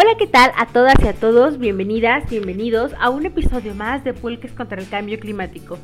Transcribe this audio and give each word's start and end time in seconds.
Hola, 0.00 0.16
¿qué 0.16 0.28
tal 0.28 0.52
a 0.56 0.66
todas 0.66 0.94
y 1.02 1.08
a 1.08 1.12
todos? 1.12 1.58
Bienvenidas, 1.58 2.30
bienvenidos 2.30 2.92
a 3.00 3.10
un 3.10 3.26
episodio 3.26 3.74
más 3.74 4.04
de 4.04 4.14
Pulques 4.14 4.52
contra 4.52 4.80
el 4.80 4.88
Cambio 4.88 5.18
Climático. 5.18 5.76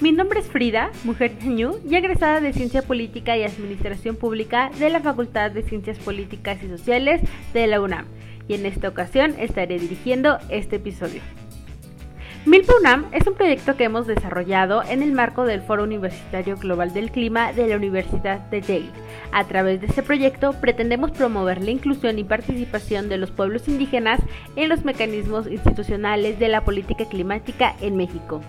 Mi 0.00 0.12
nombre 0.12 0.40
es 0.40 0.46
Frida, 0.46 0.90
mujer 1.04 1.32
ñañú 1.44 1.76
y 1.86 1.94
egresada 1.94 2.40
de 2.40 2.54
Ciencia 2.54 2.80
Política 2.80 3.36
y 3.36 3.42
Administración 3.42 4.16
Pública 4.16 4.70
de 4.78 4.88
la 4.88 5.00
Facultad 5.00 5.50
de 5.50 5.62
Ciencias 5.62 5.98
Políticas 5.98 6.62
y 6.62 6.68
Sociales 6.68 7.20
de 7.52 7.66
la 7.66 7.82
UNAM, 7.82 8.06
y 8.48 8.54
en 8.54 8.64
esta 8.64 8.88
ocasión 8.88 9.34
estaré 9.38 9.78
dirigiendo 9.78 10.38
este 10.48 10.76
episodio. 10.76 11.20
Milpa 12.46 12.72
UNAM 12.80 13.04
es 13.12 13.26
un 13.26 13.34
proyecto 13.34 13.76
que 13.76 13.84
hemos 13.84 14.06
desarrollado 14.06 14.82
en 14.82 15.02
el 15.02 15.12
marco 15.12 15.44
del 15.44 15.60
Foro 15.60 15.84
Universitario 15.84 16.56
Global 16.56 16.94
del 16.94 17.10
Clima 17.10 17.52
de 17.52 17.66
la 17.66 17.76
Universidad 17.76 18.40
de 18.48 18.62
Yale. 18.62 18.90
A 19.30 19.44
través 19.44 19.82
de 19.82 19.88
este 19.88 20.02
proyecto 20.02 20.54
pretendemos 20.54 21.10
promover 21.10 21.62
la 21.62 21.70
inclusión 21.70 22.18
y 22.18 22.24
participación 22.24 23.10
de 23.10 23.18
los 23.18 23.30
pueblos 23.30 23.68
indígenas 23.68 24.20
en 24.56 24.70
los 24.70 24.86
mecanismos 24.86 25.48
institucionales 25.48 26.38
de 26.38 26.48
la 26.48 26.64
política 26.64 27.04
climática 27.04 27.76
en 27.82 27.98
México. 27.98 28.40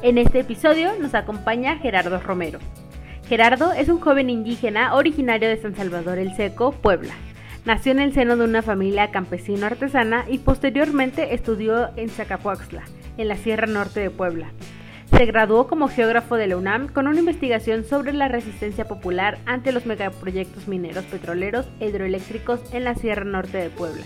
En 0.00 0.16
este 0.16 0.40
episodio 0.40 0.92
nos 0.98 1.14
acompaña 1.14 1.76
Gerardo 1.76 2.18
Romero. 2.18 2.60
Gerardo 3.28 3.72
es 3.72 3.90
un 3.90 4.00
joven 4.00 4.30
indígena 4.30 4.94
originario 4.94 5.50
de 5.50 5.60
San 5.60 5.76
Salvador 5.76 6.18
el 6.18 6.34
Seco, 6.34 6.72
Puebla. 6.72 7.12
Nació 7.66 7.92
en 7.92 8.00
el 8.00 8.14
seno 8.14 8.38
de 8.38 8.44
una 8.44 8.62
familia 8.62 9.10
campesino 9.10 9.66
artesana 9.66 10.24
y 10.28 10.38
posteriormente 10.38 11.34
estudió 11.34 11.90
en 11.96 12.08
Zacapuaxtla 12.08 12.82
en 13.16 13.28
la 13.28 13.36
Sierra 13.36 13.66
Norte 13.66 14.00
de 14.00 14.10
Puebla. 14.10 14.52
Se 15.16 15.26
graduó 15.26 15.66
como 15.66 15.88
geógrafo 15.88 16.36
de 16.36 16.46
la 16.46 16.56
UNAM 16.56 16.88
con 16.88 17.06
una 17.06 17.20
investigación 17.20 17.84
sobre 17.84 18.12
la 18.12 18.28
resistencia 18.28 18.86
popular 18.86 19.38
ante 19.44 19.70
los 19.70 19.84
megaproyectos 19.84 20.68
mineros 20.68 21.04
petroleros 21.04 21.66
e 21.80 21.88
hidroeléctricos 21.88 22.60
en 22.72 22.84
la 22.84 22.94
Sierra 22.94 23.24
Norte 23.24 23.58
de 23.58 23.70
Puebla. 23.70 24.04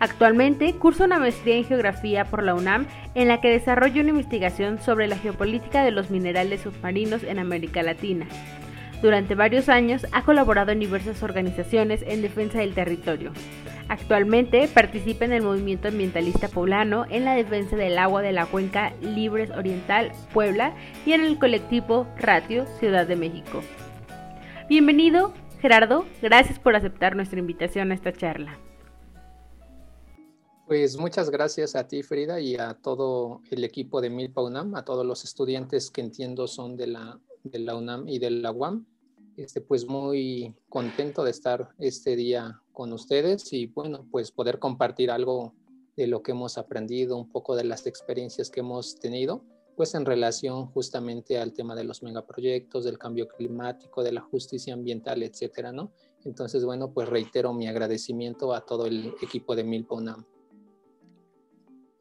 Actualmente 0.00 0.74
cursa 0.74 1.04
una 1.04 1.18
maestría 1.18 1.56
en 1.56 1.64
geografía 1.64 2.26
por 2.26 2.42
la 2.42 2.54
UNAM 2.54 2.86
en 3.14 3.28
la 3.28 3.40
que 3.40 3.48
desarrolla 3.48 4.02
una 4.02 4.10
investigación 4.10 4.78
sobre 4.78 5.06
la 5.06 5.16
geopolítica 5.16 5.82
de 5.82 5.92
los 5.92 6.10
minerales 6.10 6.60
submarinos 6.60 7.22
en 7.22 7.38
América 7.38 7.82
Latina. 7.82 8.26
Durante 9.04 9.34
varios 9.34 9.68
años 9.68 10.06
ha 10.12 10.24
colaborado 10.24 10.72
en 10.72 10.80
diversas 10.80 11.22
organizaciones 11.22 12.00
en 12.06 12.22
defensa 12.22 12.60
del 12.60 12.72
territorio. 12.72 13.34
Actualmente 13.90 14.66
participa 14.66 15.26
en 15.26 15.34
el 15.34 15.42
movimiento 15.42 15.88
ambientalista 15.88 16.48
poblano 16.48 17.04
en 17.10 17.26
la 17.26 17.34
defensa 17.34 17.76
del 17.76 17.98
agua 17.98 18.22
de 18.22 18.32
la 18.32 18.46
cuenca 18.46 18.94
Libres 19.02 19.50
Oriental 19.50 20.10
Puebla 20.32 20.74
y 21.04 21.12
en 21.12 21.20
el 21.20 21.38
colectivo 21.38 22.06
Ratio 22.16 22.64
Ciudad 22.78 23.06
de 23.06 23.16
México. 23.16 23.60
Bienvenido, 24.70 25.34
Gerardo. 25.60 26.06
Gracias 26.22 26.58
por 26.58 26.74
aceptar 26.74 27.14
nuestra 27.14 27.38
invitación 27.38 27.92
a 27.92 27.96
esta 27.96 28.10
charla. 28.10 28.58
Pues 30.66 30.96
muchas 30.96 31.28
gracias 31.28 31.76
a 31.76 31.86
ti, 31.86 32.02
Frida, 32.02 32.40
y 32.40 32.56
a 32.56 32.72
todo 32.72 33.42
el 33.50 33.64
equipo 33.64 34.00
de 34.00 34.08
Milpa 34.08 34.40
UNAM, 34.40 34.74
a 34.76 34.82
todos 34.86 35.04
los 35.04 35.24
estudiantes 35.24 35.90
que 35.90 36.00
entiendo 36.00 36.48
son 36.48 36.78
de 36.78 36.86
la, 36.86 37.20
de 37.42 37.58
la 37.58 37.76
UNAM 37.76 38.08
y 38.08 38.18
de 38.18 38.30
la 38.30 38.50
UAM 38.50 38.86
este, 39.36 39.60
pues 39.60 39.86
muy 39.86 40.54
contento 40.68 41.24
de 41.24 41.30
estar 41.30 41.70
este 41.78 42.16
día 42.16 42.60
con 42.72 42.92
ustedes 42.92 43.52
y 43.52 43.66
bueno, 43.66 44.06
pues 44.10 44.30
poder 44.30 44.58
compartir 44.58 45.10
algo 45.10 45.54
de 45.96 46.06
lo 46.06 46.22
que 46.22 46.32
hemos 46.32 46.58
aprendido, 46.58 47.16
un 47.16 47.28
poco 47.28 47.56
de 47.56 47.64
las 47.64 47.86
experiencias 47.86 48.50
que 48.50 48.60
hemos 48.60 48.98
tenido, 48.98 49.44
pues 49.76 49.94
en 49.94 50.04
relación 50.04 50.66
justamente 50.66 51.38
al 51.38 51.52
tema 51.52 51.74
de 51.74 51.84
los 51.84 52.02
megaproyectos, 52.02 52.84
del 52.84 52.98
cambio 52.98 53.28
climático, 53.28 54.02
de 54.02 54.12
la 54.12 54.20
justicia 54.20 54.74
ambiental, 54.74 55.22
etcétera, 55.22 55.72
¿no? 55.72 55.92
Entonces, 56.24 56.64
bueno, 56.64 56.92
pues 56.92 57.08
reitero 57.08 57.52
mi 57.52 57.66
agradecimiento 57.66 58.54
a 58.54 58.64
todo 58.64 58.86
el 58.86 59.14
equipo 59.20 59.54
de 59.54 59.64
Milponam. 59.64 60.24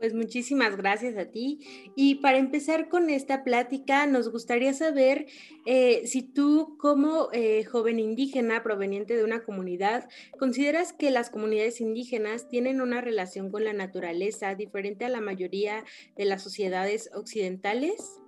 Pues 0.04 0.14
muchísimas 0.14 0.76
gracias 0.76 1.16
a 1.16 1.32
ti. 1.32 1.62
Y 1.96 2.16
para 2.16 2.38
empezar 2.38 2.90
con 2.90 3.10
esta 3.10 3.46
plática, 3.46 4.06
nos 4.06 4.30
gustaría 4.34 4.74
saber 4.74 5.28
eh, 5.66 6.06
si 6.08 6.24
tú 6.24 6.76
como 6.78 7.30
eh, 7.32 7.64
joven 7.64 8.00
indígena 8.00 8.64
proveniente 8.64 9.16
de 9.16 9.24
una 9.24 9.46
comunidad, 9.46 10.10
¿consideras 10.38 10.92
que 10.92 11.10
las 11.10 11.30
comunidades 11.30 11.80
indígenas 11.80 12.50
tienen 12.50 12.82
una 12.82 13.00
relación 13.00 13.50
con 13.50 13.64
la 13.64 13.72
naturaleza 13.72 14.56
diferente 14.56 15.06
a 15.06 15.10
la 15.10 15.22
mayoría 15.22 15.86
de 16.18 16.26
las 16.26 16.44
sociedades 16.44 17.10
occidentales? 17.16 18.20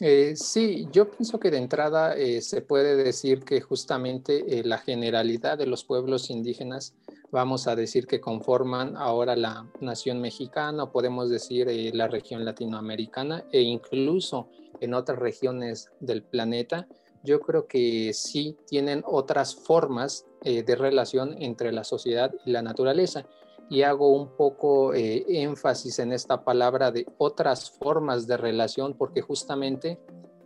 Eh, 0.00 0.34
sí, 0.34 0.88
yo 0.90 1.08
pienso 1.08 1.38
que 1.38 1.52
de 1.52 1.58
entrada 1.58 2.16
se 2.40 2.62
puede 2.62 2.96
decir 2.96 3.44
que 3.44 3.60
justamente 3.60 4.64
la 4.64 4.78
generalidad 4.78 5.56
de 5.56 5.66
los 5.66 5.84
pueblos 5.84 6.30
indígenas 6.30 6.96
vamos 7.30 7.66
a 7.66 7.76
decir 7.76 8.06
que 8.06 8.20
conforman 8.20 8.96
ahora 8.96 9.36
la 9.36 9.66
nación 9.80 10.20
mexicana, 10.20 10.90
podemos 10.90 11.28
decir 11.28 11.68
eh, 11.68 11.90
la 11.92 12.08
región 12.08 12.44
latinoamericana 12.44 13.44
e 13.52 13.60
incluso 13.60 14.48
en 14.80 14.94
otras 14.94 15.18
regiones 15.18 15.90
del 16.00 16.22
planeta, 16.22 16.86
yo 17.24 17.40
creo 17.40 17.66
que 17.66 18.12
sí 18.14 18.56
tienen 18.66 19.02
otras 19.06 19.54
formas 19.54 20.26
eh, 20.44 20.62
de 20.62 20.76
relación 20.76 21.34
entre 21.42 21.72
la 21.72 21.84
sociedad 21.84 22.32
y 22.44 22.52
la 22.52 22.62
naturaleza. 22.62 23.26
Y 23.70 23.82
hago 23.82 24.08
un 24.08 24.34
poco 24.34 24.94
eh, 24.94 25.26
énfasis 25.28 25.98
en 25.98 26.12
esta 26.12 26.42
palabra 26.42 26.90
de 26.90 27.06
otras 27.18 27.70
formas 27.70 28.26
de 28.26 28.38
relación, 28.38 28.94
porque 28.94 29.20
justamente 29.20 29.98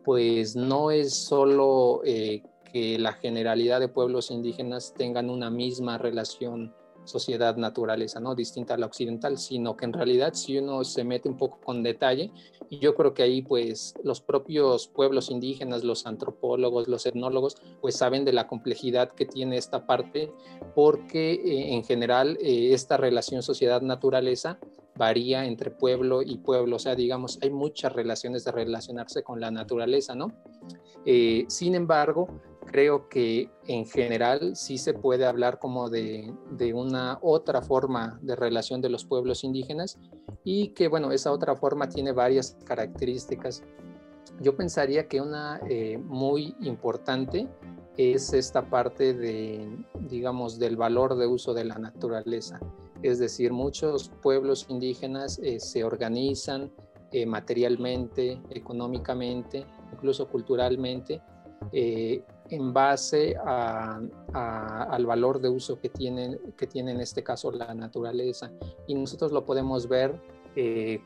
pues 0.03 0.57
no 0.57 0.91
es 0.91 1.15
solo 1.15 2.03
que 2.73 2.99
la 2.99 3.13
generalidad 3.13 3.81
de 3.81 3.89
pueblos 3.89 4.31
indígenas 4.31 4.95
tengan 4.97 5.31
una 5.31 5.51
misma 5.51 5.99
relación 5.99 6.75
sociedad 7.05 7.57
naturaleza, 7.57 8.21
¿no? 8.21 8.35
Distinta 8.35 8.75
a 8.75 8.79
la 8.79 8.87
occidental, 8.87 9.39
sino 9.39 9.77
que 9.77 9.85
en 9.85 9.93
realidad 9.93 10.35
si 10.35 10.59
uno 10.59 10.85
se 10.85 11.05
mete 11.05 11.29
un 11.29 11.37
poco 11.37 11.59
con 11.61 11.83
detalle, 11.83 12.31
yo 12.71 12.95
creo 12.95 13.13
que 13.13 13.23
ahí 13.23 13.43
pues 13.43 13.95
los 14.03 14.21
propios 14.21 14.89
pueblos 14.89 15.31
indígenas, 15.31 15.85
los 15.85 16.07
antropólogos, 16.07 16.89
los 16.89 17.05
etnólogos, 17.07 17.57
pues 17.81 17.97
saben 17.97 18.25
de 18.25 18.33
la 18.33 18.47
complejidad 18.47 19.11
que 19.11 19.27
tiene 19.27 19.57
esta 19.57 19.87
parte, 19.87 20.33
porque 20.75 21.33
eh, 21.33 21.75
en 21.75 21.85
general 21.85 22.39
eh, 22.41 22.73
esta 22.73 22.97
relación 22.97 23.43
sociedad-naturaleza 23.43 24.59
varía 24.95 25.47
entre 25.47 25.71
pueblo 25.71 26.23
y 26.23 26.37
pueblo, 26.39 26.77
o 26.77 26.79
sea, 26.79 26.95
digamos, 26.95 27.39
hay 27.43 27.51
muchas 27.51 27.93
relaciones 27.93 28.45
de 28.45 28.53
relacionarse 28.53 29.23
con 29.23 29.41
la 29.41 29.51
naturaleza, 29.51 30.15
¿no? 30.15 30.33
Eh, 31.05 31.47
sin 31.49 31.75
embargo, 31.75 32.29
creo 32.67 33.09
que 33.09 33.51
en 33.67 33.87
general 33.87 34.57
sí 34.57 34.79
se 34.79 34.95
puede 34.95 35.27
hablar 35.27 35.59
como 35.59 35.91
de, 35.91 36.33
una 36.75 37.19
otra 37.23 37.63
forma 37.63 38.19
de 38.23 38.37
relación 38.37 38.81
de 38.81 38.89
los 38.89 39.05
pueblos 39.05 39.45
indígenas 39.45 39.99
y 40.45 40.69
que, 40.69 40.89
bueno, 40.89 41.13
esa 41.13 41.33
otra 41.33 41.57
forma 41.57 41.89
tiene 41.89 42.13
varias 42.13 42.57
características. 42.65 43.63
Yo 44.41 44.57
pensaría 44.57 45.09
que 45.09 45.21
una 45.21 45.61
eh, 45.69 45.99
muy 45.99 46.57
importante 46.61 47.49
es 47.97 48.33
esta 48.33 48.69
parte 48.71 49.13
de, 49.13 49.69
digamos, 50.09 50.59
del 50.59 50.77
valor 50.77 51.17
de 51.17 51.27
uso 51.27 51.53
de 51.53 51.65
la 51.65 51.79
naturaleza. 51.79 52.59
Es 53.03 53.19
decir, 53.19 53.53
muchos 53.53 54.11
pueblos 54.23 54.67
indígenas 54.69 55.39
eh, 55.43 55.61
se 55.61 55.85
organizan 55.85 56.73
eh, 57.11 57.27
materialmente, 57.27 58.41
económicamente, 58.51 59.67
incluso 59.93 60.29
culturalmente, 60.29 61.21
eh, 61.73 62.23
en 62.53 62.73
base 62.73 63.37
al 63.45 65.07
valor 65.07 65.41
de 65.41 65.49
uso 65.49 65.79
que 65.81 65.89
tiene, 65.89 66.39
que 66.57 66.67
tiene 66.67 66.93
en 66.93 67.01
este 67.01 67.23
caso 67.23 67.51
la 67.51 67.75
naturaleza. 67.75 68.53
Y 68.87 68.95
nosotros 68.95 69.33
lo 69.33 69.45
podemos 69.45 69.89
ver 69.89 70.21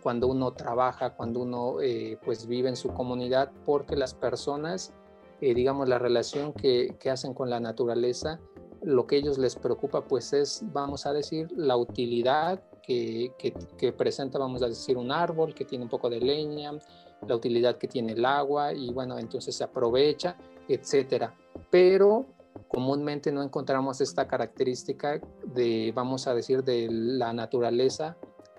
cuando 0.02 0.26
uno 0.26 0.52
trabaja, 0.52 1.14
cuando 1.14 1.40
uno 1.40 1.76
pues 2.24 2.46
vive 2.46 2.68
en 2.68 2.76
su 2.76 2.92
comunidad, 2.92 3.52
porque 3.64 3.94
las 3.96 4.12
personas, 4.12 4.92
digamos, 5.40 5.88
la 5.88 5.98
relación 5.98 6.52
que, 6.52 6.96
que 6.98 7.10
hacen 7.10 7.32
con 7.32 7.48
la 7.48 7.60
naturaleza 7.60 8.40
lo 8.82 9.06
que 9.06 9.16
ellos 9.16 9.38
les 9.38 9.56
preocupa 9.56 10.04
pues 10.04 10.32
es, 10.32 10.62
vamos 10.72 11.06
a 11.06 11.12
decir, 11.12 11.48
la 11.56 11.76
utilidad 11.76 12.62
que, 12.82 13.32
presenta, 13.96 14.38
vamos 14.38 14.62
a 14.62 14.68
decir, 14.68 14.96
un 14.96 15.10
árbol 15.10 15.54
que 15.54 15.64
tiene 15.64 15.84
un 15.84 15.90
poco 15.90 16.08
de 16.08 16.20
leña, 16.20 16.72
la 17.26 17.34
utilidad 17.34 17.78
que 17.78 17.88
tiene 17.88 18.12
el 18.12 18.24
agua 18.24 18.72
y 18.72 18.92
bueno, 18.92 19.18
entonces 19.18 19.56
se 19.56 19.64
aprovecha, 19.64 20.36
etcétera. 20.68 21.34
Pero 21.70 22.26
comúnmente 22.68 23.32
no 23.32 23.42
encontramos 23.42 24.00
esta 24.00 24.26
característica 24.26 25.20
de, 25.44 25.92
vamos 25.94 26.26
a 26.26 26.34
decir, 26.34 26.64
de 26.64 26.88
la 26.90 27.32
naturaleza 27.32 28.16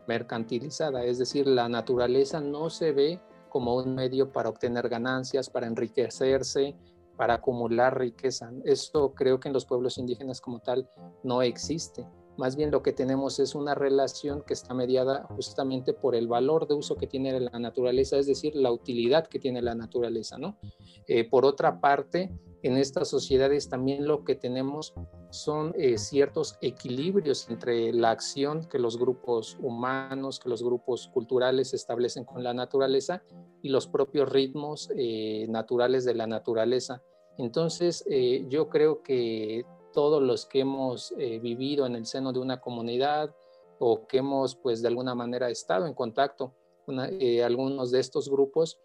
mercantilizada, 0.08 1.04
es 1.04 1.18
decir, 1.18 1.48
la 1.48 1.68
naturaleza 1.68 2.40
no 2.40 2.70
se 2.70 2.92
ve 2.94 3.20
como 3.50 3.76
un 3.76 3.96
medio 3.96 4.32
para 4.32 4.50
obtener 4.50 4.88
ganancias, 4.88 5.50
para 5.50 5.68
enriquecerse, 5.68 6.76
para 7.18 7.36
acumular 7.36 7.98
riqueza. 7.98 8.52
Esto 8.64 9.14
creo 9.14 9.40
que 9.40 9.50
en 9.50 9.54
los 9.54 9.66
pueblos 9.66 9.98
indígenas 9.98 10.40
como 10.40 10.60
tal 10.60 10.90
no 11.24 11.42
existe. 11.42 12.08
Más 12.38 12.56
bien 12.56 12.70
lo 12.70 12.84
que 12.84 12.94
tenemos 12.94 13.40
es 13.40 13.56
una 13.56 13.74
relación 13.74 14.44
que 14.44 14.54
está 14.54 14.76
mediada 14.76 15.24
justamente 15.36 15.94
por 15.94 16.16
el 16.16 16.28
valor 16.28 16.68
de 16.68 16.76
uso 16.76 16.96
que 16.96 17.08
tiene 17.08 17.40
la 17.40 17.58
naturaleza, 17.58 18.18
es 18.18 18.28
decir, 18.28 18.56
la 18.56 18.72
utilidad 18.72 19.26
que 19.26 19.40
tiene 19.40 19.62
la 19.62 19.74
naturaleza, 19.74 20.38
¿no? 20.38 20.60
Eh, 21.08 21.28
por 21.28 21.46
otra 21.46 21.82
parte, 21.82 22.32
en 22.62 22.78
estas 22.78 23.08
sociedades 23.10 23.70
también 23.70 24.08
lo 24.08 24.24
que 24.24 24.36
tenemos 24.36 24.94
son 25.32 25.74
eh, 25.78 25.98
ciertos 25.98 26.58
equilibrios 26.62 27.50
entre 27.50 27.92
la 27.92 28.12
acción 28.12 28.68
que 28.70 28.78
los 28.78 29.00
grupos 29.00 29.58
humanos, 29.60 30.40
que 30.40 30.50
los 30.50 30.62
grupos 30.64 31.08
culturales 31.08 31.74
establecen 31.74 32.24
con 32.24 32.44
la 32.44 32.54
naturaleza 32.54 33.24
y 33.64 33.70
los 33.70 33.88
propios 33.88 34.30
ritmos 34.30 34.92
eh, 34.96 35.48
naturales 35.50 36.06
de 36.06 36.14
la 36.14 36.28
naturaleza. 36.28 37.02
Entonces, 37.40 38.04
yo 38.50 38.68
creo 38.68 39.04
que 39.04 39.64
todos 39.94 40.22
los 40.22 40.46
que 40.46 40.62
hemos 40.62 41.14
vivido 41.18 41.86
en 41.86 41.96
el 41.96 42.06
seno 42.06 42.34
de 42.34 42.40
una 42.40 42.60
comunidad 42.62 43.36
o 43.80 44.08
que 44.08 44.18
hemos, 44.18 44.56
pues, 44.56 44.82
de 44.82 44.88
alguna 44.88 45.16
manera 45.16 45.50
estado 45.50 45.86
en 45.86 45.94
contacto 45.94 46.54
con 46.86 47.00
algunos 47.00 47.92
de 47.92 48.00
estos 48.00 48.30
grupos, 48.30 48.80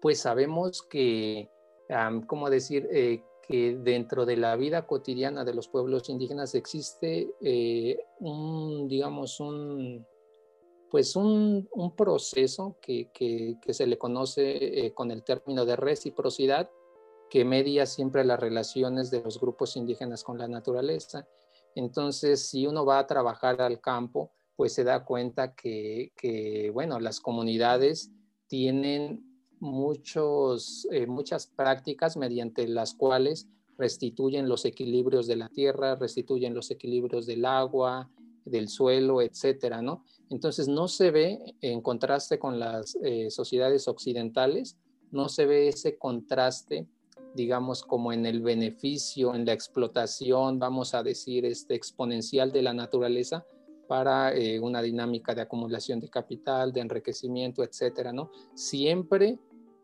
pues 0.00 0.20
sabemos 0.20 0.82
que, 0.82 1.50
¿cómo 2.26 2.48
decir?, 2.50 2.88
que 3.46 3.76
dentro 3.76 4.26
de 4.26 4.36
la 4.36 4.56
vida 4.56 4.86
cotidiana 4.86 5.44
de 5.44 5.54
los 5.54 5.68
pueblos 5.68 6.08
indígenas 6.08 6.54
existe 6.54 7.30
eh, 7.40 7.98
un, 8.18 8.88
digamos, 8.88 9.38
un, 9.38 10.04
pues 10.90 11.14
un, 11.14 11.68
proceso 11.96 12.76
que, 12.80 13.08
se 13.68 13.86
le 13.86 13.98
conoce 13.98 14.86
eh, 14.86 14.92
con 14.92 15.10
el 15.12 15.22
término 15.22 15.64
de 15.64 15.76
reciprocidad, 15.76 16.70
que 17.30 17.44
media 17.44 17.86
siempre 17.86 18.24
las 18.24 18.40
relaciones 18.40 19.10
de 19.10 19.22
los 19.22 19.40
grupos 19.40 19.76
indígenas 19.76 20.22
con 20.22 20.38
la 20.38 20.48
naturaleza. 20.48 21.26
Entonces, 21.74 22.48
si 22.48 22.66
uno 22.66 22.84
va 22.84 22.98
a 22.98 23.06
trabajar 23.06 23.60
al 23.60 23.80
campo, 23.80 24.32
pues 24.56 24.72
se 24.72 24.84
da 24.84 25.04
cuenta 25.04 25.54
que, 25.54 26.70
bueno, 26.72 26.98
las 26.98 27.20
comunidades 27.20 28.10
tienen 28.46 29.24
muchos, 29.60 30.86
eh, 30.90 31.06
muchas 31.06 31.46
prácticas 31.46 32.16
mediante 32.16 32.66
las 32.66 32.94
cuales 32.94 33.48
restituyen 33.76 34.48
los 34.48 34.64
equilibrios 34.64 35.26
de 35.26 35.36
la 35.36 35.48
tierra, 35.48 35.96
restituyen 35.96 36.54
los 36.54 36.70
equilibrios 36.70 37.26
del 37.26 37.44
agua, 37.44 38.10
del 38.44 38.68
suelo, 38.68 39.20
etcétera, 39.20 39.82
¿no? 39.82 40.04
Entonces 40.30 40.68
no 40.68 40.88
se 40.88 41.10
ve, 41.10 41.56
en 41.60 41.82
contraste 41.82 42.38
con 42.38 42.58
las 42.58 42.96
eh, 43.02 43.30
sociedades 43.30 43.88
occidentales, 43.88 44.78
no 45.10 45.28
se 45.28 45.46
ve 45.46 45.68
ese 45.68 45.98
contraste, 45.98 46.86
digamos, 47.36 47.82
como 47.82 48.12
en 48.12 48.26
el 48.26 48.40
beneficio, 48.40 49.34
en 49.34 49.44
la 49.44 49.52
explotación, 49.52 50.58
vamos 50.58 50.94
a 50.94 51.02
decir, 51.02 51.44
este 51.44 51.74
exponencial 51.74 52.50
de 52.50 52.62
la 52.62 52.72
naturaleza, 52.72 53.44
para 53.86 54.34
eh, 54.34 54.58
una 54.58 54.82
dinámica 54.82 55.34
de 55.34 55.42
acumulación 55.42 56.00
de 56.00 56.08
capital, 56.08 56.72
de 56.72 56.80
enriquecimiento, 56.80 57.62
etcétera, 57.62 58.12
¿no? 58.12 58.30
Siempre 58.54 59.38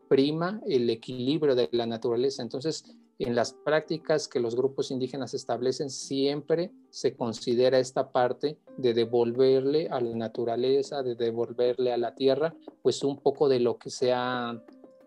prima 0.09 0.61
el 0.67 0.89
equilibrio 0.89 1.55
de 1.55 1.69
la 1.71 1.85
naturaleza. 1.85 2.43
Entonces, 2.43 2.83
en 3.19 3.35
las 3.35 3.53
prácticas 3.53 4.27
que 4.27 4.39
los 4.39 4.55
grupos 4.55 4.91
indígenas 4.91 5.33
establecen, 5.33 5.89
siempre 5.89 6.71
se 6.89 7.15
considera 7.15 7.79
esta 7.79 8.11
parte 8.11 8.57
de 8.77 8.93
devolverle 8.93 9.87
a 9.89 10.01
la 10.01 10.15
naturaleza, 10.15 11.03
de 11.03 11.15
devolverle 11.15 11.93
a 11.93 11.97
la 11.97 12.15
tierra, 12.15 12.55
pues 12.81 13.03
un 13.03 13.19
poco 13.19 13.47
de 13.47 13.59
lo 13.59 13.77
que 13.77 13.89
sea 13.89 14.61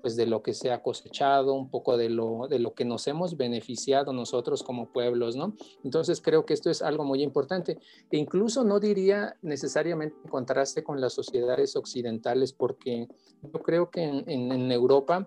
pues 0.06 0.14
de 0.14 0.26
lo 0.26 0.40
que 0.40 0.54
se 0.54 0.70
ha 0.70 0.84
cosechado, 0.84 1.54
un 1.54 1.68
poco 1.68 1.96
de 1.96 2.08
lo, 2.08 2.46
de 2.46 2.60
lo 2.60 2.74
que 2.74 2.84
nos 2.84 3.08
hemos 3.08 3.36
beneficiado 3.36 4.12
nosotros 4.12 4.62
como 4.62 4.92
pueblos, 4.92 5.34
¿no? 5.34 5.56
Entonces 5.82 6.20
creo 6.20 6.46
que 6.46 6.54
esto 6.54 6.70
es 6.70 6.80
algo 6.80 7.02
muy 7.02 7.24
importante. 7.24 7.80
E 8.08 8.16
incluso 8.16 8.62
no 8.62 8.78
diría 8.78 9.36
necesariamente 9.42 10.14
en 10.22 10.30
contraste 10.30 10.84
con 10.84 11.00
las 11.00 11.12
sociedades 11.12 11.74
occidentales, 11.74 12.52
porque 12.52 13.08
yo 13.42 13.60
creo 13.64 13.90
que 13.90 14.04
en, 14.04 14.52
en 14.52 14.70
Europa 14.70 15.26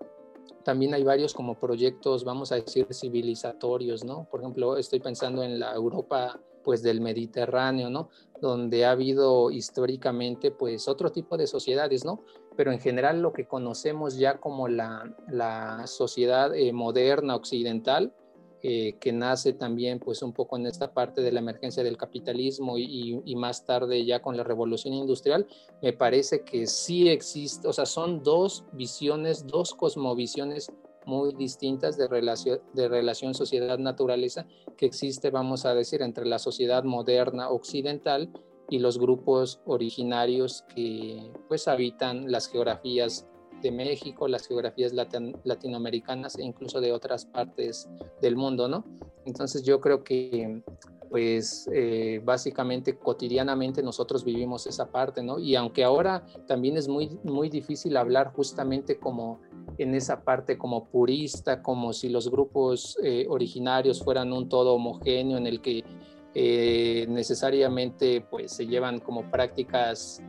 también 0.64 0.94
hay 0.94 1.04
varios 1.04 1.34
como 1.34 1.60
proyectos, 1.60 2.24
vamos 2.24 2.50
a 2.50 2.54
decir, 2.54 2.86
civilizatorios, 2.90 4.02
¿no? 4.02 4.28
Por 4.30 4.40
ejemplo, 4.40 4.78
estoy 4.78 5.00
pensando 5.00 5.42
en 5.42 5.60
la 5.60 5.74
Europa 5.74 6.40
pues 6.64 6.82
del 6.82 7.02
Mediterráneo, 7.02 7.90
¿no? 7.90 8.08
Donde 8.40 8.86
ha 8.86 8.92
habido 8.92 9.50
históricamente 9.50 10.50
pues 10.50 10.88
otro 10.88 11.12
tipo 11.12 11.36
de 11.36 11.46
sociedades, 11.46 12.06
¿no? 12.06 12.24
Pero 12.56 12.72
en 12.72 12.80
general 12.80 13.22
lo 13.22 13.32
que 13.32 13.46
conocemos 13.46 14.16
ya 14.16 14.38
como 14.38 14.68
la, 14.68 15.14
la 15.28 15.86
sociedad 15.86 16.54
eh, 16.54 16.72
moderna 16.72 17.36
occidental, 17.36 18.12
eh, 18.62 18.96
que 19.00 19.10
nace 19.10 19.54
también 19.54 19.98
pues 19.98 20.20
un 20.20 20.34
poco 20.34 20.58
en 20.58 20.66
esta 20.66 20.92
parte 20.92 21.22
de 21.22 21.32
la 21.32 21.40
emergencia 21.40 21.82
del 21.82 21.96
capitalismo 21.96 22.76
y, 22.76 23.22
y, 23.24 23.34
más 23.36 23.64
tarde 23.64 24.04
ya 24.04 24.20
con 24.20 24.36
la 24.36 24.44
revolución 24.44 24.92
industrial, 24.92 25.46
me 25.80 25.94
parece 25.94 26.44
que 26.44 26.66
sí 26.66 27.08
existe, 27.08 27.66
o 27.66 27.72
sea, 27.72 27.86
son 27.86 28.22
dos 28.22 28.66
visiones, 28.72 29.46
dos 29.46 29.72
cosmovisiones 29.74 30.70
muy 31.06 31.32
distintas 31.34 31.96
de 31.96 32.06
relación, 32.06 32.60
de 32.74 32.88
relación 32.88 33.32
sociedad-naturaleza 33.32 34.46
que 34.76 34.84
existe, 34.84 35.30
vamos 35.30 35.64
a 35.64 35.74
decir, 35.74 36.02
entre 36.02 36.26
la 36.26 36.38
sociedad 36.38 36.84
moderna 36.84 37.48
occidental 37.48 38.30
y 38.70 38.78
los 38.78 38.98
grupos 38.98 39.60
originarios 39.66 40.64
que 40.74 41.30
pues 41.48 41.68
habitan 41.68 42.30
las 42.30 42.48
geografías 42.48 43.26
de 43.60 43.70
México, 43.72 44.28
las 44.28 44.46
geografías 44.46 44.92
latinoamericanas 44.92 46.38
e 46.38 46.44
incluso 46.44 46.80
de 46.80 46.92
otras 46.92 47.26
partes 47.26 47.90
del 48.22 48.36
mundo, 48.36 48.68
¿no? 48.68 48.84
Entonces 49.26 49.62
yo 49.64 49.80
creo 49.80 50.02
que 50.02 50.62
pues 51.10 51.68
eh, 51.72 52.22
básicamente 52.24 52.96
cotidianamente 52.96 53.82
nosotros 53.82 54.24
vivimos 54.24 54.68
esa 54.68 54.90
parte, 54.90 55.22
¿no? 55.22 55.40
Y 55.40 55.56
aunque 55.56 55.82
ahora 55.82 56.24
también 56.46 56.76
es 56.76 56.86
muy, 56.86 57.18
muy 57.24 57.48
difícil 57.48 57.96
hablar 57.96 58.32
justamente 58.32 58.96
como 58.98 59.40
en 59.76 59.94
esa 59.96 60.22
parte 60.22 60.56
como 60.56 60.84
purista, 60.84 61.62
como 61.62 61.92
si 61.92 62.08
los 62.08 62.30
grupos 62.30 62.96
eh, 63.02 63.26
originarios 63.28 64.02
fueran 64.02 64.32
un 64.32 64.48
todo 64.48 64.74
homogéneo 64.74 65.36
en 65.36 65.48
el 65.48 65.60
que 65.60 65.84
eh, 66.34 67.06
necesariamente 67.08 68.20
pues 68.20 68.52
se 68.52 68.66
llevan 68.66 69.00
como 69.00 69.30
prácticas 69.30 70.22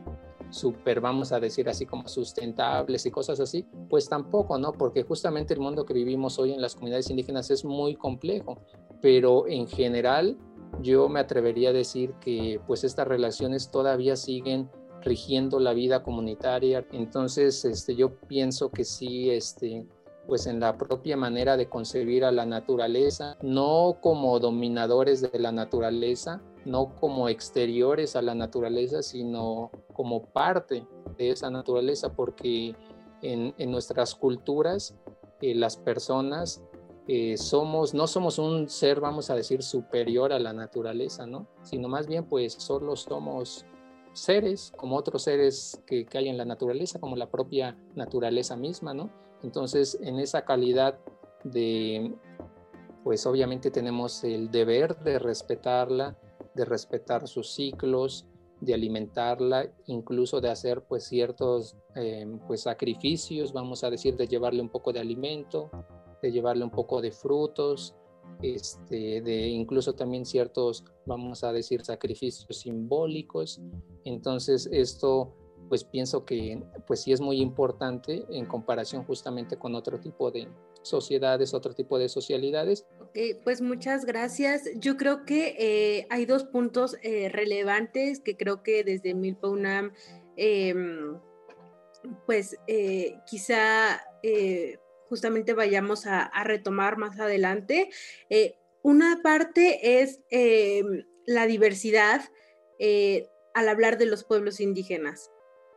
súper, 0.50 1.00
vamos 1.00 1.32
a 1.32 1.40
decir 1.40 1.68
así 1.68 1.86
como 1.86 2.08
sustentables 2.08 3.06
y 3.06 3.10
cosas 3.10 3.40
así, 3.40 3.66
pues 3.88 4.08
tampoco, 4.08 4.58
¿no? 4.58 4.72
Porque 4.72 5.02
justamente 5.02 5.54
el 5.54 5.60
mundo 5.60 5.84
que 5.84 5.94
vivimos 5.94 6.38
hoy 6.38 6.52
en 6.52 6.60
las 6.60 6.74
comunidades 6.74 7.08
indígenas 7.10 7.50
es 7.50 7.64
muy 7.64 7.94
complejo, 7.94 8.58
pero 9.00 9.46
en 9.48 9.66
general 9.66 10.36
yo 10.80 11.08
me 11.08 11.20
atrevería 11.20 11.70
a 11.70 11.72
decir 11.72 12.12
que 12.20 12.60
pues 12.66 12.84
estas 12.84 13.06
relaciones 13.06 13.70
todavía 13.70 14.16
siguen 14.16 14.70
rigiendo 15.02 15.58
la 15.58 15.72
vida 15.72 16.02
comunitaria. 16.02 16.86
Entonces, 16.92 17.64
este, 17.64 17.96
yo 17.96 18.14
pienso 18.28 18.70
que 18.70 18.84
sí, 18.84 19.30
este, 19.30 19.84
pues 20.32 20.46
en 20.46 20.60
la 20.60 20.78
propia 20.78 21.14
manera 21.14 21.58
de 21.58 21.68
concebir 21.68 22.24
a 22.24 22.32
la 22.32 22.46
naturaleza, 22.46 23.36
no 23.42 23.98
como 24.00 24.40
dominadores 24.40 25.20
de 25.20 25.38
la 25.38 25.52
naturaleza, 25.52 26.40
no 26.64 26.96
como 26.96 27.28
exteriores 27.28 28.16
a 28.16 28.22
la 28.22 28.34
naturaleza, 28.34 29.02
sino 29.02 29.70
como 29.92 30.24
parte 30.24 30.86
de 31.18 31.28
esa 31.28 31.50
naturaleza, 31.50 32.14
porque 32.14 32.74
en, 33.20 33.70
nuestras 33.70 34.14
culturas 34.14 34.96
eh, 35.42 35.54
las 35.54 35.76
personas 35.76 36.62
eh, 37.08 37.36
somos, 37.36 37.92
no 37.92 38.06
somos 38.06 38.38
un 38.38 38.70
ser, 38.70 39.00
vamos 39.00 39.28
a 39.28 39.34
decir, 39.34 39.62
superior 39.62 40.32
a 40.32 40.38
la 40.38 40.54
naturaleza, 40.54 41.26
¿no? 41.26 41.46
Sino 41.60 41.88
más 41.88 42.06
bien, 42.06 42.24
pues 42.24 42.54
solo 42.54 42.96
somos 42.96 43.66
seres, 44.14 44.72
como 44.78 44.96
otros 44.96 45.24
seres 45.24 45.82
que, 45.86 46.06
que 46.06 46.16
hay 46.16 46.30
en 46.30 46.38
la 46.38 46.46
naturaleza, 46.46 46.98
como 47.00 47.16
la 47.16 47.30
propia 47.30 47.76
naturaleza 47.94 48.56
misma, 48.56 48.94
¿no? 48.94 49.10
Entonces, 49.42 49.98
en 50.00 50.18
esa 50.18 50.44
calidad 50.44 50.98
de, 51.44 52.14
pues 53.04 53.26
obviamente 53.26 53.70
tenemos 53.70 54.22
el 54.24 54.50
deber 54.50 54.96
de 54.98 55.18
respetarla, 55.18 56.16
de 56.54 56.64
respetar 56.64 57.26
sus 57.26 57.52
ciclos, 57.52 58.26
de 58.60 58.74
alimentarla, 58.74 59.72
incluso 59.86 60.40
de 60.40 60.48
hacer 60.48 60.82
pues 60.82 61.04
ciertos 61.04 61.76
eh, 61.96 62.26
pues 62.46 62.62
sacrificios, 62.62 63.52
vamos 63.52 63.82
a 63.82 63.90
decir, 63.90 64.16
de 64.16 64.28
llevarle 64.28 64.62
un 64.62 64.68
poco 64.68 64.92
de 64.92 65.00
alimento, 65.00 65.70
de 66.22 66.30
llevarle 66.30 66.62
un 66.62 66.70
poco 66.70 67.00
de 67.00 67.10
frutos, 67.10 67.96
este, 68.40 69.20
de 69.20 69.48
incluso 69.48 69.94
también 69.94 70.24
ciertos, 70.24 70.84
vamos 71.06 71.42
a 71.42 71.52
decir, 71.52 71.84
sacrificios 71.84 72.46
simbólicos. 72.56 73.60
Entonces 74.04 74.68
esto, 74.70 75.34
pues 75.68 75.84
pienso 75.84 76.24
que 76.24 76.62
pues 76.86 77.02
sí 77.02 77.12
es 77.12 77.20
muy 77.20 77.40
importante 77.40 78.24
en 78.30 78.46
comparación 78.46 79.04
justamente 79.04 79.56
con 79.56 79.74
otro 79.74 80.00
tipo 80.00 80.30
de 80.30 80.48
sociedades, 80.82 81.54
otro 81.54 81.74
tipo 81.74 81.98
de 81.98 82.08
socialidades. 82.08 82.86
pues 83.44 83.60
muchas 83.60 84.04
gracias. 84.04 84.62
Yo 84.76 84.96
creo 84.96 85.24
que 85.24 85.56
eh, 85.58 86.06
hay 86.10 86.26
dos 86.26 86.44
puntos 86.44 86.96
eh, 87.02 87.28
relevantes 87.28 88.20
que 88.20 88.36
creo 88.36 88.62
que 88.62 88.84
desde 88.84 89.14
Milpa 89.14 89.48
UNAM, 89.48 89.92
em, 90.36 91.18
pues 92.26 92.56
eh, 92.66 93.14
quizá 93.26 94.00
justamente 95.08 95.52
vayamos 95.52 96.06
a, 96.06 96.30
retomar 96.44 96.96
más 96.96 97.18
adelante. 97.18 97.90
Una 98.82 99.20
parte 99.22 100.00
es 100.00 100.20
em, 100.30 101.04
la 101.26 101.46
diversidad 101.46 102.22
al 103.54 103.68
hablar 103.68 103.98
de 103.98 104.06
los 104.06 104.24
pueblos 104.24 104.60
indígenas, 104.60 105.30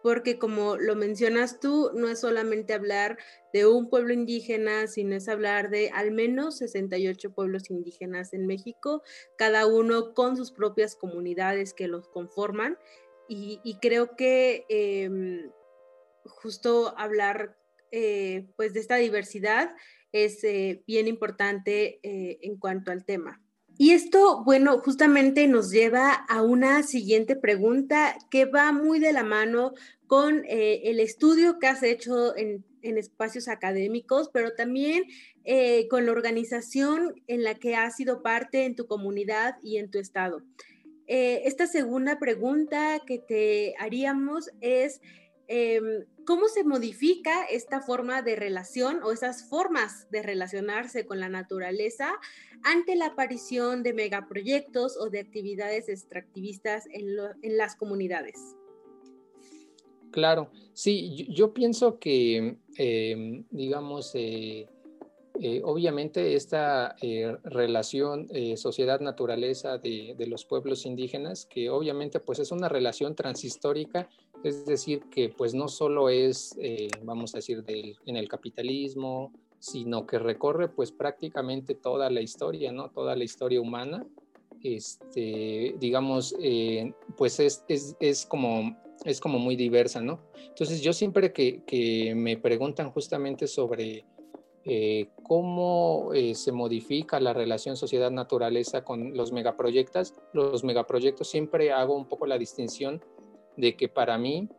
porque 0.06 0.38
como 0.38 0.78
lo 0.78 0.96
mencionas 0.96 1.60
tú, 1.60 1.90
no 1.96 2.08
es 2.10 2.20
solamente 2.20 2.76
hablar 2.76 3.18
de 3.52 3.66
un 3.66 3.90
pueblo 3.90 4.14
indígena, 4.14 4.86
sino 4.86 5.16
es 5.16 5.28
hablar 5.28 5.72
de 5.72 5.90
al 5.90 6.12
menos 6.12 6.60
68 6.60 7.34
pueblos 7.34 7.72
indígenas 7.72 8.32
en 8.32 8.46
México, 8.46 9.02
cada 9.36 9.66
uno 9.66 10.14
con 10.14 10.38
sus 10.38 10.52
propias 10.52 10.96
comunidades 10.96 11.74
que 11.74 11.88
los 11.88 12.08
conforman. 12.08 12.78
Y, 13.28 13.80
creo 13.82 14.16
que 14.16 14.68
em, 14.70 15.50
justo 16.24 16.94
hablar 17.00 17.58
eh, 17.92 18.46
pues 18.58 18.76
de 18.76 18.82
esta 18.82 18.98
diversidad 18.98 19.76
es 20.12 20.44
eh, 20.44 20.84
bien 20.86 21.08
importante 21.08 22.00
eh, 22.04 22.38
en 22.44 22.58
cuanto 22.58 22.92
al 22.92 23.06
tema. 23.06 23.42
Y 23.78 23.92
esto, 23.92 24.44
bueno, 24.46 24.80
justamente 24.80 25.48
nos 25.48 25.70
lleva 25.70 26.14
a 26.14 26.42
una 26.42 26.82
siguiente 26.84 27.36
pregunta 27.36 28.16
que 28.32 28.46
va 28.46 28.72
muy 28.72 29.00
de 29.00 29.12
la 29.12 29.24
mano 29.24 29.74
con 30.08 30.44
eh, 30.46 30.82
el 30.86 31.00
estudio 31.00 31.60
que 31.60 31.68
has 31.68 31.84
hecho 31.84 32.36
en, 32.36 32.64
espacios 32.82 33.48
académicos, 33.48 34.30
pero 34.32 34.54
también 34.54 35.06
eh, 35.44 35.88
con 35.88 36.06
la 36.06 36.12
organización 36.12 37.16
en 37.26 37.44
la 37.44 37.56
que 37.56 37.76
has 37.76 37.96
sido 37.96 38.22
parte 38.22 38.66
en 38.66 38.76
tu 38.76 38.86
comunidad 38.86 39.56
y 39.64 39.78
en 39.78 39.90
tu 39.90 39.98
estado. 39.98 40.44
Eh, 41.08 41.42
esta 41.46 41.66
segunda 41.66 42.20
pregunta 42.20 43.02
que 43.08 43.18
te 43.18 43.74
haríamos 43.80 44.52
es, 44.62 45.02
em, 45.48 46.06
¿cómo 46.28 46.48
se 46.48 46.64
modifica 46.64 47.46
esta 47.46 47.82
forma 47.82 48.22
de 48.22 48.36
relación 48.36 49.02
o 49.02 49.12
esas 49.12 49.50
formas 49.50 50.08
de 50.12 50.22
relacionarse 50.22 51.08
con 51.08 51.20
la 51.20 51.30
naturaleza 51.30 52.14
ante 52.62 52.96
la 52.96 53.08
aparición 53.08 53.82
de 53.82 53.94
megaproyectos 53.94 54.96
o 54.96 55.10
de 55.10 55.22
actividades 55.22 55.90
extractivistas 55.90 56.86
en 56.92 57.58
las 57.58 57.76
comunidades? 57.76 58.56
Claro, 60.16 60.48
sí, 60.72 61.28
yo, 61.30 61.54
pienso 61.54 62.00
que, 62.00 62.56
em, 62.78 63.44
digamos, 63.52 64.16
eh, 64.16 64.66
eh, 65.42 65.62
obviamente 65.62 66.36
esta 66.36 66.96
eh, 67.02 67.36
relación 67.44 68.30
sociedad-naturaleza 68.56 69.78
de, 69.78 70.16
los 70.26 70.46
pueblos 70.46 70.86
indígenas, 70.86 71.46
que 71.46 71.70
obviamente 71.70 72.22
pues 72.22 72.40
es 72.40 72.54
una 72.54 72.70
relación 72.70 73.14
transhistórica, 73.14 74.08
es 74.42 74.66
decir, 74.66 75.02
que 75.12 75.28
pues 75.28 75.54
no 75.54 75.68
solo 75.68 76.08
es, 76.08 76.58
vamos 77.04 77.36
a 77.36 77.40
decir, 77.40 77.66
en 78.06 78.16
el 78.16 78.30
capitalismo, 78.30 79.34
sino 79.60 80.08
que 80.08 80.18
recorre 80.18 80.70
pues 80.70 80.94
prácticamente 80.94 81.76
toda 81.76 82.10
la 82.10 82.22
historia, 82.22 82.72
¿no? 82.72 82.90
Toda 82.90 83.18
la 83.18 83.26
historia 83.26 83.60
humana. 83.60 84.08
Este, 84.64 85.76
digamos, 85.78 86.34
pues 87.18 87.42
es, 87.42 87.66
es, 87.68 87.98
es 88.00 88.26
como 88.26 88.78
es 89.04 89.20
como 89.20 89.40
muy 89.40 89.56
diversa, 89.56 90.02
¿no? 90.02 90.20
Entonces 90.48 90.82
yo 90.82 90.94
siempre 90.94 91.34
que, 91.34 92.14
me 92.16 92.38
preguntan 92.38 92.92
justamente 92.92 93.48
sobre 93.48 94.06
eh, 94.64 95.10
cómo 95.24 96.12
eh, 96.14 96.34
se 96.36 96.52
modifica 96.52 97.20
la 97.20 97.34
relación 97.34 97.76
sociedad-naturaleza 97.76 98.84
con 98.84 99.16
los 99.16 99.32
megaproyectos, 99.32 100.14
los 100.34 100.64
megaproyectos 100.64 101.30
siempre 101.30 101.72
hago 101.72 101.96
un 101.96 102.06
poco 102.08 102.26
la 102.26 102.38
distinción 102.38 103.04
de 103.58 103.76
que 103.76 103.88
para 103.90 104.18
mí, 104.18 104.50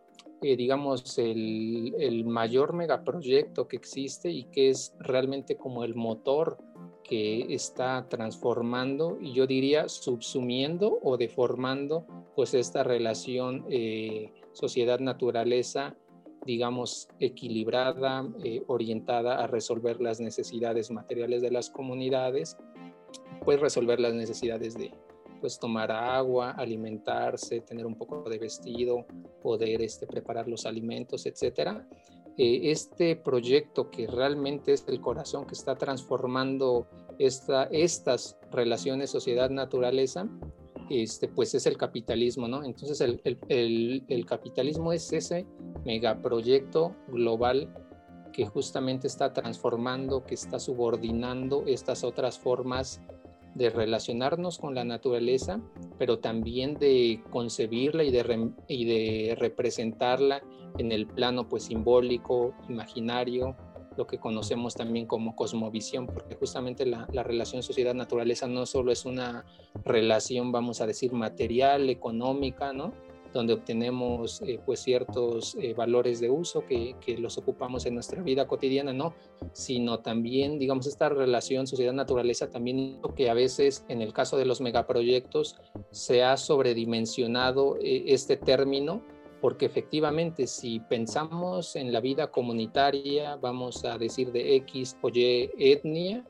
digamos, 0.54 1.18
el, 1.18 1.94
el, 1.98 2.24
mayor 2.24 2.74
megaproyecto 2.74 3.66
que 3.66 3.76
existe 3.76 4.30
y 4.30 4.44
que 4.44 4.70
es 4.70 4.94
realmente 5.00 5.56
como 5.56 5.82
el 5.82 5.94
motor 5.94 6.58
que 7.02 7.54
está 7.54 8.06
transformando 8.08 9.18
y 9.20 9.32
yo 9.32 9.46
diría 9.46 9.88
subsumiendo 9.88 10.98
o 11.02 11.16
deformando 11.16 12.06
pues 12.34 12.52
esta 12.54 12.82
relación 12.82 13.64
eh, 13.70 14.32
sociedad-naturaleza 14.52 15.96
digamos 16.44 17.08
equilibrada, 17.18 18.24
eh, 18.44 18.62
orientada 18.68 19.42
a 19.42 19.46
resolver 19.48 20.00
las 20.00 20.20
necesidades 20.20 20.90
materiales 20.90 21.42
de 21.42 21.50
las 21.50 21.70
comunidades, 21.70 22.56
pues 23.44 23.60
resolver 23.60 23.98
las 23.98 24.14
necesidades 24.14 24.74
de 24.74 24.92
pues 25.40 25.58
tomar 25.58 25.90
agua, 25.92 26.50
alimentarse, 26.52 27.60
tener 27.60 27.86
un 27.86 27.96
poco 27.96 28.28
de 28.28 28.38
vestido, 28.38 29.06
poder 29.42 29.82
este, 29.82 30.06
preparar 30.06 30.48
los 30.48 30.66
alimentos, 30.66 31.26
etcétera 31.26 31.86
eh, 32.38 32.70
este 32.70 33.16
proyecto 33.16 33.90
que 33.90 34.06
realmente 34.06 34.72
es 34.72 34.84
el 34.88 35.00
corazón 35.00 35.46
que 35.46 35.54
está 35.54 35.76
transformando 35.76 36.86
esta, 37.18 37.64
estas 37.64 38.38
relaciones 38.50 39.08
sociedad-naturaleza, 39.08 40.28
este, 40.90 41.28
pues 41.28 41.54
es 41.54 41.64
el 41.64 41.78
capitalismo, 41.78 42.46
¿no? 42.46 42.62
Entonces 42.62 43.00
el, 43.00 43.22
el, 43.48 44.04
el, 44.06 44.26
capitalismo 44.26 44.92
es 44.92 45.10
ese 45.14 45.46
megaproyecto 45.86 46.94
global 47.08 47.72
que 48.34 48.44
justamente 48.44 49.06
está 49.06 49.32
transformando, 49.32 50.24
que 50.24 50.34
está 50.34 50.60
subordinando 50.60 51.64
estas 51.66 52.04
otras 52.04 52.38
formas 52.38 53.00
de 53.56 53.70
relacionarnos 53.70 54.58
con 54.58 54.74
la 54.74 54.84
naturaleza, 54.84 55.60
pero 55.98 56.18
también 56.18 56.74
de 56.74 57.22
concebirla 57.30 58.04
y 58.04 58.10
de, 58.10 58.50
y 58.68 58.84
de 58.84 59.34
representarla 59.36 60.42
en 60.78 60.92
el 60.92 61.06
plano 61.06 61.48
pues 61.48 61.64
simbólico, 61.64 62.54
imaginario, 62.68 63.56
lo 63.96 64.06
que 64.06 64.18
conocemos 64.18 64.74
también 64.74 65.06
como 65.06 65.34
cosmovisión, 65.34 66.06
porque 66.06 66.34
justamente 66.34 66.84
la, 66.84 67.06
relación 67.22 67.62
sociedad-naturaleza 67.62 68.46
no 68.46 68.66
solo 68.66 68.92
es 68.92 69.06
una 69.06 69.46
relación, 69.84 70.52
vamos 70.52 70.80
a 70.80 70.86
decir, 70.86 71.12
material, 71.12 71.88
económica, 71.88 72.74
¿no? 72.74 72.92
Donde 73.32 73.54
obtenemos 73.54 74.42
eh, 74.42 74.60
pues 74.64 74.80
ciertos 74.80 75.56
eh, 75.60 75.74
valores 75.74 76.20
de 76.20 76.30
uso 76.30 76.64
que, 76.66 76.94
los 77.18 77.38
ocupamos 77.38 77.86
en 77.86 77.94
nuestra 77.94 78.22
vida 78.22 78.46
cotidiana, 78.46 78.92
no, 78.92 79.14
sino 79.52 80.00
también, 80.00 80.58
digamos, 80.58 80.86
esta 80.86 81.08
relación 81.08 81.66
sociedad-naturaleza 81.66 82.50
también 82.50 83.00
que 83.14 83.30
a 83.30 83.34
veces 83.34 83.84
en 83.88 84.02
el 84.02 84.12
caso 84.12 84.36
de 84.36 84.44
los 84.44 84.60
megaproyectos 84.60 85.56
se 85.90 86.22
ha 86.22 86.36
sobredimensionado 86.36 87.76
eh, 87.76 88.04
este 88.08 88.36
término 88.36 89.02
porque 89.40 89.66
efectivamente 89.66 90.46
si 90.46 90.80
pensamos 90.80 91.76
en 91.76 91.92
la 91.92 92.00
vida 92.00 92.30
comunitaria, 92.30 93.36
vamos 93.36 93.84
a 93.84 93.98
decir 93.98 94.32
de 94.32 94.56
X 94.56 94.96
o 95.02 95.08
Y 95.08 95.50
etnia, 95.58 96.24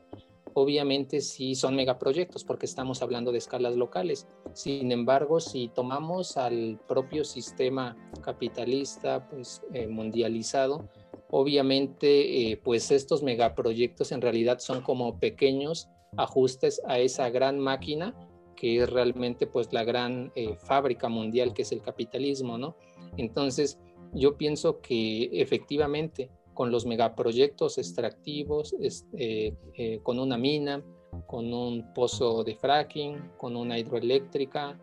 obviamente 0.59 1.21
sí 1.21 1.53
son 1.53 1.75
megaproyectos 1.75 2.43
porque 2.43 2.65
estamos 2.65 3.03
hablando 3.03 3.31
de 3.31 3.37
escalas 3.37 3.75
locales. 3.75 4.27
Sin 4.53 4.91
embargo, 4.91 5.39
si 5.39 5.67
tomamos 5.67 6.35
al 6.35 6.79
propio 6.87 7.23
sistema 7.23 7.95
capitalista 8.23 9.29
pues, 9.29 9.61
eh, 9.71 9.85
mundializado, 9.85 10.89
obviamente 11.29 12.49
eh, 12.49 12.57
pues 12.57 12.89
estos 12.89 13.21
megaproyectos 13.21 14.11
en 14.11 14.19
realidad 14.19 14.57
son 14.57 14.81
como 14.81 15.19
pequeños 15.19 15.89
ajustes 16.15 16.81
a 16.87 16.97
esa 16.97 17.29
gran 17.29 17.59
máquina 17.59 18.15
que 18.55 18.81
es 18.81 18.89
realmente 18.89 19.45
pues 19.45 19.71
la 19.71 19.83
gran 19.83 20.31
eh, 20.33 20.55
fábrica 20.55 21.07
mundial 21.07 21.53
que 21.53 21.61
es 21.61 21.71
el 21.71 21.83
capitalismo, 21.83 22.57
¿no? 22.57 22.75
Entonces, 23.15 23.77
yo 24.11 24.37
pienso 24.37 24.81
que 24.81 25.29
efectivamente 25.33 26.31
con 26.57 26.71
los 26.71 26.87
megaproyectos 26.87 27.77
extractivos, 27.77 28.75
eh, 29.13 29.53
eh, 29.75 29.99
con 30.01 30.17
una 30.17 30.39
mina, 30.39 30.83
con 31.27 31.53
un 31.53 31.93
pozo 31.93 32.43
de 32.43 32.55
fracking, 32.55 33.33
con 33.37 33.55
una 33.55 33.77
hidroeléctrica, 33.77 34.75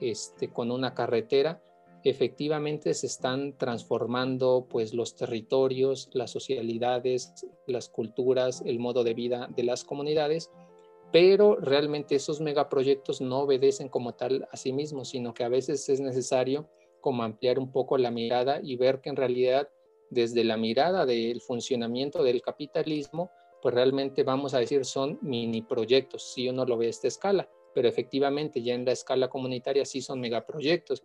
este, 0.00 0.48
con 0.48 0.72
una 0.72 0.92
carretera, 0.92 1.62
efectivamente 2.02 2.94
se 2.94 3.06
están 3.06 3.56
transformando 3.56 4.66
pues 4.68 4.92
los 4.92 5.14
territorios, 5.14 6.10
las 6.14 6.32
socialidades, 6.32 7.32
las 7.68 7.88
culturas, 7.88 8.64
el 8.66 8.80
modo 8.80 9.04
de 9.04 9.14
vida 9.14 9.48
de 9.54 9.62
las 9.62 9.84
comunidades, 9.84 10.50
pero 11.12 11.54
realmente 11.54 12.16
esos 12.16 12.40
megaproyectos 12.40 13.20
no 13.20 13.42
obedecen 13.42 13.88
como 13.88 14.14
tal 14.14 14.48
a 14.50 14.56
sí 14.56 14.72
mismos, 14.72 15.10
sino 15.10 15.32
que 15.32 15.44
a 15.44 15.48
veces 15.48 15.88
es 15.90 16.00
necesario 16.00 16.68
como 17.00 17.22
ampliar 17.22 17.60
un 17.60 17.70
poco 17.70 17.98
la 17.98 18.10
mirada 18.10 18.58
y 18.60 18.74
ver 18.74 19.00
que 19.00 19.10
en 19.10 19.16
realidad 19.16 19.68
desde 20.10 20.44
la 20.44 20.56
mirada 20.56 21.06
del 21.06 21.40
funcionamiento 21.40 22.22
del 22.22 22.42
capitalismo, 22.42 23.30
pues 23.62 23.74
realmente 23.74 24.22
vamos 24.22 24.54
a 24.54 24.58
decir 24.58 24.84
son 24.84 25.18
mini 25.22 25.62
proyectos, 25.62 26.32
si 26.32 26.48
uno 26.48 26.64
lo 26.64 26.76
ve 26.76 26.86
a 26.86 26.90
esta 26.90 27.08
escala, 27.08 27.48
pero 27.74 27.88
efectivamente 27.88 28.62
ya 28.62 28.74
en 28.74 28.84
la 28.84 28.92
escala 28.92 29.28
comunitaria 29.28 29.84
sí 29.84 30.00
son 30.00 30.20
megaproyectos. 30.20 31.02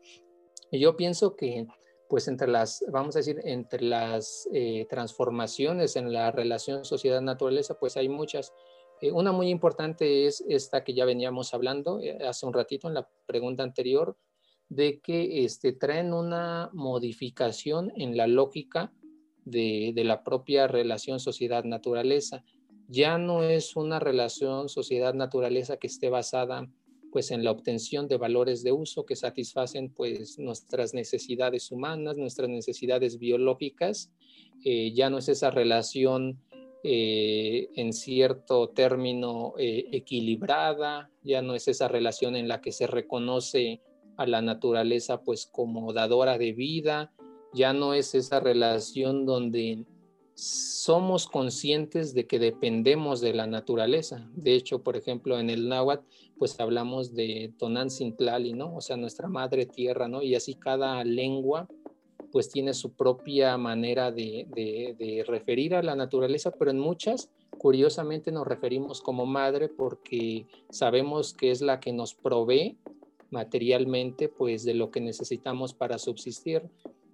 Y 0.72 0.80
yo 0.80 0.96
pienso 0.96 1.36
que 1.36 1.68
pues 2.08 2.28
entre 2.28 2.48
las, 2.48 2.86
vamos 2.92 3.16
a 3.16 3.20
decir, 3.20 3.42
entre 3.44 3.82
las 3.82 4.48
eh, 4.54 4.86
transformaciones 4.90 5.96
en 5.96 6.14
la 6.14 6.32
relación 6.32 6.86
sociedad-naturaleza, 6.86 7.80
pues 7.80 7.98
hay 7.98 8.10
muchas. 8.10 8.54
Eh, 9.02 9.12
una 9.12 9.32
muy 9.32 9.50
importante 9.50 10.28
es 10.28 10.44
esta 10.48 10.84
que 10.84 10.94
ya 10.94 11.06
veníamos 11.06 11.54
hablando 11.54 12.00
eh, 12.00 12.18
hace 12.28 12.46
un 12.46 12.54
ratito 12.54 12.88
en 12.88 12.94
la 12.94 13.10
pregunta 13.26 13.64
anterior, 13.64 14.18
de 14.69 15.00
que 15.00 15.45
este, 15.45 15.74
traen 15.74 16.13
una 16.13 16.69
modificación 16.74 17.91
en 17.95 18.17
la 18.17 18.27
lógica 18.27 18.91
de, 19.45 19.93
la 20.03 20.24
propia 20.24 20.67
relación 20.67 21.19
sociedad-naturaleza. 21.19 22.43
Ya 22.88 23.17
no 23.17 23.43
es 23.43 23.75
una 23.75 24.00
relación 24.00 24.69
sociedad-naturaleza 24.69 25.77
que 25.77 25.88
esté 25.88 26.10
basada 26.10 26.67
pues 27.12 27.31
en 27.31 27.45
la 27.45 27.51
obtención 27.51 28.10
de 28.10 28.17
valores 28.17 28.62
de 28.62 28.74
uso 28.74 29.05
que 29.05 29.15
satisfacen 29.15 29.89
pues 29.89 30.38
nuestras 30.38 30.93
necesidades 30.93 31.72
humanas, 31.72 32.17
nuestras 32.17 32.50
necesidades 32.50 33.19
biológicas. 33.19 34.12
Eh, 34.65 34.91
ya 34.93 35.10
no 35.10 35.19
es 35.19 35.29
esa 35.29 35.50
relación 35.50 36.41
eh, 36.84 37.69
en 37.75 37.93
cierto 37.93 38.69
término 38.69 39.53
eh, 39.57 39.86
equilibrada, 39.91 41.10
ya 41.24 41.41
no 41.41 41.55
es 41.55 41.67
esa 41.67 41.88
relación 41.88 42.36
en 42.36 42.48
la 42.48 42.62
que 42.62 42.72
se 42.72 42.86
reconoce 42.86 43.81
a 44.17 44.25
la 44.25 44.41
naturaleza 44.41 45.22
pues 45.22 45.45
como 45.45 45.93
dadora 45.93 46.38
de 46.38 46.53
vida, 46.53 47.12
ya 47.53 47.74
no 47.74 47.93
es 47.93 48.15
esa 48.15 48.39
relación 48.39 49.25
donde 49.25 49.86
somos 50.36 51.27
conscientes 51.27 52.13
de 52.13 52.27
que 52.27 52.39
dependemos 52.39 53.22
de 53.22 53.34
la 53.34 53.48
naturaleza. 53.48 54.29
De 54.36 54.53
hecho, 54.53 54.84
por 54.84 54.98
ejemplo, 54.98 55.39
en 55.39 55.50
el 55.50 55.69
náhuatl, 55.69 56.05
pues 56.38 56.60
hablamos 56.60 57.15
de 57.15 57.53
Tonancintlali, 57.57 58.53
¿no? 58.53 58.75
O 58.75 58.81
sea, 58.81 58.98
nuestra 58.98 59.29
madre 59.29 59.65
tierra, 59.65 60.10
¿no? 60.10 60.22
Y 60.22 60.36
así 60.36 60.55
cada 60.55 61.01
lengua, 61.05 61.69
pues 62.34 62.50
tiene 62.50 62.74
su 62.74 62.91
propia 62.91 63.57
manera 63.57 64.12
de, 64.12 64.45
de 64.53 65.24
referir 65.25 65.74
a 65.74 65.81
la 65.81 65.95
naturaleza, 65.95 66.51
pero 66.51 66.72
en 66.72 66.79
muchas, 66.79 67.31
curiosamente, 67.57 68.34
nos 68.34 68.45
referimos 68.45 69.00
como 69.00 69.25
madre 69.25 69.69
porque 69.69 70.45
sabemos 70.69 71.34
que 71.34 71.51
es 71.51 71.62
la 71.62 71.79
que 71.79 71.93
nos 71.93 72.13
provee 72.13 72.77
materialmente, 73.32 74.29
pues 74.29 74.63
de 74.63 74.74
lo 74.74 74.91
que 74.91 75.01
necesitamos 75.01 75.74
para 75.74 75.98
subsistir. 75.98 76.63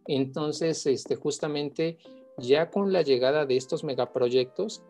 Entonces, 0.08 0.86
este, 0.86 1.16
justamente 1.16 1.98
ya 2.38 2.70
con 2.70 2.92
la 2.92 3.02
llegada 3.02 3.46
de 3.46 3.58
estos 3.58 3.84
megaproyectos, 3.84 4.84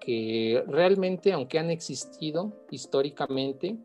que 0.00 0.62
realmente, 0.66 1.32
aunque 1.32 1.58
han 1.58 1.70
existido 1.70 2.52
históricamente, 2.70 3.76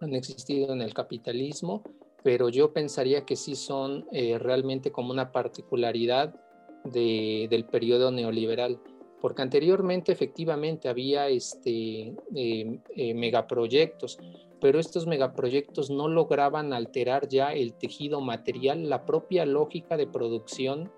han 0.00 0.14
existido 0.14 0.72
en 0.72 0.82
el 0.82 0.92
capitalismo, 0.92 1.82
pero 2.22 2.48
yo 2.48 2.72
pensaría 2.72 3.24
que 3.24 3.36
sí 3.36 3.54
son 3.54 4.06
eh, 4.10 4.38
realmente 4.38 4.90
como 4.90 5.12
una 5.12 5.30
particularidad 5.30 6.34
del 6.84 7.64
periodo 7.70 8.10
neoliberal, 8.10 8.78
porque 9.20 9.40
anteriormente 9.40 10.12
efectivamente 10.12 10.88
había 10.88 11.28
este, 11.28 12.14
eh, 12.34 12.78
eh, 12.94 13.14
megaproyectos, 13.14 14.18
pero 14.64 14.80
estos 14.80 15.06
megaproyectos 15.06 15.90
no 15.90 16.08
lograban 16.08 16.72
alterar 16.72 17.28
ya 17.28 17.52
el 17.52 17.74
tejido 17.74 18.22
material, 18.22 18.88
la 18.88 19.04
propia 19.04 19.44
lógica 19.44 19.98
de 19.98 20.06
producción 20.06 20.90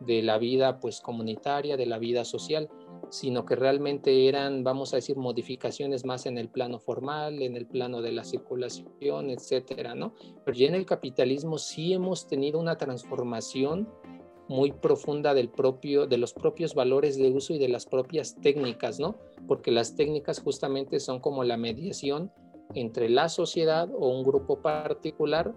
de 0.00 0.20
la 0.20 0.36
vida 0.36 0.80
pues 0.80 1.00
comunitaria, 1.00 1.78
de 1.78 1.86
la 1.86 1.96
vida 1.96 2.26
social, 2.26 2.68
sino 3.08 3.46
que 3.46 3.56
realmente 3.56 4.28
eran, 4.28 4.64
vamos 4.64 4.92
a 4.92 4.96
decir, 4.96 5.16
modificaciones 5.16 6.04
más 6.04 6.26
en 6.26 6.36
el 6.36 6.50
plano 6.50 6.78
formal, 6.78 7.40
en 7.40 7.56
el 7.56 7.64
plano 7.64 8.02
de 8.02 8.12
la 8.12 8.22
circulación, 8.22 9.30
etcétera, 9.30 9.94
¿no? 9.94 10.12
Pero 10.44 10.54
ya 10.54 10.66
en 10.66 10.74
el 10.74 10.84
capitalismo 10.84 11.56
sí 11.56 11.94
hemos 11.94 12.26
tenido 12.26 12.60
una 12.60 12.76
transformación 12.76 13.88
muy 14.46 14.72
profunda 14.72 15.32
del 15.32 15.48
propio, 15.48 16.06
de 16.06 16.18
los 16.18 16.34
propios 16.34 16.74
valores 16.74 17.16
de 17.16 17.30
uso 17.30 17.54
y 17.54 17.58
de 17.58 17.68
las 17.68 17.86
propias 17.86 18.38
técnicas, 18.42 19.00
¿no? 19.00 19.16
Porque 19.48 19.70
las 19.70 19.96
técnicas 19.96 20.38
justamente 20.38 21.00
son 21.00 21.20
como 21.20 21.44
la 21.44 21.56
mediación 21.56 22.30
entre 22.74 23.08
la 23.08 23.28
sociedad 23.28 23.88
o 23.92 24.08
un 24.08 24.24
grupo 24.24 24.60
particular 24.60 25.54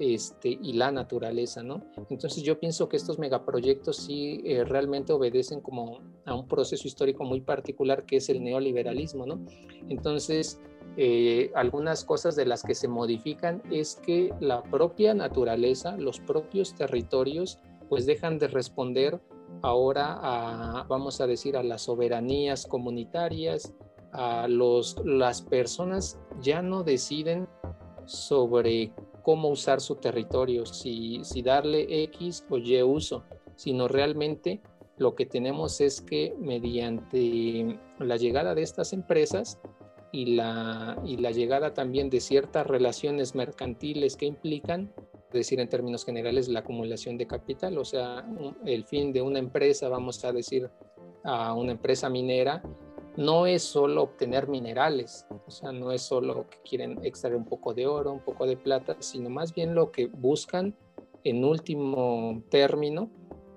este, 0.00 0.48
y 0.48 0.72
la 0.72 0.90
naturaleza, 0.90 1.62
¿no? 1.62 1.82
Entonces 2.08 2.42
yo 2.42 2.58
pienso 2.58 2.88
que 2.88 2.96
estos 2.96 3.18
megaproyectos 3.18 3.98
sí 3.98 4.40
eh, 4.46 4.64
realmente 4.64 5.12
obedecen 5.12 5.60
como 5.60 6.00
a 6.24 6.34
un 6.34 6.48
proceso 6.48 6.88
histórico 6.88 7.24
muy 7.24 7.42
particular 7.42 8.06
que 8.06 8.16
es 8.16 8.30
el 8.30 8.42
neoliberalismo, 8.42 9.26
¿no? 9.26 9.44
Entonces, 9.88 10.58
eh, 10.96 11.50
algunas 11.54 12.04
cosas 12.04 12.34
de 12.34 12.46
las 12.46 12.62
que 12.62 12.74
se 12.74 12.88
modifican 12.88 13.62
es 13.70 13.96
que 13.96 14.32
la 14.40 14.62
propia 14.62 15.12
naturaleza, 15.12 15.96
los 15.98 16.18
propios 16.18 16.74
territorios, 16.74 17.58
pues 17.90 18.06
dejan 18.06 18.38
de 18.38 18.48
responder 18.48 19.20
ahora 19.62 20.18
a, 20.22 20.84
vamos 20.84 21.20
a 21.20 21.26
decir, 21.26 21.56
a 21.56 21.62
las 21.62 21.82
soberanías 21.82 22.66
comunitarias, 22.66 23.74
a 24.12 24.48
los, 24.48 24.96
las 25.04 25.42
personas 25.42 26.18
ya 26.40 26.62
no 26.62 26.82
deciden 26.82 27.48
sobre 28.06 28.92
cómo 29.22 29.48
usar 29.48 29.80
su 29.80 29.96
territorio, 29.96 30.66
si, 30.66 31.20
si 31.24 31.42
darle 31.42 32.02
X 32.04 32.44
o 32.48 32.58
Y 32.58 32.82
uso, 32.82 33.24
sino 33.56 33.88
realmente 33.88 34.60
lo 34.96 35.14
que 35.14 35.26
tenemos 35.26 35.80
es 35.80 36.00
que 36.00 36.34
mediante 36.38 37.78
la 37.98 38.16
llegada 38.16 38.54
de 38.54 38.62
estas 38.62 38.92
empresas 38.92 39.58
y 40.12 40.34
la, 40.36 41.00
y 41.04 41.16
la 41.18 41.30
llegada 41.30 41.72
también 41.72 42.10
de 42.10 42.20
ciertas 42.20 42.66
relaciones 42.66 43.34
mercantiles 43.34 44.16
que 44.16 44.26
implican, 44.26 44.92
decir 45.32 45.60
en 45.60 45.68
términos 45.68 46.04
generales, 46.04 46.48
la 46.48 46.60
acumulación 46.60 47.16
de 47.16 47.26
capital, 47.26 47.78
o 47.78 47.84
sea, 47.84 48.26
el 48.64 48.84
fin 48.84 49.12
de 49.12 49.22
una 49.22 49.38
empresa, 49.38 49.88
vamos 49.88 50.24
a 50.24 50.32
decir, 50.32 50.68
a 51.22 51.54
una 51.54 51.72
empresa 51.72 52.10
minera, 52.10 52.62
no 53.16 53.46
es 53.46 53.62
solo 53.62 54.02
obtener 54.02 54.48
minerales, 54.48 55.26
o 55.46 55.50
sea, 55.50 55.72
no 55.72 55.92
es 55.92 56.02
solo 56.02 56.48
que 56.48 56.58
quieren 56.68 57.04
extraer 57.04 57.36
un 57.36 57.44
poco 57.44 57.74
de 57.74 57.86
oro, 57.86 58.12
un 58.12 58.20
poco 58.20 58.46
de 58.46 58.56
plata, 58.56 58.96
sino 59.00 59.30
más 59.30 59.54
bien 59.54 59.74
lo 59.74 59.90
que 59.90 60.06
buscan 60.06 60.76
en 61.24 61.44
último 61.44 62.42
término, 62.50 63.10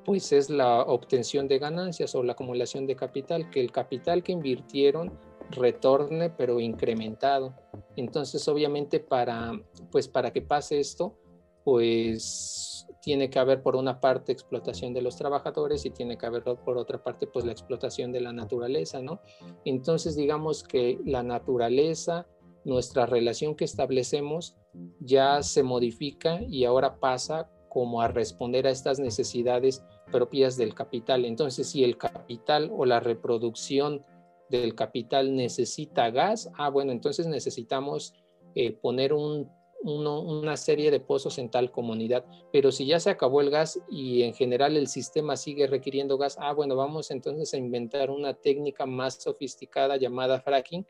pues 0.06 0.34
es 0.34 0.50
la 0.50 0.82
obtención 0.82 1.48
de 1.48 1.60
ganancias 1.60 2.14
o 2.16 2.24
la 2.24 2.34
acumulación 2.34 2.88
de 2.88 2.96
capital, 2.96 3.50
que 3.50 3.62
el 3.62 3.72
capital 3.72 4.22
que 4.22 4.34
invirtieron 4.34 5.18
retorne 5.52 6.30
pero 6.30 6.60
incrementado. 6.60 7.54
Entonces, 7.96 8.48
obviamente 8.48 9.00
para 9.00 9.54
pues 9.92 10.08
para 10.08 10.32
que 10.32 10.42
pase 10.42 10.80
esto, 10.80 11.16
pues 11.64 12.73
tiene 13.04 13.30
que 13.30 13.38
haber 13.38 13.62
por 13.62 13.76
una 13.76 14.00
parte 14.00 14.32
explotación 14.32 14.94
de 14.94 15.02
los 15.02 15.18
trabajadores 15.18 15.86
y 15.86 15.90
tiene 15.90 16.18
que 16.18 16.26
haber 16.26 16.42
por 16.44 16.78
otra 16.78 17.04
parte 17.04 17.28
pues 17.28 17.44
la 17.44 17.52
explotación 17.52 18.14
de 18.14 18.22
la 18.22 18.32
naturaleza, 18.32 19.02
¿no? 19.02 19.20
Entonces 19.66 20.16
digamos 20.16 20.64
que 20.64 20.98
la 21.06 21.22
naturaleza, 21.22 22.26
nuestra 22.64 23.06
relación 23.06 23.56
que 23.56 23.66
establecemos 23.66 24.56
ya 25.02 25.44
se 25.44 25.64
modifica 25.64 26.40
y 26.48 26.64
ahora 26.64 26.98
pasa 27.02 27.52
como 27.68 28.02
a 28.02 28.08
responder 28.08 28.68
a 28.68 28.72
estas 28.72 29.02
necesidades 29.02 29.84
propias 30.10 30.56
del 30.56 30.74
capital. 30.74 31.26
Entonces 31.26 31.68
si 31.68 31.84
el 31.84 31.98
capital 31.98 32.72
o 32.74 32.86
la 32.86 33.02
reproducción 33.02 34.06
del 34.50 34.76
capital 34.76 35.36
necesita 35.36 36.10
gas, 36.10 36.50
ah 36.58 36.70
bueno, 36.70 36.94
entonces 36.94 37.28
necesitamos 37.28 38.14
eh, 38.56 38.72
poner 38.72 39.12
un 39.12 39.52
una 39.84 40.56
serie 40.56 40.92
de 40.92 41.00
pozos 41.00 41.38
en 41.38 41.50
tal 41.50 41.72
comunidad, 41.72 42.26
pero 42.52 42.72
si 42.72 42.86
ya 42.86 43.00
se 43.00 43.10
acabó 43.10 43.42
el 43.42 43.50
gas 43.50 43.80
y 43.90 44.24
en 44.24 44.34
general 44.34 44.78
el 44.78 44.88
sistema 44.88 45.36
sigue 45.36 45.68
requiriendo 45.68 46.18
gas, 46.18 46.38
ah, 46.40 46.54
bueno, 46.54 46.76
vamos 46.76 47.12
entonces 47.12 47.54
a 47.54 47.58
inventar 47.58 48.10
una 48.10 48.34
técnica 48.34 48.86
más 48.86 49.16
sofisticada 49.16 49.98
llamada 49.98 50.40
fracking 50.40 50.86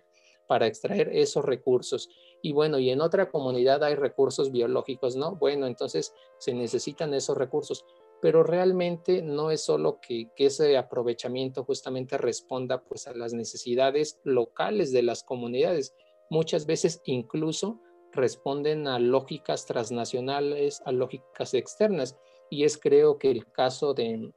para 0.47 0.67
extraer 0.67 1.09
esos 1.13 1.43
recursos. 1.43 2.09
Y 2.41 2.51
bueno, 2.51 2.77
y 2.77 2.89
en 2.89 3.01
otra 3.01 3.29
comunidad 3.29 3.83
hay 3.83 3.95
recursos 3.95 4.51
biológicos, 4.51 5.15
¿no? 5.15 5.35
Bueno, 5.35 5.65
entonces 5.65 6.13
se 6.37 6.53
necesitan 6.53 7.13
esos 7.13 7.37
recursos, 7.37 7.85
pero 8.21 8.43
realmente 8.43 9.21
no 9.21 9.51
es 9.51 9.61
solo 9.61 9.99
que, 9.99 10.29
que 10.35 10.47
ese 10.47 10.77
aprovechamiento 10.77 11.63
justamente 11.63 12.17
responda 12.17 12.83
pues 12.83 13.07
a 13.07 13.13
las 13.13 13.33
necesidades 13.33 14.19
locales 14.23 14.91
de 14.91 15.03
las 15.03 15.23
comunidades. 15.23 15.95
Muchas 16.29 16.65
veces 16.65 17.01
incluso 17.05 17.79
responden 18.13 18.87
a 18.87 18.99
lógicas 18.99 19.65
transnacionales, 19.65 20.81
a 20.85 20.91
lógicas 20.91 21.53
externas. 21.53 22.15
Y 22.49 22.63
es 22.63 22.77
creo 22.77 23.17
que 23.17 23.31
el 23.31 23.51
caso 23.51 23.93
de, 23.93 24.31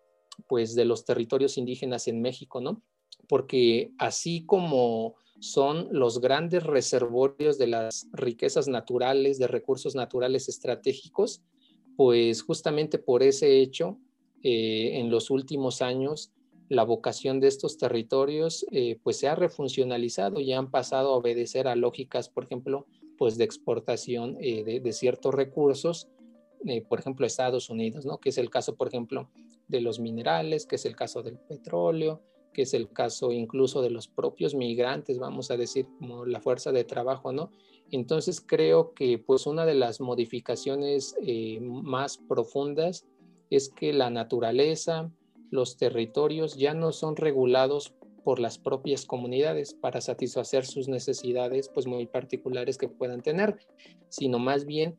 pues, 0.48 0.74
de 0.74 0.84
los 0.84 1.04
territorios 1.04 1.58
indígenas 1.58 2.08
en 2.08 2.20
México, 2.22 2.60
¿no? 2.60 2.82
Porque 3.28 3.92
así 3.98 4.44
como 4.46 5.14
son 5.40 5.88
los 5.90 6.20
grandes 6.20 6.62
reservorios 6.64 7.58
de 7.58 7.66
las 7.66 8.08
riquezas 8.12 8.68
naturales, 8.68 9.38
de 9.38 9.46
recursos 9.46 9.94
naturales 9.94 10.48
estratégicos, 10.48 11.42
pues 11.96 12.42
justamente 12.42 12.98
por 12.98 13.22
ese 13.22 13.60
hecho, 13.60 13.98
eh, 14.42 14.98
en 14.98 15.10
los 15.10 15.30
últimos 15.30 15.82
años, 15.82 16.32
la 16.68 16.84
vocación 16.84 17.40
de 17.40 17.48
estos 17.48 17.78
territorios 17.78 18.66
eh, 18.72 18.98
pues 19.02 19.18
se 19.18 19.28
ha 19.28 19.34
refuncionalizado 19.34 20.40
y 20.40 20.52
han 20.52 20.70
pasado 20.70 21.10
a 21.10 21.16
obedecer 21.16 21.68
a 21.68 21.76
lógicas, 21.76 22.28
por 22.28 22.44
ejemplo, 22.44 22.86
pues 23.16 23.36
de 23.36 23.44
exportación 23.44 24.36
eh, 24.40 24.80
de, 24.80 24.92
ciertos 24.92 25.34
recursos, 25.34 26.08
eh, 26.66 26.82
por 26.82 27.00
ejemplo, 27.00 27.26
Estados 27.26 27.70
Unidos, 27.70 28.06
¿no? 28.06 28.18
Que 28.18 28.30
es 28.30 28.38
el 28.38 28.50
caso, 28.50 28.76
por 28.76 28.88
ejemplo, 28.88 29.30
de 29.68 29.80
los 29.80 29.98
minerales, 29.98 30.66
que 30.66 30.76
es 30.76 30.86
el 30.86 30.96
caso 30.96 31.22
del 31.22 31.38
petróleo, 31.38 32.22
que 32.52 32.62
es 32.62 32.72
el 32.72 32.88
caso 32.88 33.32
incluso 33.32 33.82
de 33.82 33.90
los 33.90 34.08
propios 34.08 34.54
migrantes, 34.54 35.18
vamos 35.18 35.50
a 35.50 35.56
decir, 35.56 35.86
como 35.98 36.24
la 36.24 36.40
fuerza 36.40 36.72
de 36.72 36.84
trabajo, 36.84 37.32
¿no? 37.32 37.50
Entonces 37.90 38.40
creo 38.40 38.94
que 38.94 39.18
pues 39.18 39.46
una 39.46 39.66
de 39.66 39.74
las 39.74 40.00
modificaciones 40.00 41.14
eh, 41.22 41.60
más 41.60 42.18
profundas 42.18 43.06
es 43.50 43.68
que 43.68 43.92
la 43.92 44.10
naturaleza, 44.10 45.10
los 45.50 45.76
territorios 45.76 46.56
ya 46.56 46.74
no 46.74 46.92
son 46.92 47.16
regulados 47.16 47.94
por 48.26 48.40
las 48.40 48.58
propias 48.58 49.06
comunidades 49.06 49.72
para 49.72 50.00
satisfacer 50.00 50.66
sus 50.66 50.88
necesidades 50.88 51.68
pues 51.72 51.86
muy 51.86 52.06
particulares 52.06 52.76
que 52.76 52.88
puedan 52.88 53.22
tener, 53.22 53.56
sino 54.08 54.40
más 54.40 54.64
bien 54.64 54.98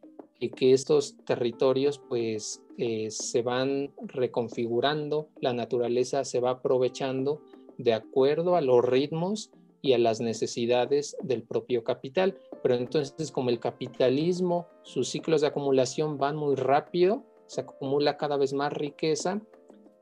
que 0.56 0.72
estos 0.72 1.18
territorios 1.26 2.00
pues 2.08 2.64
eh, 2.78 3.12
se 3.12 3.42
van 3.42 3.92
reconfigurando, 4.02 5.28
la 5.42 5.52
naturaleza 5.52 6.24
se 6.24 6.40
va 6.40 6.52
aprovechando 6.52 7.42
de 7.78 7.94
acuerdo 7.94 8.56
a 8.56 8.62
los 8.62 8.82
ritmos 8.86 9.52
y 9.82 9.92
a 9.92 9.98
las 9.98 10.22
necesidades 10.22 11.18
del 11.22 11.44
propio 11.44 11.84
capital. 11.84 12.38
Pero 12.64 12.76
entonces 12.76 13.30
como 13.34 13.50
el 13.50 13.60
capitalismo, 13.60 14.68
sus 14.84 15.10
ciclos 15.10 15.42
de 15.42 15.48
acumulación 15.48 16.18
van 16.18 16.38
muy 16.38 16.56
rápido, 16.56 17.26
se 17.48 17.60
acumula 17.60 18.16
cada 18.16 18.38
vez 18.38 18.54
más 18.54 18.72
riqueza, 18.72 19.42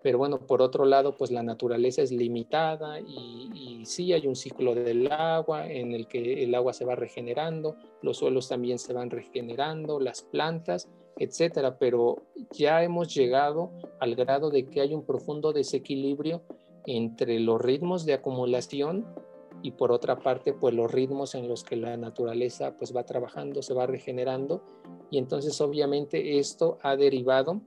pero 0.05 0.19
bueno, 0.19 0.37
por 0.37 0.61
otro 0.61 0.85
lado, 0.85 1.17
pues 1.17 1.31
la 1.31 1.41
naturaleza 1.41 2.03
es 2.03 2.11
limitada 2.11 2.99
y, 2.99 3.49
y, 3.55 3.85
sí 3.87 4.13
hay 4.13 4.27
un 4.27 4.35
ciclo 4.35 4.75
del 4.75 5.11
agua 5.11 5.67
en 5.67 5.93
el 5.93 6.07
que 6.07 6.43
el 6.43 6.53
agua 6.53 6.73
se 6.73 6.85
va 6.85 6.93
regenerando, 6.93 7.75
los 8.03 8.17
suelos 8.17 8.47
también 8.47 8.77
se 8.77 8.93
van 8.93 9.09
regenerando, 9.09 9.99
las 9.99 10.21
plantas, 10.21 10.87
etcétera, 11.17 11.79
pero 11.79 12.21
ya 12.51 12.83
hemos 12.83 13.15
llegado 13.15 13.71
al 13.99 14.13
grado 14.13 14.51
de 14.51 14.67
que 14.67 14.81
hay 14.81 14.93
un 14.93 15.07
profundo 15.07 15.53
desequilibrio 15.53 16.43
entre 16.85 17.39
los 17.39 17.59
ritmos 17.59 18.05
de 18.05 18.13
acumulación 18.13 19.07
y 19.63 19.71
por 19.71 19.91
otra 19.91 20.19
parte, 20.19 20.53
pues 20.53 20.75
los 20.75 20.91
ritmos 20.91 21.33
en 21.33 21.47
los 21.47 21.63
que 21.63 21.77
la 21.77 21.97
naturaleza 21.97 22.77
pues 22.77 22.95
va 22.95 23.05
trabajando, 23.05 23.63
se 23.63 23.73
va 23.73 23.87
regenerando. 23.87 24.61
Y 25.09 25.17
entonces 25.17 25.59
obviamente 25.61 26.37
esto 26.37 26.77
ha 26.83 26.95
derivado 26.95 27.61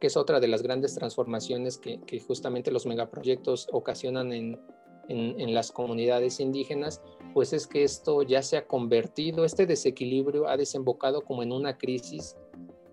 que 0.00 0.06
es 0.06 0.16
otra 0.16 0.40
de 0.40 0.48
las 0.48 0.62
grandes 0.62 0.94
transformaciones 0.94 1.78
que, 1.78 2.20
justamente 2.20 2.70
los 2.70 2.86
megaproyectos 2.86 3.68
ocasionan 3.72 4.32
en, 4.32 4.58
en, 5.08 5.54
las 5.54 5.70
comunidades 5.70 6.40
indígenas, 6.40 7.02
pues 7.32 7.52
es 7.52 7.66
que 7.66 7.84
esto 7.84 8.22
ya 8.22 8.42
se 8.42 8.56
ha 8.56 8.66
convertido, 8.66 9.44
este 9.44 9.66
desequilibrio 9.66 10.48
ha 10.48 10.56
desembocado 10.56 11.22
como 11.22 11.42
en 11.42 11.52
una 11.52 11.76
crisis 11.76 12.36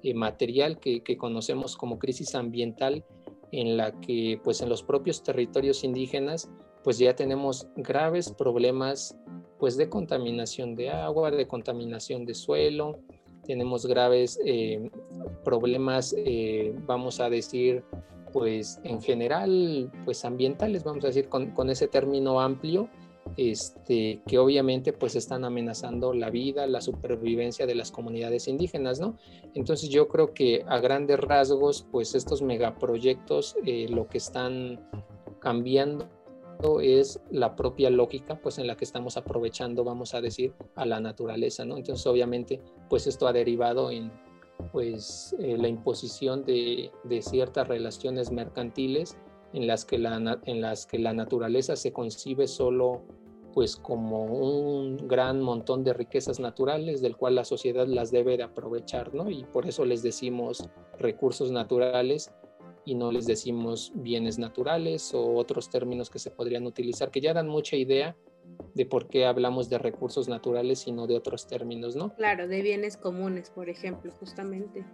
eh, 0.03 0.13
material 0.13 0.79
que, 0.79 1.03
que, 1.03 1.17
conocemos 1.17 1.77
como 1.77 1.99
crisis 1.99 2.35
ambiental, 2.35 3.05
en 3.51 3.77
la 3.77 3.99
que 3.99 4.39
pues 4.43 4.61
en 4.61 4.69
los 4.69 4.83
propios 4.83 5.23
territorios 5.23 5.83
indígenas 5.83 6.49
pues 6.83 6.97
ya 6.97 7.15
tenemos 7.15 7.67
graves 7.75 8.31
problemas 8.31 9.15
pues 9.59 9.77
de 9.77 9.89
contaminación 9.89 10.75
de 10.75 10.89
agua, 10.89 11.29
de 11.29 11.47
contaminación 11.47 12.25
de 12.25 12.33
suelo, 12.33 12.99
tenemos 13.45 13.85
graves 13.85 14.39
eh, 14.45 14.89
problemas, 15.43 16.15
eh, 16.17 16.73
vamos 16.85 17.19
a 17.19 17.29
decir, 17.29 17.83
pues 18.31 18.79
en 18.83 19.01
general, 19.01 19.91
pues 20.05 20.23
ambientales, 20.25 20.83
vamos 20.83 21.03
a 21.03 21.07
decir, 21.07 21.27
con, 21.27 21.51
con, 21.51 21.69
ese 21.69 21.87
término 21.87 22.39
amplio, 22.39 22.89
este, 23.37 24.21
que 24.27 24.37
obviamente 24.39 24.93
pues 24.93 25.15
están 25.15 25.45
amenazando 25.45 26.13
la 26.13 26.29
vida, 26.29 26.67
la 26.67 26.81
supervivencia 26.81 27.65
de 27.65 27.75
las 27.75 27.91
comunidades 27.91 28.47
indígenas, 28.47 28.99
¿no? 28.99 29.17
Entonces 29.53 29.89
yo 29.89 30.07
creo 30.07 30.33
que 30.33 30.63
a 30.67 30.79
grandes 30.79 31.19
rasgos, 31.19 31.85
pues 31.91 32.15
estos 32.15 32.41
megaproyectos 32.41 33.55
eh, 33.65 33.87
lo 33.89 34.07
que 34.07 34.17
están 34.17 34.79
cambiando 35.39 36.07
es 36.81 37.19
la 37.29 37.55
propia 37.55 37.89
lógica 37.89 38.39
pues 38.41 38.57
en 38.57 38.67
la 38.67 38.77
que 38.77 38.85
estamos 38.85 39.17
aprovechando 39.17 39.83
vamos 39.83 40.13
a 40.13 40.21
decir 40.21 40.53
a 40.75 40.85
la 40.85 40.99
naturaleza 40.99 41.65
no 41.65 41.77
entonces 41.77 42.05
obviamente 42.07 42.61
pues 42.89 43.07
esto 43.07 43.27
ha 43.27 43.33
derivado 43.33 43.91
en 43.91 44.11
pues 44.71 45.35
eh, 45.39 45.57
la 45.57 45.67
imposición 45.67 46.45
de, 46.45 46.91
ciertas 47.21 47.67
relaciones 47.67 48.31
mercantiles 48.31 49.17
en 49.53 49.67
las 49.67 49.85
que 49.85 49.97
la 49.97 51.13
naturaleza 51.13 51.75
se 51.75 51.91
concibe 51.91 52.47
solo 52.47 53.01
pues 53.53 53.75
como 53.75 54.25
un 54.25 55.07
gran 55.07 55.41
montón 55.41 55.83
de 55.83 55.93
riquezas 55.93 56.39
naturales 56.39 57.01
del 57.01 57.17
cual 57.17 57.35
la 57.35 57.45
sociedad 57.45 57.87
las 57.87 58.11
debe 58.11 58.37
de 58.37 58.43
aprovechar 58.43 59.13
no 59.13 59.29
y 59.29 59.43
por 59.43 59.67
eso 59.67 59.85
les 59.85 60.03
decimos 60.03 60.69
recursos 60.97 61.51
naturales 61.51 62.31
y 62.85 62.95
no 62.95 63.11
les 63.11 63.25
decimos 63.25 63.91
bienes 63.95 64.39
naturales 64.39 65.13
o 65.13 65.35
otros 65.35 65.69
términos 65.69 66.09
que 66.09 66.19
se 66.19 66.31
podrían 66.31 66.65
utilizar, 66.65 67.11
que 67.11 67.21
ya 67.21 67.33
dan 67.33 67.47
mucha 67.47 67.75
idea 67.75 68.15
de 68.73 68.85
por 68.85 69.07
qué 69.07 69.25
hablamos 69.25 69.69
de 69.69 69.77
recursos 69.77 70.27
naturales 70.27 70.87
y 70.87 70.91
no 70.91 71.07
de 71.07 71.15
otros 71.15 71.47
términos, 71.47 71.95
¿no? 71.95 72.15
Claro, 72.15 72.47
de 72.47 72.61
bienes 72.61 72.97
comunes, 72.97 73.49
por 73.49 73.69
ejemplo, 73.69 74.11
justamente. 74.19 74.85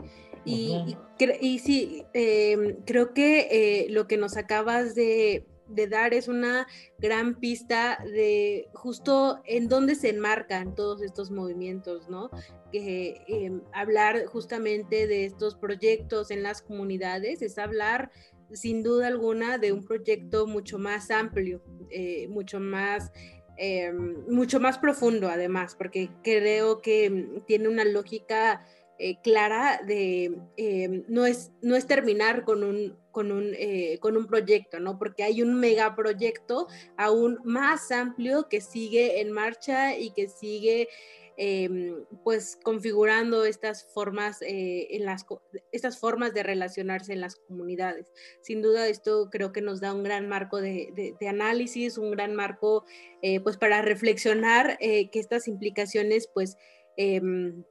Y, 0.45 0.97
y, 1.41 1.59
sí, 1.59 2.03
em, 2.13 2.77
creo 2.85 3.13
que 3.13 3.47
eh, 3.51 3.87
lo 3.89 4.07
que 4.07 4.17
nos 4.17 4.37
acabas 4.37 4.95
de 4.95 5.45
de 5.69 5.87
dar 5.87 6.13
es 6.13 6.27
una 6.27 6.67
gran 6.97 7.35
pista 7.35 7.97
de 8.03 8.69
justo 8.73 9.41
en 9.45 9.67
dónde 9.67 9.95
se 9.95 10.09
enmarcan 10.09 10.75
todos 10.75 11.01
estos 11.01 11.31
movimientos, 11.31 12.09
¿no? 12.09 12.29
Que 12.71 13.21
em, 13.27 13.61
hablar 13.73 14.25
justamente 14.25 15.07
de 15.07 15.25
estos 15.25 15.55
proyectos 15.55 16.31
en 16.31 16.43
las 16.43 16.61
comunidades 16.61 17.41
es 17.41 17.57
hablar 17.57 18.11
sin 18.53 18.81
duda 18.81 19.07
alguna 19.07 19.57
de 19.57 19.73
un 19.73 19.83
proyecto 19.83 20.47
mucho 20.47 20.79
más 20.79 21.11
amplio, 21.11 21.61
eh, 21.89 22.27
mucho 22.29 22.59
más 22.59 23.11
em, 23.57 24.23
mucho 24.29 24.59
más 24.59 24.77
profundo 24.77 25.29
además, 25.29 25.75
porque 25.75 26.11
creo 26.23 26.79
que 26.79 27.41
tiene 27.47 27.67
una 27.67 27.85
lógica 27.85 28.63
eh, 28.99 29.21
clara 29.21 29.79
em, 29.87 31.03
no, 31.07 31.25
es, 31.25 31.51
no 31.61 31.75
es 31.75 31.85
terminar 31.85 32.43
con 32.43 32.63
un, 32.63 32.97
con 33.11 33.31
un, 33.31 33.53
eh, 33.55 33.97
con 33.99 34.17
un 34.17 34.27
proyecto, 34.27 34.79
¿no? 34.79 34.97
Porque 34.97 35.23
hay 35.23 35.41
un 35.41 35.59
megaproyecto 35.59 36.67
aún 36.97 37.39
más 37.43 37.91
amplio 37.91 38.47
que 38.49 38.61
sigue 38.61 39.21
en 39.21 39.31
marcha 39.31 39.95
y 39.95 40.11
que 40.11 40.27
sigue 40.27 40.87
em, 41.35 42.05
pues 42.23 42.57
configurando 42.63 43.45
estas 43.45 43.85
formas, 43.93 44.41
eh, 44.41 44.87
en 44.95 45.05
las, 45.05 45.25
estas 45.71 45.99
formas 45.99 46.33
de 46.33 46.43
relacionarse 46.43 47.13
en 47.13 47.21
las 47.21 47.35
comunidades. 47.35 48.11
Sin 48.41 48.61
duda 48.61 48.87
esto 48.87 49.29
creo 49.31 49.51
que 49.51 49.61
nos 49.61 49.79
da 49.79 49.93
un 49.93 50.03
gran 50.03 50.27
marco 50.27 50.61
de, 50.61 51.15
de, 51.19 51.27
análisis, 51.27 51.97
un 51.97 52.11
gran 52.11 52.35
marco 52.35 52.83
eh, 53.21 53.39
pues 53.41 53.57
para 53.57 53.81
reflexionar 53.81 54.77
que 54.79 55.09
estas 55.13 55.47
implicaciones 55.47 56.29
pues 56.33 56.55
em, 56.97 57.63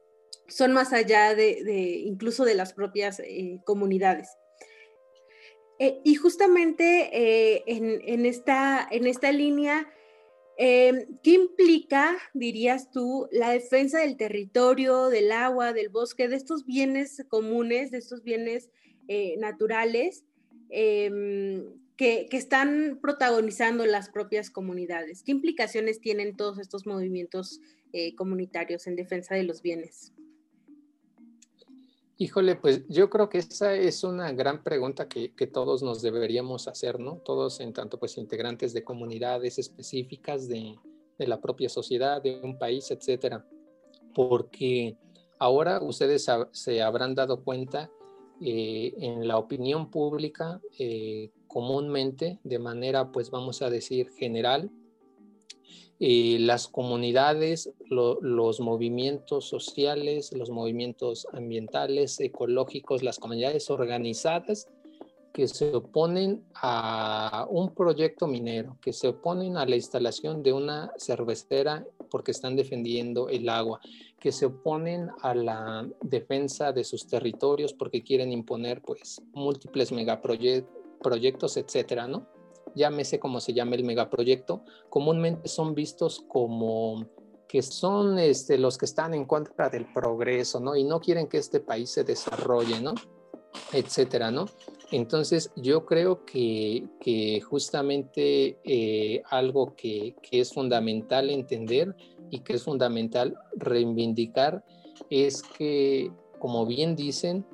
son 0.47 0.73
más 0.73 0.93
allá 0.93 1.35
de, 1.35 2.01
incluso 2.05 2.45
de 2.45 2.55
las 2.55 2.73
propias 2.73 3.21
comunidades. 3.65 4.29
Eh, 5.79 6.01
y 6.03 6.15
justamente 6.15 7.09
eh, 7.13 7.63
en, 7.67 8.25
esta, 8.25 8.87
en 8.89 9.05
esta 9.05 9.31
línea, 9.31 9.87
eh, 10.57 11.07
¿qué 11.21 11.31
implica, 11.31 12.17
dirías 12.33 12.89
tú, 12.89 13.27
la 13.31 13.51
defensa 13.51 13.99
del 13.99 14.17
territorio, 14.17 15.09
del 15.09 15.31
agua, 15.31 15.73
del 15.73 15.89
bosque, 15.89 16.27
de 16.27 16.35
estos 16.35 16.65
bienes 16.65 17.23
comunes, 17.29 17.91
de 17.91 17.99
estos 17.99 18.23
bienes 18.23 18.69
naturales 19.37 20.25
que, 20.69 22.27
están 22.31 22.99
protagonizando 23.01 23.85
las 23.85 24.09
propias 24.09 24.49
comunidades? 24.49 25.21
¿Qué 25.21 25.31
implicaciones 25.31 26.01
tienen 26.01 26.35
todos 26.35 26.57
estos 26.57 26.87
movimientos 26.87 27.61
comunitarios 28.15 28.87
en 28.87 28.95
defensa 28.95 29.35
de 29.35 29.43
los 29.43 29.61
bienes? 29.61 30.11
Híjole, 32.19 32.55
pues 32.55 32.83
yo 32.87 33.11
creo 33.11 33.29
que 33.29 33.37
esa 33.37 33.75
es 33.75 34.03
una 34.03 34.31
gran 34.31 34.63
pregunta 34.63 35.07
que, 35.07 35.29
todos 35.53 35.83
nos 35.83 36.01
deberíamos 36.01 36.67
hacer, 36.67 36.99
¿no? 36.99 37.17
Todos 37.17 37.59
en 37.59 37.73
tanto 37.73 37.99
pues 37.99 38.17
integrantes 38.17 38.73
de 38.73 38.83
comunidades 38.83 39.59
específicas 39.59 40.47
de, 40.47 40.79
la 41.19 41.39
propia 41.39 41.69
sociedad, 41.69 42.19
de 42.21 42.41
un 42.41 42.57
país, 42.57 42.89
etcétera. 42.89 43.45
Porque 44.15 44.97
ahora 45.37 45.79
ustedes 45.79 46.25
se 46.51 46.81
habrán 46.81 47.13
dado 47.13 47.43
cuenta 47.43 47.91
eh, 48.41 48.95
en 48.97 49.27
la 49.27 49.37
opinión 49.37 49.91
pública 49.91 50.59
eh, 50.79 51.29
comúnmente, 51.45 52.39
de 52.43 52.57
manera 52.57 53.11
pues 53.11 53.29
vamos 53.29 53.61
a 53.61 53.69
decir 53.69 54.09
general, 54.09 54.71
eh, 55.99 56.37
las 56.39 56.67
comunidades, 56.67 57.71
los 57.89 58.59
movimientos 58.59 59.45
sociales, 59.45 60.31
los 60.33 60.49
movimientos 60.49 61.27
ambientales, 61.33 62.19
ecológicos, 62.19 63.01
las 63.01 63.17
comunidades 63.17 63.69
organizadas 63.69 64.67
que 65.37 65.47
se 65.47 65.73
oponen 65.75 66.43
a 66.55 67.45
un 67.49 67.73
proyecto 67.75 68.25
minero, 68.25 68.77
que 68.81 68.91
se 68.91 69.09
oponen 69.09 69.55
a 69.57 69.65
la 69.67 69.75
instalación 69.75 70.41
de 70.41 70.51
una 70.51 70.91
cervecera 70.97 71.85
porque 72.09 72.31
están 72.31 72.55
defendiendo 72.55 73.29
el 73.29 73.47
agua, 73.49 73.79
que 74.19 74.31
se 74.31 74.47
oponen 74.47 75.09
a 75.21 75.35
la 75.35 75.87
defensa 76.01 76.71
de 76.71 76.83
sus 76.83 77.05
territorios 77.05 77.73
porque 77.73 78.03
quieren 78.03 78.31
imponer 78.31 78.81
pues 78.81 79.21
múltiples 79.33 79.91
megaproyectos, 79.91 81.57
etcétera, 81.57 82.07
¿no? 82.07 82.25
Llámese 82.77 83.19
como 83.19 83.39
se 83.39 83.53
llame 83.53 83.75
el 83.75 83.83
megaproyecto, 83.83 84.63
comúnmente 84.89 85.49
son 85.49 85.75
vistos 85.75 86.23
como 86.27 87.05
que 87.47 87.61
son 87.61 88.19
este, 88.19 88.57
los 88.57 88.77
que 88.77 88.85
están 88.85 89.13
en 89.13 89.25
contra 89.25 89.69
del 89.69 89.91
progreso, 89.93 90.59
¿no? 90.59 90.75
Y 90.75 90.83
no 90.83 90.99
quieren 90.99 91.27
que 91.27 91.37
este 91.37 91.61
país 91.61 91.89
se 91.89 92.03
desarrolle, 92.03 92.81
¿no? 92.81 92.93
etcétera, 93.73 94.31
¿no? 94.31 94.45
Entonces, 94.91 95.51
yo 95.55 95.85
creo 95.85 96.25
que, 96.25 97.41
justamente 97.47 98.57
eh, 98.63 99.21
algo 99.29 99.75
que, 99.75 100.15
es 100.31 100.53
fundamental 100.53 101.29
entender 101.29 101.95
y 102.29 102.39
que 102.39 102.53
es 102.53 102.63
fundamental 102.63 103.35
reivindicar 103.55 104.63
es 105.09 105.43
que, 105.43 106.11
como 106.39 106.65
bien 106.65 106.95
dicen, 106.95 107.45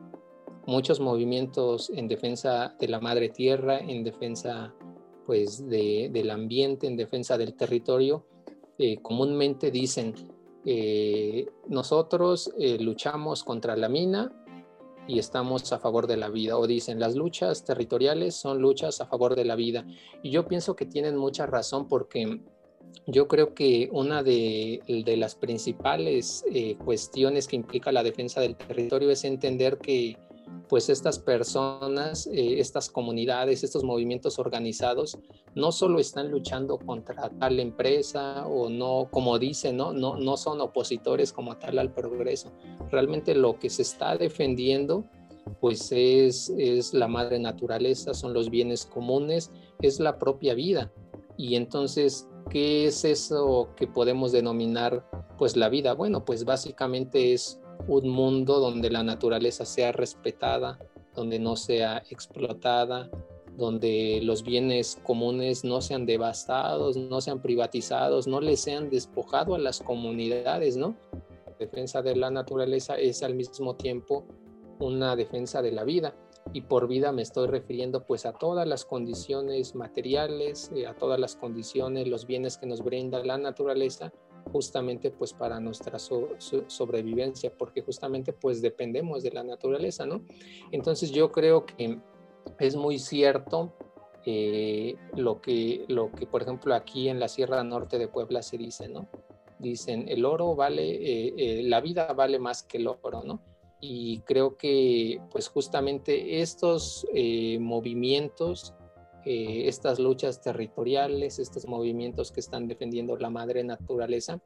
muchos 0.65 0.99
movimientos 0.99 1.91
en 1.95 2.07
defensa 2.07 2.75
de 2.79 2.87
la 2.87 2.99
madre 2.99 3.29
tierra, 3.29 3.79
en 3.79 4.03
defensa 4.03 4.73
pues, 5.25 5.67
del 5.67 6.29
ambiente, 6.29 6.87
en 6.87 6.97
defensa 6.97 7.37
del 7.37 7.55
territorio, 7.55 8.25
eh, 8.77 8.97
comúnmente 9.01 9.71
dicen, 9.71 10.13
eh, 10.65 11.47
nosotros 11.67 12.51
luchamos 12.79 13.43
contra 13.43 13.75
la 13.75 13.89
mina, 13.89 14.31
y 15.07 15.19
estamos 15.19 15.71
a 15.73 15.79
favor 15.79 16.07
de 16.07 16.17
la 16.17 16.29
vida. 16.29 16.57
O 16.57 16.67
dicen, 16.67 16.99
las 16.99 17.15
luchas 17.15 17.63
territoriales 17.65 18.35
son 18.35 18.61
luchas 18.61 19.01
a 19.01 19.05
favor 19.05 19.35
de 19.35 19.45
la 19.45 19.55
vida. 19.55 19.85
Y 20.21 20.29
yo 20.29 20.47
pienso 20.47 20.75
que 20.75 20.85
tienen 20.85 21.17
mucha 21.17 21.45
razón 21.45 21.87
porque 21.87 22.39
yo 23.07 23.27
creo 23.27 23.53
que 23.53 23.89
una 23.91 24.23
de, 24.23 24.81
las 25.17 25.35
principales 25.35 26.43
eh, 26.51 26.75
cuestiones 26.83 27.47
que 27.47 27.55
implica 27.55 27.91
la 27.91 28.03
defensa 28.03 28.39
del 28.41 28.55
territorio 28.55 29.09
es 29.09 29.23
entender 29.23 29.77
que 29.77 30.17
pues 30.69 30.89
estas 30.89 31.19
personas, 31.19 32.27
eh, 32.27 32.59
estas 32.59 32.89
comunidades, 32.89 33.63
estos 33.63 33.83
movimientos 33.83 34.39
organizados, 34.39 35.17
no 35.55 35.71
solo 35.71 35.99
están 35.99 36.31
luchando 36.31 36.77
contra 36.77 37.29
tal 37.29 37.59
empresa 37.59 38.47
o 38.47 38.69
no, 38.69 39.07
como 39.11 39.37
dicen, 39.39 39.77
¿no? 39.77 39.93
No, 39.93 40.17
no 40.17 40.37
son 40.37 40.61
opositores 40.61 41.31
como 41.31 41.57
tal 41.57 41.79
al 41.79 41.93
progreso. 41.93 42.51
Realmente 42.89 43.35
lo 43.35 43.59
que 43.59 43.69
se 43.69 43.83
está 43.83 44.17
defendiendo 44.17 45.05
pues 45.59 45.91
es, 45.91 46.49
es 46.57 46.93
la 46.93 47.07
madre 47.07 47.39
naturaleza, 47.39 48.13
son 48.13 48.33
los 48.33 48.49
bienes 48.49 48.85
comunes, 48.85 49.51
es 49.81 49.99
la 49.99 50.17
propia 50.17 50.53
vida. 50.53 50.91
Y 51.37 51.55
entonces, 51.55 52.27
¿qué 52.49 52.85
es 52.85 53.03
eso 53.05 53.69
que 53.75 53.87
podemos 53.87 54.31
denominar 54.31 55.07
pues 55.37 55.55
la 55.55 55.69
vida? 55.69 55.93
Bueno, 55.93 56.23
pues 56.25 56.45
básicamente 56.45 57.33
es 57.33 57.59
un 57.87 58.09
mundo 58.09 58.59
donde 58.59 58.89
la 58.89 59.03
naturaleza 59.03 59.65
sea 59.65 59.91
respetada, 59.91 60.79
donde 61.15 61.39
no 61.39 61.55
sea 61.55 62.03
explotada, 62.09 63.09
donde 63.57 64.19
los 64.23 64.43
bienes 64.43 64.99
comunes 65.03 65.63
no 65.63 65.81
sean 65.81 66.05
devastados, 66.05 66.97
no 66.97 67.21
sean 67.21 67.41
privatizados, 67.41 68.27
no 68.27 68.41
les 68.41 68.59
sean 68.59 68.89
despojados 68.89 69.55
a 69.55 69.61
las 69.61 69.79
comunidades, 69.79 70.75
¿no? 70.75 70.95
La 71.45 71.53
defensa 71.59 72.01
de 72.01 72.15
la 72.15 72.31
naturaleza 72.31 72.95
es 72.95 73.21
al 73.21 73.35
mismo 73.35 73.75
tiempo 73.75 74.25
una 74.79 75.15
defensa 75.15 75.61
de 75.61 75.71
la 75.71 75.83
vida 75.83 76.15
y 76.51 76.61
por 76.61 76.87
vida 76.87 77.11
me 77.11 77.21
estoy 77.21 77.47
refiriendo 77.47 78.05
pues 78.05 78.25
a 78.25 78.33
todas 78.33 78.67
las 78.67 78.85
condiciones 78.85 79.75
materiales, 79.75 80.71
eh, 80.75 80.87
a 80.87 80.95
todas 80.95 81.19
las 81.19 81.35
condiciones, 81.35 82.07
los 82.07 82.25
bienes 82.27 82.57
que 82.57 82.65
nos 82.65 82.83
brinda 82.83 83.23
la 83.23 83.37
naturaleza 83.37 84.11
justamente 84.51 85.11
pues 85.11 85.33
para 85.33 85.59
nuestra 85.59 85.97
sobrevivencia, 85.99 87.51
porque 87.57 87.81
justamente 87.81 88.33
pues 88.33 88.61
dependemos 88.61 89.23
de 89.23 89.31
la 89.31 89.43
naturaleza, 89.43 90.05
¿no? 90.05 90.23
Entonces 90.71 91.11
yo 91.11 91.31
creo 91.31 91.65
que 91.65 91.99
es 92.59 92.75
muy 92.75 92.99
cierto 92.99 93.73
eh, 94.25 94.95
lo, 95.15 95.41
que, 95.41 95.85
lo 95.87 96.11
que, 96.11 96.25
por 96.25 96.41
ejemplo, 96.41 96.73
aquí 96.73 97.09
en 97.09 97.19
la 97.19 97.27
Sierra 97.27 97.63
Norte 97.63 97.97
de 97.97 98.07
Puebla 98.07 98.41
se 98.41 98.57
dice, 98.57 98.87
¿no? 98.87 99.07
Dicen, 99.59 100.07
el 100.07 100.25
oro 100.25 100.55
vale, 100.55 100.83
eh, 100.83 101.33
eh, 101.37 101.63
la 101.63 101.81
vida 101.81 102.11
vale 102.13 102.39
más 102.39 102.63
que 102.63 102.77
el 102.77 102.87
oro, 102.87 103.23
¿no? 103.23 103.41
Y 103.81 104.19
creo 104.19 104.55
que 104.55 105.19
pues 105.29 105.49
justamente 105.49 106.39
estos 106.41 107.05
movimientos 107.59 108.73
eh, 109.25 109.67
estas 109.67 109.99
luchas 109.99 110.41
territoriales, 110.41 111.39
estos 111.39 111.65
movimientos 111.67 112.31
que 112.31 112.39
están 112.39 112.67
defendiendo 112.67 113.15
la 113.17 113.29
madre 113.29 113.63
naturaleza, 113.63 114.41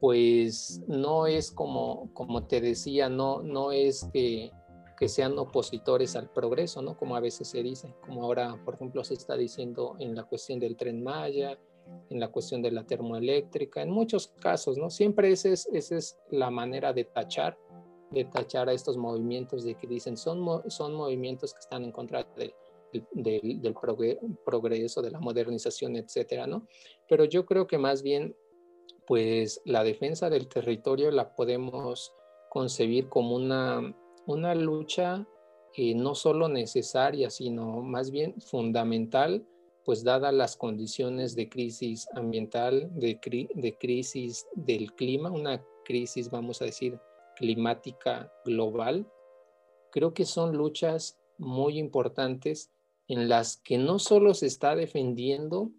pues 0.00 0.82
no 0.88 1.26
es 1.26 1.50
como, 1.50 2.12
como 2.12 2.46
te 2.46 2.60
decía, 2.60 3.08
no, 3.08 3.42
no 3.42 3.72
es 3.72 4.08
que, 4.12 4.50
que 4.98 5.08
sean 5.08 5.38
opositores 5.38 6.16
al 6.16 6.28
progreso, 6.30 6.82
¿no? 6.82 6.96
Como 6.96 7.16
a 7.16 7.20
veces 7.20 7.48
se 7.48 7.62
dice, 7.62 7.94
como 8.04 8.24
ahora, 8.24 8.60
por 8.64 8.74
ejemplo, 8.74 9.02
se 9.04 9.14
está 9.14 9.36
diciendo 9.36 9.96
en 9.98 10.14
la 10.14 10.24
cuestión 10.24 10.58
del 10.58 10.76
tren 10.76 11.02
Maya, 11.02 11.58
en 12.10 12.20
la 12.20 12.28
cuestión 12.28 12.62
de 12.62 12.70
la 12.70 12.84
termoeléctrica, 12.84 13.82
en 13.82 13.90
muchos 13.90 14.28
casos, 14.40 14.76
¿no? 14.76 14.90
Siempre 14.90 15.30
esa 15.30 15.48
es, 15.48 15.66
esa 15.72 15.96
es 15.96 16.18
la 16.30 16.50
manera 16.50 16.92
de 16.92 17.04
tachar, 17.04 17.56
de 18.10 18.24
tachar 18.24 18.68
a 18.68 18.72
estos 18.72 18.96
movimientos 18.96 19.64
de 19.64 19.74
que 19.74 19.86
dicen 19.86 20.16
son, 20.16 20.68
son 20.70 20.94
movimientos 20.94 21.54
que 21.54 21.60
están 21.60 21.84
en 21.84 21.92
contra 21.92 22.26
del 22.36 22.54
del, 23.12 23.74
progreso, 24.44 25.02
de 25.02 25.10
la 25.10 25.20
modernización, 25.20 25.96
etcétera, 25.96 26.46
¿no? 26.46 26.66
Pero 27.08 27.24
yo 27.24 27.46
creo 27.46 27.66
que 27.66 27.78
más 27.78 28.02
bien, 28.02 28.36
pues 29.06 29.60
la 29.64 29.84
defensa 29.84 30.30
del 30.30 30.48
territorio 30.48 31.10
la 31.10 31.34
podemos 31.34 32.14
concebir 32.50 33.08
como 33.08 33.36
una, 33.36 33.96
una 34.26 34.54
lucha 34.54 35.26
eh, 35.74 35.94
no 35.94 36.14
solo 36.14 36.48
necesaria, 36.48 37.30
sino 37.30 37.80
más 37.80 38.10
bien 38.10 38.40
fundamental, 38.40 39.46
pues 39.84 40.04
dadas 40.04 40.32
las 40.34 40.56
condiciones 40.56 41.34
de 41.34 41.48
crisis 41.48 42.06
ambiental, 42.14 42.90
de, 42.94 43.18
de 43.54 43.78
crisis 43.78 44.46
del 44.54 44.92
clima, 44.94 45.30
una 45.30 45.64
crisis, 45.84 46.30
vamos 46.30 46.62
a 46.62 46.66
decir, 46.66 46.98
climática 47.36 48.32
global, 48.44 49.06
creo 49.90 50.14
que 50.14 50.24
son 50.24 50.56
luchas 50.56 51.18
muy 51.38 51.78
importantes 51.78 52.71
en 53.08 53.28
las 53.28 53.56
que 53.58 53.78
no 53.78 53.98
solo 53.98 54.34
se 54.34 54.46
está 54.46 54.74
defendiendo 54.74 55.70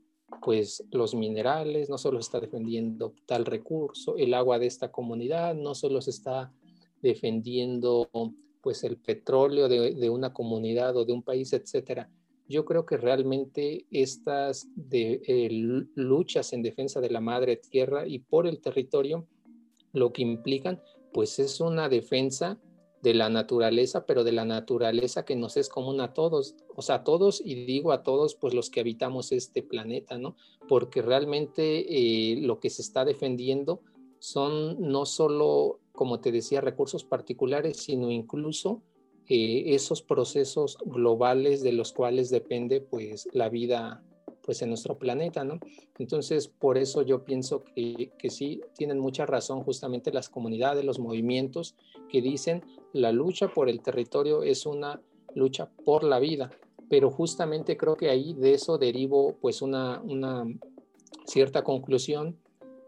pues 0.41 0.83
los 0.91 1.13
minerales, 1.15 1.89
no 1.89 1.97
solo 1.97 2.21
se 2.21 2.27
está 2.27 2.39
defendiendo 2.39 3.13
tal 3.25 3.45
recurso, 3.45 4.17
el 4.17 4.33
agua 4.33 4.59
de 4.59 4.65
esta 4.65 4.91
comunidad, 4.91 5.55
no 5.55 5.75
solo 5.75 6.01
se 6.01 6.09
está 6.09 6.51
defendiendo 7.01 8.09
pues 8.61 8.83
el 8.83 8.97
petróleo 8.97 9.67
de, 9.67 10.09
una 10.09 10.33
comunidad 10.33 10.95
o 10.95 11.05
de 11.05 11.13
un 11.13 11.21
país, 11.21 11.51
etcétera. 11.53 12.09
Yo 12.47 12.65
creo 12.65 12.85
que 12.85 12.97
realmente 12.97 13.85
estas 13.91 14.67
de, 14.75 15.21
eh, 15.27 15.49
luchas 15.95 16.53
en 16.53 16.61
defensa 16.61 17.01
de 17.01 17.09
la 17.09 17.19
madre 17.19 17.57
tierra 17.57 18.07
y 18.07 18.19
por 18.19 18.47
el 18.47 18.59
territorio 18.59 19.27
lo 19.91 20.11
que 20.11 20.23
implican 20.23 20.81
pues 21.13 21.39
es 21.39 21.61
una 21.61 21.89
defensa 21.89 22.57
de 23.03 23.13
la 23.13 23.27
naturaleza, 23.27 24.05
pero 24.05 24.23
de 24.23 24.31
la 24.31 24.45
naturaleza 24.45 25.25
que 25.25 25.35
nos 25.35 25.57
es 25.57 25.67
común 25.67 25.99
a 25.99 26.13
todos, 26.13 26.55
o 26.73 26.81
sea, 26.81 26.95
a 26.95 27.03
todos, 27.03 27.41
y 27.43 27.65
digo 27.65 27.91
a 27.91 28.01
todos, 28.01 28.33
pues 28.35 28.53
los 28.53 28.69
que 28.69 28.79
habitamos 28.79 29.33
este 29.33 29.61
planeta, 29.61 30.17
¿no? 30.17 30.37
Porque 30.69 31.01
realmente 31.01 31.85
eh, 31.89 32.37
lo 32.37 32.61
que 32.61 32.69
se 32.69 32.81
está 32.81 33.03
defendiendo 33.03 33.81
son 34.19 34.79
no 34.79 35.05
solo, 35.05 35.81
como 35.91 36.21
te 36.21 36.31
decía, 36.31 36.61
recursos 36.61 37.03
particulares, 37.03 37.75
sino 37.75 38.09
incluso 38.09 38.81
eh, 39.27 39.75
esos 39.75 40.01
procesos 40.01 40.77
globales 40.85 41.61
de 41.61 41.73
los 41.73 41.91
cuales 41.91 42.29
depende, 42.29 42.79
pues, 42.79 43.27
la 43.33 43.49
vida 43.49 44.01
pues 44.43 44.61
en 44.61 44.69
nuestro 44.69 44.97
planeta, 44.97 45.43
¿no? 45.43 45.59
Entonces, 45.97 46.47
por 46.47 46.77
eso 46.77 47.01
yo 47.01 47.23
pienso 47.23 47.63
que, 47.63 48.11
que 48.17 48.29
sí 48.29 48.61
tienen 48.77 48.99
mucha 48.99 49.25
razón 49.25 49.63
justamente 49.63 50.11
las 50.11 50.29
comunidades, 50.29 50.83
los 50.83 50.99
movimientos 50.99 51.75
que 52.09 52.21
dicen 52.21 52.63
la 52.91 53.11
lucha 53.11 53.47
por 53.47 53.69
el 53.69 53.81
territorio 53.81 54.43
es 54.43 54.65
una 54.65 55.01
lucha 55.33 55.69
por 55.85 56.03
la 56.03 56.19
vida, 56.19 56.51
pero 56.89 57.09
justamente 57.09 57.77
creo 57.77 57.95
que 57.95 58.09
ahí 58.09 58.33
de 58.33 58.53
eso 58.53 58.77
derivo 58.77 59.35
pues 59.41 59.61
una, 59.61 60.01
una 60.01 60.45
cierta 61.25 61.63
conclusión 61.63 62.37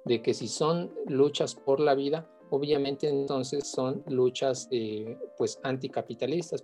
de 0.03 0.21
que 0.21 0.33
si 0.33 0.47
son 0.47 0.91
luchas 1.07 1.55
por 1.55 1.79
la 1.79 1.95
vida, 1.95 2.29
obviamente 2.49 3.07
entonces 3.09 3.67
son 3.67 4.03
luchas 4.07 4.67
eh, 4.71 5.17
pues 5.37 5.59
anticapitalistas, 5.63 6.63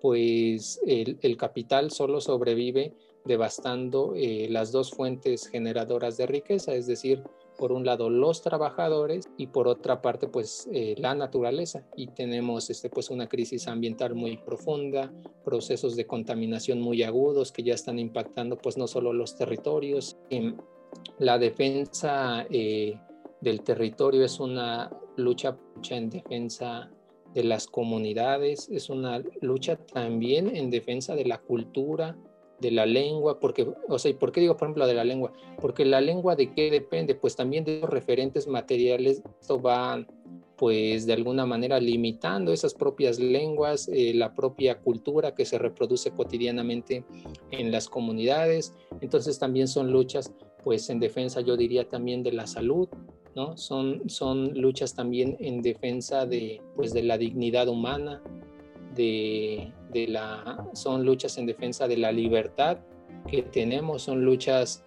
pues 0.00 0.80
el, 0.86 1.18
el 1.20 1.36
capital 1.36 1.90
solo 1.90 2.20
sobrevive 2.20 2.94
devastando 3.24 4.14
eh, 4.16 4.48
las 4.50 4.72
dos 4.72 4.90
fuentes 4.90 5.46
generadoras 5.46 6.16
de 6.16 6.26
riqueza, 6.26 6.74
es 6.74 6.86
decir, 6.86 7.22
por 7.60 7.72
un 7.72 7.84
lado 7.84 8.08
los 8.08 8.40
trabajadores 8.40 9.28
y 9.36 9.48
por 9.48 9.68
otra 9.68 10.00
parte 10.00 10.26
pues 10.26 10.66
eh, 10.72 10.94
la 10.98 11.14
naturaleza. 11.14 11.84
Y 11.94 12.06
tenemos 12.08 12.70
este 12.70 12.88
pues 12.88 13.10
una 13.10 13.28
crisis 13.28 13.68
ambiental 13.68 14.14
muy 14.14 14.38
profunda 14.38 15.12
procesos 15.44 15.94
de 15.94 16.06
contaminación 16.06 16.80
muy 16.80 17.02
agudos 17.02 17.52
que 17.52 17.62
ya 17.62 17.74
están 17.74 17.98
impactando 17.98 18.56
pues 18.56 18.78
no 18.78 18.86
solo 18.86 19.12
los 19.12 19.36
territorios. 19.36 20.16
La 21.18 21.38
defensa 21.38 22.46
eh, 22.48 22.98
del 23.42 23.60
territorio 23.60 24.24
es 24.24 24.40
una 24.40 24.90
lucha 25.16 25.58
en 25.90 26.08
defensa 26.08 26.90
de 27.34 27.44
las 27.44 27.66
comunidades 27.66 28.68
es 28.70 28.90
una 28.90 29.22
lucha 29.40 29.76
también 29.76 30.56
en 30.56 30.68
defensa 30.68 31.14
de 31.14 31.24
la 31.24 31.38
cultura 31.38 32.16
de 32.60 32.70
la 32.70 32.86
lengua, 32.86 33.40
porque, 33.40 33.66
o 33.88 33.98
sea, 33.98 34.10
¿y 34.10 34.14
por 34.14 34.32
qué 34.32 34.40
digo, 34.40 34.56
por 34.56 34.66
ejemplo, 34.66 34.86
de 34.86 34.94
la 34.94 35.04
lengua? 35.04 35.32
Porque 35.60 35.84
la 35.84 36.00
lengua 36.00 36.36
de 36.36 36.52
qué 36.52 36.70
depende, 36.70 37.14
pues 37.14 37.36
también 37.36 37.64
de 37.64 37.80
los 37.80 37.90
referentes 37.90 38.46
materiales, 38.46 39.22
esto 39.40 39.60
va 39.60 40.04
pues 40.56 41.06
de 41.06 41.14
alguna 41.14 41.46
manera 41.46 41.80
limitando 41.80 42.52
esas 42.52 42.74
propias 42.74 43.18
lenguas, 43.18 43.88
eh, 43.88 44.12
la 44.12 44.34
propia 44.34 44.78
cultura 44.78 45.34
que 45.34 45.46
se 45.46 45.56
reproduce 45.56 46.10
cotidianamente 46.10 47.02
en 47.50 47.72
las 47.72 47.88
comunidades. 47.88 48.74
Entonces 49.00 49.38
también 49.38 49.68
son 49.68 49.90
luchas 49.90 50.34
pues 50.62 50.90
en 50.90 51.00
defensa, 51.00 51.40
yo 51.40 51.56
diría 51.56 51.88
también 51.88 52.22
de 52.22 52.32
la 52.32 52.46
salud, 52.46 52.90
¿no? 53.34 53.56
Son, 53.56 54.08
son 54.08 54.52
luchas 54.60 54.94
también 54.94 55.36
en 55.40 55.62
defensa 55.62 56.26
de, 56.26 56.60
pues, 56.76 56.92
de 56.92 57.02
la 57.02 57.18
dignidad 57.18 57.68
humana, 57.68 58.22
de, 58.94 59.72
de 59.92 60.08
la, 60.08 60.66
son 60.72 61.04
luchas 61.04 61.38
en 61.38 61.46
defensa 61.46 61.88
de 61.88 61.96
la 61.96 62.12
libertad 62.12 62.78
que 63.28 63.42
tenemos, 63.42 64.02
son 64.02 64.24
luchas 64.24 64.84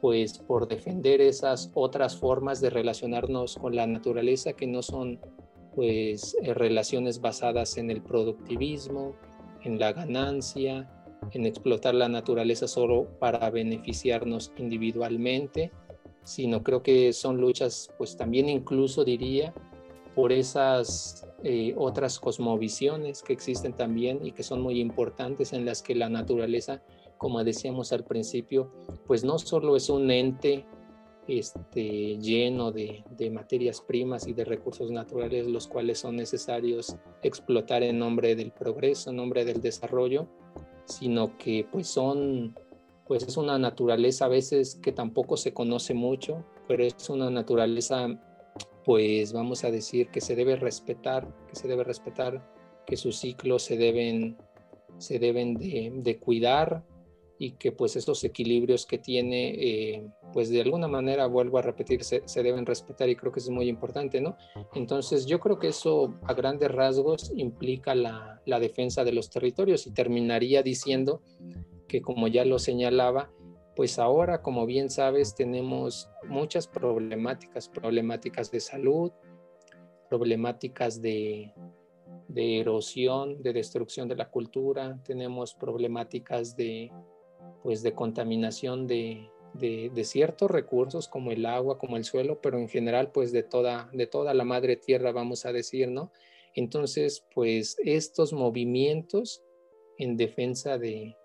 pues 0.00 0.38
por 0.38 0.68
defender 0.68 1.22
esas 1.22 1.70
otras 1.72 2.16
formas 2.16 2.60
de 2.60 2.68
relacionarnos 2.68 3.56
con 3.56 3.74
la 3.74 3.86
naturaleza 3.86 4.52
que 4.52 4.66
no 4.66 4.82
son 4.82 5.18
pues 5.74 6.36
eh, 6.42 6.52
relaciones 6.54 7.20
basadas 7.20 7.78
en 7.78 7.90
el 7.90 8.02
productivismo, 8.02 9.14
en 9.62 9.78
la 9.78 9.92
ganancia, 9.92 10.90
en 11.32 11.46
explotar 11.46 11.94
la 11.94 12.08
naturaleza 12.08 12.68
solo 12.68 13.06
para 13.18 13.48
beneficiarnos 13.50 14.52
individualmente, 14.58 15.72
sino 16.22 16.62
creo 16.62 16.82
que 16.82 17.12
son 17.12 17.40
luchas 17.40 17.90
pues 17.96 18.16
también 18.16 18.48
incluso 18.48 19.04
diría 19.04 19.54
por 20.14 20.32
esas 20.32 21.26
eh, 21.44 21.74
otras 21.76 22.18
cosmovisiones 22.18 23.22
que 23.22 23.32
existen 23.32 23.74
también 23.74 24.26
y 24.26 24.32
que 24.32 24.42
son 24.42 24.60
muy 24.60 24.80
importantes 24.80 25.52
en 25.52 25.64
las 25.64 25.82
que 25.82 25.94
la 25.94 26.08
naturaleza 26.08 26.82
como 27.18 27.42
decíamos 27.42 27.92
al 27.92 28.04
principio, 28.04 28.70
pues 29.06 29.24
no 29.24 29.38
solo 29.38 29.76
es 29.76 29.88
un 29.88 30.10
ente 30.10 30.66
este, 31.26 32.18
lleno 32.18 32.70
de, 32.70 33.02
materias 33.32 33.80
primas 33.80 34.26
y 34.26 34.34
de 34.34 34.44
recursos 34.44 34.90
naturales, 34.90 35.46
los 35.46 35.66
cuales 35.66 36.00
son 36.00 36.16
necesarios 36.16 36.96
explotar 37.22 37.82
en 37.82 37.98
nombre 37.98 38.36
del 38.36 38.50
progreso, 38.50 39.10
en 39.10 39.16
nombre 39.16 39.44
del 39.44 39.60
desarrollo, 39.60 40.26
sino 40.84 41.38
que 41.38 41.66
pues 41.72 41.86
son, 41.88 42.58
pues 43.06 43.22
es 43.22 43.36
una 43.38 43.58
naturaleza 43.58 44.26
a 44.26 44.28
veces 44.28 44.74
que 44.82 44.92
tampoco 44.92 45.38
se 45.38 45.54
conoce 45.54 45.94
mucho, 45.94 46.44
pero 46.68 46.84
es 46.84 47.08
una 47.08 47.30
naturaleza, 47.30 48.08
pues 48.84 49.32
vamos 49.32 49.64
a 49.64 49.70
decir 49.70 50.08
que 50.08 50.20
se 50.20 50.36
debe 50.36 50.56
respetar, 50.56 51.26
que 51.48 51.56
se 51.56 51.68
debe 51.68 51.84
respetar, 51.84 52.46
que 52.86 52.96
sus 52.96 53.16
ciclos 53.16 53.62
se 53.62 53.76
deben, 53.76 54.36
se 54.98 55.18
deben 55.18 55.54
de, 55.54 56.18
cuidar 56.18 56.84
y 57.38 57.52
que 57.52 57.72
pues 57.72 57.96
estos 57.96 58.22
equilibrios 58.24 58.86
que 58.86 58.98
tiene, 58.98 59.54
eh, 59.54 60.06
pues 60.32 60.50
de 60.50 60.60
alguna 60.60 60.86
manera, 60.86 61.26
vuelvo 61.26 61.58
a 61.58 61.62
repetir, 61.62 62.04
se, 62.04 62.42
deben 62.42 62.66
respetar 62.66 63.08
y 63.08 63.16
creo 63.16 63.32
que 63.32 63.40
es 63.40 63.48
muy 63.48 63.68
importante, 63.68 64.20
¿no? 64.20 64.36
Entonces 64.74 65.26
yo 65.26 65.40
creo 65.40 65.58
que 65.58 65.68
eso 65.68 66.14
a 66.24 66.34
grandes 66.34 66.70
rasgos 66.70 67.32
implica 67.34 67.94
la 67.94 68.60
defensa 68.60 69.02
de 69.02 69.12
los 69.12 69.30
territorios 69.30 69.86
y 69.86 69.92
terminaría 69.92 70.62
diciendo 70.62 71.22
que 71.88 72.02
como 72.02 72.28
ya 72.28 72.44
lo 72.44 72.58
señalaba, 72.58 73.30
pues 73.74 73.98
ahora, 73.98 74.42
como 74.42 74.66
bien 74.66 74.90
sabes, 74.90 75.34
tenemos 75.34 76.08
muchas 76.28 76.66
problemáticas, 76.66 77.68
problemáticas 77.68 78.50
de 78.50 78.60
salud, 78.60 79.12
problemáticas 80.08 81.02
de, 81.02 81.52
de 82.28 82.60
erosión, 82.60 83.42
de 83.42 83.52
destrucción 83.52 84.08
de 84.08 84.16
la 84.16 84.30
cultura, 84.30 85.00
tenemos 85.04 85.54
problemáticas 85.54 86.56
de 86.56 86.92
pues 87.62 87.82
de 87.82 87.94
contaminación 87.94 88.86
de, 88.86 89.30
de, 89.54 90.04
ciertos 90.04 90.50
recursos 90.50 91.08
como 91.08 91.32
el 91.32 91.46
agua, 91.46 91.78
como 91.78 91.96
el 91.96 92.04
suelo, 92.04 92.40
pero 92.42 92.58
en 92.58 92.68
general 92.68 93.10
pues 93.10 93.32
de 93.32 93.42
toda, 93.42 93.88
de 93.92 94.06
toda 94.06 94.34
la 94.34 94.44
madre 94.44 94.76
tierra 94.76 95.12
vamos 95.12 95.46
a 95.46 95.52
decir, 95.52 95.88
¿no? 95.88 96.12
Entonces 96.54 97.26
pues 97.34 97.76
estos 97.82 98.34
movimientos 98.34 99.42
en 99.96 100.16
defensa 100.16 100.76
de, 100.76 101.16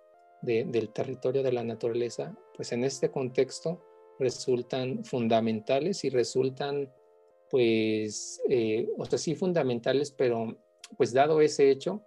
del 0.42 0.90
territorio 0.90 1.44
de 1.44 1.52
la 1.52 1.64
naturaleza, 1.64 2.38
pues 2.56 2.72
en 2.72 2.84
este 2.84 3.12
contexto 3.12 3.82
resultan 4.20 5.04
fundamentales 5.04 6.04
y 6.06 6.10
resultan 6.10 6.92
pues, 7.50 8.42
eh, 8.50 8.88
o 8.98 9.06
sea, 9.06 9.18
sí 9.18 9.36
fundamentales, 9.36 10.12
pero 10.12 10.58
pues 10.98 11.14
dado 11.14 11.42
ese 11.42 11.72
hecho, 11.72 12.04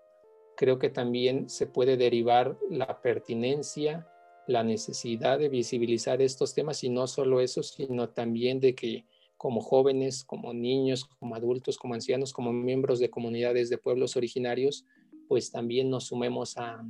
creo 0.56 0.78
que 0.78 0.90
también 0.90 1.48
se 1.48 1.66
puede 1.66 1.96
derivar 1.96 2.56
la 2.70 3.00
pertinencia 3.02 4.06
la 4.46 4.62
necesidad 4.62 5.38
de 5.38 5.48
visibilizar 5.48 6.20
estos 6.20 6.54
temas 6.54 6.82
y 6.84 6.88
no 6.88 7.06
solo 7.06 7.40
eso, 7.40 7.62
sino 7.62 8.10
también 8.10 8.60
de 8.60 8.74
que 8.74 9.06
como 9.36 9.60
jóvenes, 9.60 10.24
como 10.24 10.52
niños, 10.52 11.04
como 11.04 11.34
adultos, 11.34 11.76
como 11.76 11.94
ancianos, 11.94 12.32
como 12.32 12.52
miembros 12.52 12.98
de 13.00 13.10
comunidades 13.10 13.70
de 13.70 13.78
pueblos 13.78 14.16
originarios, 14.16 14.84
pues 15.28 15.50
también 15.50 15.90
nos 15.90 16.06
sumemos 16.06 16.56
a 16.56 16.84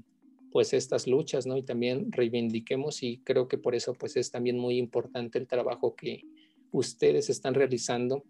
pues 0.53 0.75
estas 0.75 1.07
luchas, 1.07 1.47
¿no? 1.47 1.57
Y 1.57 1.63
también 1.63 2.13
reivindiquemos 2.13 3.03
y 3.03 3.19
creo 3.25 3.49
que 3.49 3.59
por 3.59 3.75
eso 3.75 3.95
pues 3.95 4.17
es 4.17 4.31
también 4.31 4.59
muy 4.59 4.77
importante 4.77 5.39
el 5.39 5.47
trabajo 5.47 5.97
que 5.97 6.25
ustedes 6.71 7.31
están 7.31 7.55
realizando 7.55 8.23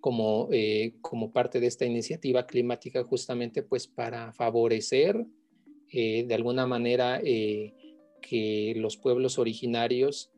como, 0.00 0.48
eh, 0.52 0.94
como 1.00 1.32
parte 1.32 1.60
de 1.60 1.66
esta 1.68 1.84
iniciativa 1.84 2.46
climática 2.46 3.04
justamente 3.04 3.62
pues 3.62 3.86
para 3.86 4.32
favorecer 4.32 5.24
eh, 5.92 6.24
de 6.26 6.34
alguna 6.34 6.66
manera 6.66 7.20
eh, 7.22 7.74
que 8.20 8.74
los 8.76 8.96
pueblos 8.96 9.38
originarios 9.38 10.32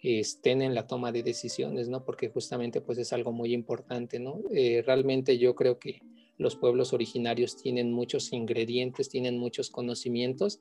estén 0.00 0.60
en 0.60 0.74
la 0.74 0.86
toma 0.86 1.12
de 1.12 1.22
decisiones, 1.22 1.88
¿no? 1.88 2.04
Porque 2.04 2.28
justamente 2.28 2.82
pues 2.82 2.98
es 2.98 3.14
algo 3.14 3.32
muy 3.32 3.54
importante, 3.54 4.18
¿no? 4.18 4.42
Realmente 4.84 5.38
yo 5.38 5.54
creo 5.54 5.78
que 5.78 6.02
los 6.38 6.56
pueblos 6.56 6.92
originarios 6.92 7.56
tienen 7.56 7.92
muchos 7.92 8.32
ingredientes, 8.32 9.08
tienen 9.08 9.38
muchos 9.38 9.70
conocimientos 9.70 10.60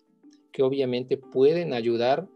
que 0.51 0.63
obviamente 0.63 1.17
pueden 1.17 1.73
ayudar 1.73 2.27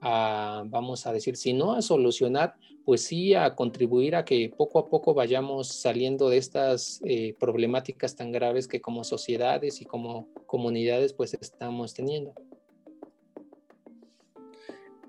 a, 0.00 0.62
vamos 0.66 1.06
a 1.06 1.12
decir, 1.12 1.36
si 1.36 1.52
no 1.52 1.72
a 1.72 1.82
solucionar, 1.82 2.54
pues 2.84 3.02
sí 3.02 3.34
a 3.34 3.54
contribuir 3.56 4.14
a 4.14 4.24
que 4.24 4.52
poco 4.56 4.78
a 4.78 4.88
poco 4.88 5.14
vayamos 5.14 5.68
saliendo 5.68 6.28
de 6.28 6.36
estas 6.36 7.00
eh, 7.04 7.34
problemáticas 7.40 8.14
tan 8.14 8.30
graves 8.30 8.68
que 8.68 8.80
como 8.80 9.02
sociedades 9.02 9.80
y 9.80 9.84
como 9.84 10.28
comunidades 10.46 11.12
pues 11.12 11.34
estamos 11.34 11.94
teniendo 11.94 12.34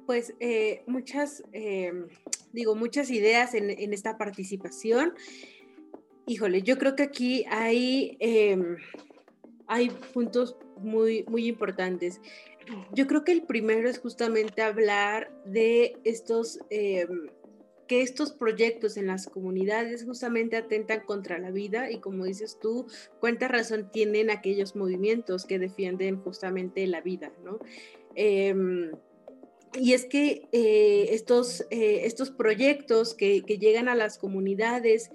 pues 0.08 0.34
eh, 0.40 0.84
muchas, 0.88 1.44
eh, 1.52 1.92
digo, 2.54 2.76
muchas 2.76 3.12
ideas 3.12 3.54
en, 3.54 3.94
esta 3.94 4.18
participación. 4.18 5.14
Híjole, 6.28 6.62
yo 6.62 6.78
creo 6.78 6.94
que 6.98 7.04
aquí 7.04 7.46
hay, 7.50 8.18
em, 8.20 8.76
hay 9.66 9.90
puntos 10.14 10.58
muy, 10.78 11.24
muy 11.30 11.48
importantes. 11.48 12.20
Yo 12.94 13.08
creo 13.08 13.24
que 13.24 13.32
el 13.32 13.44
primero 13.44 13.90
es 13.90 13.98
justamente 14.00 14.62
hablar 14.62 15.32
de 15.46 15.96
estos, 16.04 16.60
em, 16.70 17.30
que 17.88 18.02
estos 18.02 18.34
proyectos 18.34 18.98
en 18.98 19.08
las 19.08 19.28
comunidades 19.28 20.04
justamente 20.04 20.58
atentan 20.58 21.00
contra 21.06 21.38
la 21.40 21.50
vida 21.50 21.90
y 21.90 22.00
como 22.02 22.26
dices 22.26 22.60
tú, 22.62 22.88
cuánta 23.22 23.48
razón 23.48 23.90
tienen 23.90 24.30
aquellos 24.30 24.76
movimientos 24.76 25.46
que 25.46 25.60
defienden 25.60 26.22
justamente 26.22 26.86
la 26.88 27.00
vida, 27.00 27.32
¿no? 27.46 27.60
Em, 28.16 28.92
y 29.80 29.94
es 29.94 30.06
que 30.06 30.48
eh, 30.52 31.08
estos, 31.12 31.62
eh, 31.70 32.02
estos 32.04 32.32
proyectos 32.32 33.14
que, 33.14 33.42
llegan 33.42 33.88
a 33.88 33.96
las 33.96 34.18
comunidades 34.18 35.12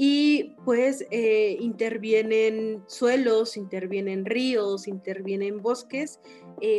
y 0.00 0.54
pues 0.64 1.04
eh, 1.10 1.56
intervienen 1.58 2.84
suelos, 2.86 3.56
intervienen 3.56 4.24
ríos, 4.24 4.86
intervienen 4.86 5.60
bosques, 5.60 6.20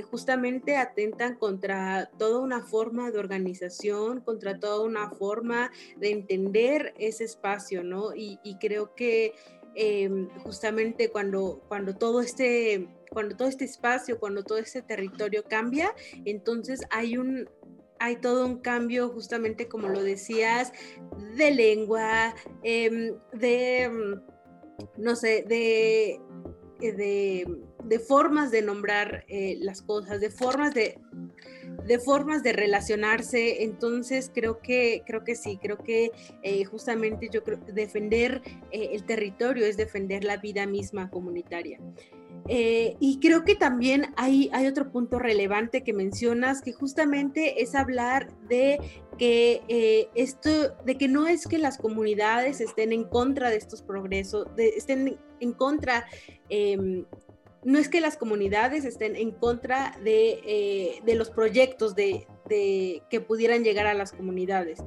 justamente 0.10 0.78
atentan 0.78 1.36
contra 1.36 2.10
toda 2.18 2.40
una 2.40 2.62
forma 2.62 3.12
de 3.12 3.20
organización, 3.20 4.22
contra 4.22 4.58
toda 4.58 4.86
una 4.86 5.10
forma 5.12 5.70
de 5.98 6.12
entender 6.12 6.94
ese 6.98 7.26
espacio, 7.26 7.84
¿no? 7.84 8.16
Y, 8.16 8.40
y 8.42 8.58
creo 8.58 8.96
que 8.96 9.34
justamente 10.44 11.10
cuando, 11.10 11.62
cuando 11.68 11.96
todo 11.96 12.22
este 12.22 12.88
cuando 13.10 13.36
todo 13.36 13.48
este 13.48 13.66
espacio, 13.66 14.20
cuando 14.20 14.44
todo 14.44 14.60
este 14.60 14.82
territorio 14.82 15.44
cambia, 15.44 15.94
entonces 16.26 16.82
hay 16.92 17.18
un, 17.18 17.50
hay 18.00 18.18
todo 18.18 18.46
un 18.46 18.60
cambio, 18.60 19.10
justamente 19.10 19.68
como 19.68 19.90
lo 19.90 20.02
decías, 20.02 20.74
de 21.36 21.52
lengua, 21.52 22.34
em, 22.64 23.16
de, 23.34 23.84
em, 23.84 24.22
no 24.98 25.16
sé, 25.16 25.44
de, 25.48 26.20
de, 26.80 28.00
formas 28.00 28.52
de 28.52 28.62
nombrar 28.62 29.26
eh, 29.28 29.58
las 29.60 29.82
cosas, 29.82 30.22
de 30.22 30.30
formas 30.30 30.74
de, 30.74 30.98
de 31.86 32.00
formas 32.00 32.44
de 32.44 32.54
relacionarse. 32.54 33.64
Entonces 33.64 34.32
creo 34.34 34.60
que, 34.60 35.04
creo 35.06 35.24
que 35.24 35.36
sí, 35.36 35.60
creo 35.62 35.78
que 35.78 36.12
eh, 36.44 36.64
justamente 36.66 37.30
yo 37.32 37.44
creo 37.44 37.58
defender 37.58 38.42
eh, 38.72 38.90
el 38.94 39.04
territorio 39.06 39.66
es 39.66 39.78
defender 39.78 40.24
la 40.24 40.38
vida 40.38 40.66
misma 40.66 41.10
comunitaria. 41.10 41.80
Eh, 42.48 42.96
y 43.00 43.20
creo 43.20 43.44
que 43.44 43.56
también 43.56 44.08
hay, 44.16 44.50
hay 44.54 44.68
otro 44.68 44.92
punto 44.92 45.20
relevante 45.20 45.84
que 45.84 45.94
mencionas, 45.94 46.62
que 46.62 46.74
justamente 46.74 47.62
es 47.62 47.76
hablar 47.76 48.32
de 48.48 48.80
que 49.18 49.62
eh, 49.68 50.10
esto, 50.16 50.76
de 50.86 50.98
que 50.98 51.08
no 51.08 51.28
es 51.28 51.48
que 51.48 51.58
las 51.58 51.78
comunidades 51.78 52.62
estén 52.62 52.94
en 52.94 53.04
contra 53.04 53.50
de 53.50 53.58
estos 53.58 53.82
progresos, 53.82 54.48
de, 54.56 54.70
estén 54.70 55.18
en 55.40 55.54
contra, 55.54 56.06
em, 56.50 57.06
no 57.64 57.78
es 57.78 57.90
que 57.90 58.02
las 58.02 58.16
comunidades 58.16 58.86
estén 58.86 59.16
en 59.16 59.32
contra 59.32 59.98
de, 60.04 60.40
eh, 60.46 61.02
de 61.06 61.16
los 61.16 61.30
proyectos 61.30 61.96
de, 61.96 62.26
de, 62.48 63.04
que 63.10 63.20
pudieran 63.20 63.64
llegar 63.64 63.86
a 63.88 63.94
las 63.94 64.14
comunidades, 64.14 64.80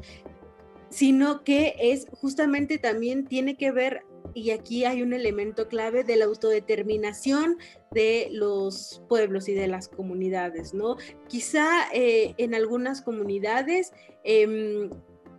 sino 0.88 1.44
que 1.44 1.74
es 1.78 2.06
justamente 2.10 2.78
también 2.78 3.26
tiene 3.26 3.56
que 3.56 3.70
ver 3.70 4.04
y 4.34 4.50
aquí 4.50 4.84
hay 4.84 5.02
un 5.02 5.12
elemento 5.12 5.68
clave 5.68 6.04
de 6.04 6.16
la 6.16 6.26
autodeterminación 6.26 7.58
de 7.90 8.28
los 8.32 9.02
pueblos 9.08 9.48
y 9.48 9.54
de 9.54 9.68
las 9.68 9.88
comunidades, 9.88 10.74
¿no? 10.74 10.96
Quizá 11.28 11.88
eh, 11.92 12.34
en 12.38 12.54
algunas 12.54 13.02
comunidades, 13.02 13.92
em, 14.24 14.90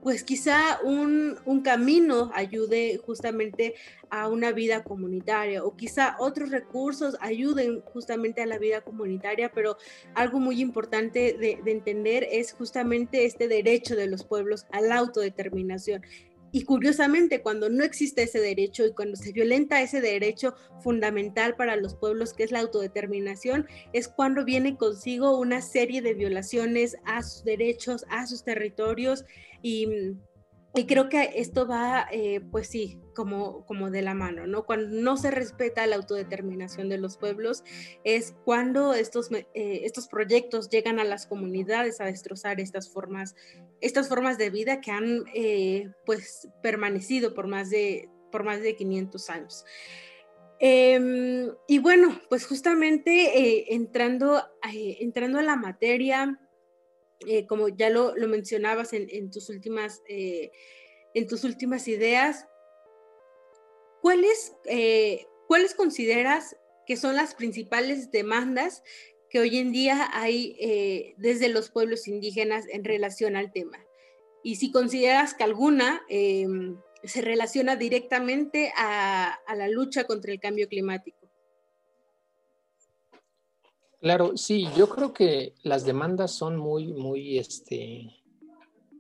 pues 0.01 0.23
quizá 0.23 0.79
un, 0.83 1.39
camino 1.63 2.29
ayude 2.33 2.99
justamente 3.05 3.73
a 4.09 4.27
una 4.27 4.51
vida 4.51 4.83
comunitaria 4.83 5.63
o 5.63 5.77
quizá 5.77 6.17
otros 6.19 6.49
recursos 6.49 7.15
ayuden 7.21 7.81
justamente 7.81 8.41
a 8.41 8.45
la 8.45 8.57
vida 8.57 8.81
comunitaria, 8.81 9.49
pero 9.53 9.77
algo 10.13 10.39
muy 10.39 10.59
importante 10.59 11.37
de 11.39 11.71
entender 11.71 12.27
es 12.29 12.51
justamente 12.51 13.25
este 13.25 13.47
derecho 13.47 13.95
de 13.95 14.07
los 14.07 14.25
pueblos 14.25 14.65
a 14.71 14.81
la 14.81 14.97
autodeterminación 14.97 16.03
y 16.53 16.65
curiosamente, 16.65 17.41
cuando 17.41 17.67
no 17.67 17.83
existe 17.83 18.21
ese 18.21 18.39
derecho 18.39 18.85
y 18.85 18.93
cuando 18.93 19.15
se 19.15 19.31
violenta 19.31 19.81
ese 19.81 20.01
derecho 20.01 20.53
fundamental 20.81 21.55
para 21.55 21.75
los 21.75 21.95
pueblos, 21.95 22.33
que 22.33 22.43
es 22.43 22.51
la 22.51 22.59
autodeterminación, 22.59 23.67
es 23.91 24.07
cuando 24.07 24.45
viene 24.45 24.77
consigo 24.77 25.39
una 25.39 25.63
serie 25.63 26.03
de 26.03 26.13
violaciones 26.13 26.95
a 27.05 27.23
sus 27.23 27.43
derechos, 27.43 28.05
a 28.07 28.27
sus 28.27 28.43
territorios 28.43 29.25
y 29.63 29.87
y 30.75 30.87
creo 30.87 31.07
que 31.07 31.33
esto 31.35 31.67
va, 31.67 32.07
eh, 32.11 32.41
pues 32.51 32.67
sí, 32.67 32.99
como, 33.13 33.63
como 33.67 33.91
de 33.91 34.01
la 34.01 34.15
mano, 34.15 34.47
¿no? 34.47 34.65
Cuando 34.65 34.89
no 34.89 35.17
se 35.17 35.29
respeta 35.29 35.85
la 35.85 35.97
autodeterminación 35.97 36.89
de 36.89 36.97
los 36.97 37.17
pueblos, 37.17 37.63
es 38.03 38.33
cuando 38.43 38.95
estos, 38.95 39.31
eh, 39.31 39.45
estos 39.53 40.07
proyectos 40.07 40.69
llegan 40.69 40.99
a 40.99 41.03
las 41.03 41.27
comunidades 41.27 42.01
a 42.01 42.05
destrozar 42.05 42.59
estas 42.59 42.89
formas, 42.89 43.35
estas 43.81 44.09
formas 44.09 44.39
de 44.39 44.49
vida 44.49 44.81
que 44.81 44.89
han, 44.89 45.25
eh, 45.35 45.91
pues, 46.07 46.49
permanecido 46.63 47.35
por 47.35 47.45
más 47.45 47.69
de, 47.69 48.09
por 48.31 48.43
más 48.43 48.61
de 48.63 48.75
500 48.75 49.29
años. 49.29 49.65
Em, 50.59 51.51
y 51.67 51.79
bueno, 51.79 52.19
pues 52.29 52.47
justamente 52.47 53.73
entrando, 53.73 54.41
entrando 54.71 55.37
a 55.37 55.43
la 55.43 55.55
materia, 55.55 56.39
eh, 57.27 57.45
como 57.47 57.69
ya 57.69 57.89
lo, 57.89 58.13
mencionabas 58.27 58.93
en, 58.93 59.31
tus 59.31 59.49
últimas, 59.49 60.01
eh, 60.07 60.51
en 61.13 61.27
tus 61.27 61.43
últimas 61.43 61.87
ideas, 61.87 62.47
¿cuáles, 64.01 64.53
eh, 64.65 65.25
¿cuáles 65.47 65.75
consideras 65.75 66.55
que 66.85 66.97
son 66.97 67.15
las 67.15 67.35
principales 67.35 68.11
demandas 68.11 68.83
que 69.29 69.39
hoy 69.39 69.57
en 69.57 69.71
día 69.71 70.09
hay 70.13 71.15
desde 71.17 71.49
los 71.49 71.69
pueblos 71.71 72.07
indígenas 72.07 72.65
en 72.69 72.83
relación 72.83 73.35
al 73.35 73.51
tema? 73.51 73.85
Y 74.43 74.57
si 74.57 74.71
consideras 74.71 75.33
que 75.33 75.43
alguna 75.43 76.05
se 77.03 77.21
relaciona 77.21 77.77
directamente 77.77 78.73
a 78.75 79.39
la 79.55 79.67
lucha 79.69 80.03
contra 80.03 80.33
el 80.33 80.39
cambio 80.39 80.67
climático. 80.67 81.22
Claro, 84.03 84.35
sí, 84.35 84.67
yo 84.75 84.89
creo 84.89 85.13
que 85.13 85.53
las 85.63 85.85
demandas 85.85 86.31
son 86.31 86.57
muy, 86.57 86.91
muy, 86.91 87.37
este, 87.37 88.09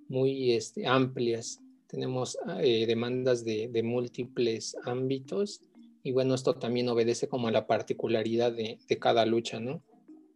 muy 0.07 0.53
este, 0.53 0.87
amplias. 0.87 1.59
Tenemos 1.87 2.37
eh, 2.61 2.85
demandas 2.87 3.43
de, 3.43 3.81
múltiples 3.83 4.77
ámbitos 4.85 5.59
y 6.03 6.13
bueno, 6.13 6.35
esto 6.35 6.55
también 6.55 6.87
obedece 6.87 7.27
como 7.27 7.49
a 7.49 7.51
la 7.51 7.67
particularidad 7.67 8.53
de, 8.53 8.79
cada 8.97 9.25
lucha, 9.25 9.59
¿no? 9.59 9.83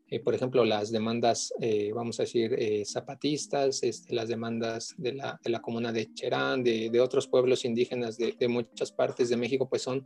Eh, 0.10 0.20
por 0.20 0.36
ejemplo, 0.36 0.66
las 0.66 0.92
demandas, 0.92 1.54
eh, 1.62 1.94
vamos 1.96 2.20
a 2.20 2.24
decir, 2.24 2.54
zapatistas, 2.86 3.84
este, 3.84 4.14
las 4.14 4.28
demandas 4.28 4.96
de 4.98 5.14
la, 5.14 5.40
de 5.42 5.50
la, 5.50 5.62
comuna 5.62 5.94
de 5.94 6.14
Cherán, 6.14 6.62
de 6.62 7.00
otros 7.00 7.30
pueblos 7.30 7.64
indígenas 7.64 8.18
de, 8.18 8.48
muchas 8.50 8.92
partes 8.92 9.30
de 9.30 9.38
México, 9.38 9.70
pues 9.70 9.82
son 9.82 10.06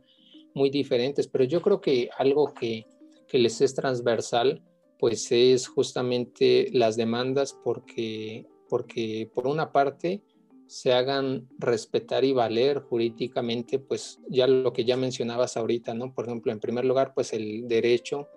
muy 0.54 0.70
diferentes, 0.70 1.26
pero 1.26 1.42
yo 1.42 1.60
creo 1.62 1.80
que 1.80 2.10
algo 2.16 2.54
que, 2.54 2.86
que 3.32 3.38
les 3.38 3.62
es 3.62 3.74
transversal, 3.74 4.62
pues 4.98 5.32
es 5.32 5.66
justamente 5.66 6.68
las 6.70 6.96
demandas 6.96 7.58
porque, 7.64 8.46
porque 8.68 9.30
por 9.34 9.46
una 9.46 9.72
parte 9.72 10.22
se 10.66 10.92
hagan 10.92 11.48
respetar 11.58 12.26
y 12.26 12.34
valer 12.34 12.80
jurídicamente, 12.80 13.78
pues 13.78 14.20
ya 14.28 14.46
lo 14.46 14.74
que 14.74 14.84
ya 14.84 14.98
mencionabas 14.98 15.56
ahorita, 15.56 15.94
¿no? 15.94 16.12
Por 16.12 16.26
ejemplo, 16.26 16.52
en 16.52 16.60
primer 16.60 16.84
lugar, 16.84 17.14
pues 17.14 17.32
el 17.32 17.66
derecho 17.68 18.28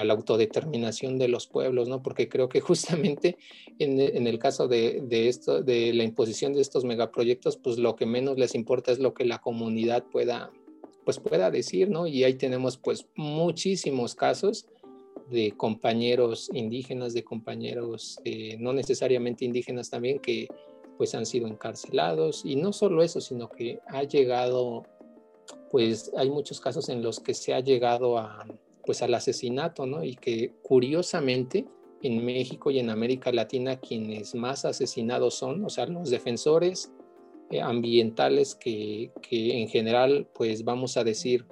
a 0.00 0.04
la 0.04 0.14
autodeterminación 0.14 1.18
de 1.18 1.28
los 1.28 1.46
pueblos, 1.46 1.88
¿no? 1.88 2.02
Porque 2.02 2.30
creo 2.30 2.48
que 2.48 2.60
justamente 2.62 3.36
en, 3.78 4.26
el 4.26 4.38
caso 4.38 4.66
de, 4.66 5.02
de, 5.02 5.28
esto, 5.28 5.62
de 5.62 5.92
la 5.92 6.04
imposición 6.04 6.54
de 6.54 6.62
estos 6.62 6.86
megaproyectos, 6.86 7.58
pues 7.58 7.76
lo 7.76 7.96
que 7.96 8.06
menos 8.06 8.38
les 8.38 8.54
importa 8.54 8.92
es 8.92 8.98
lo 8.98 9.12
que 9.12 9.26
la 9.26 9.42
comunidad 9.42 10.04
pueda, 10.10 10.50
pues 11.04 11.18
pueda 11.18 11.50
decir, 11.50 11.90
¿no? 11.90 12.06
Y 12.06 12.24
ahí 12.24 12.34
tenemos 12.34 12.76
pues 12.76 13.06
muchísimos 13.16 14.14
casos 14.14 14.66
de 15.30 15.52
compañeros 15.52 16.50
indígenas, 16.52 17.14
de 17.14 17.24
compañeros 17.24 18.18
eh, 18.24 18.56
no 18.58 18.72
necesariamente 18.72 19.44
indígenas 19.44 19.90
también 19.90 20.18
que 20.18 20.48
pues 20.98 21.14
han 21.14 21.26
sido 21.26 21.48
encarcelados 21.48 22.42
y 22.44 22.56
no 22.56 22.72
solo 22.72 23.02
eso, 23.02 23.20
sino 23.20 23.48
que 23.48 23.80
ha 23.88 24.02
llegado, 24.04 24.84
pues 25.70 26.12
hay 26.16 26.30
muchos 26.30 26.60
casos 26.60 26.88
en 26.88 27.02
los 27.02 27.18
que 27.18 27.34
se 27.34 27.54
ha 27.54 27.60
llegado 27.60 28.18
a 28.18 28.46
pues 28.84 29.00
al 29.02 29.14
asesinato, 29.14 29.86
¿no? 29.86 30.02
Y 30.04 30.16
que 30.16 30.52
curiosamente 30.62 31.66
en 32.02 32.24
México 32.24 32.70
y 32.70 32.80
en 32.80 32.90
América 32.90 33.30
Latina 33.32 33.78
quienes 33.78 34.34
más 34.34 34.64
asesinados 34.64 35.34
son, 35.34 35.64
o 35.64 35.70
sea, 35.70 35.86
los 35.86 36.10
defensores 36.10 36.90
ambientales 37.60 38.54
que, 38.54 39.10
en 39.30 39.68
general, 39.68 40.28
pues 40.34 40.64
vamos 40.64 40.96
a 40.96 41.04
decir, 41.04 41.46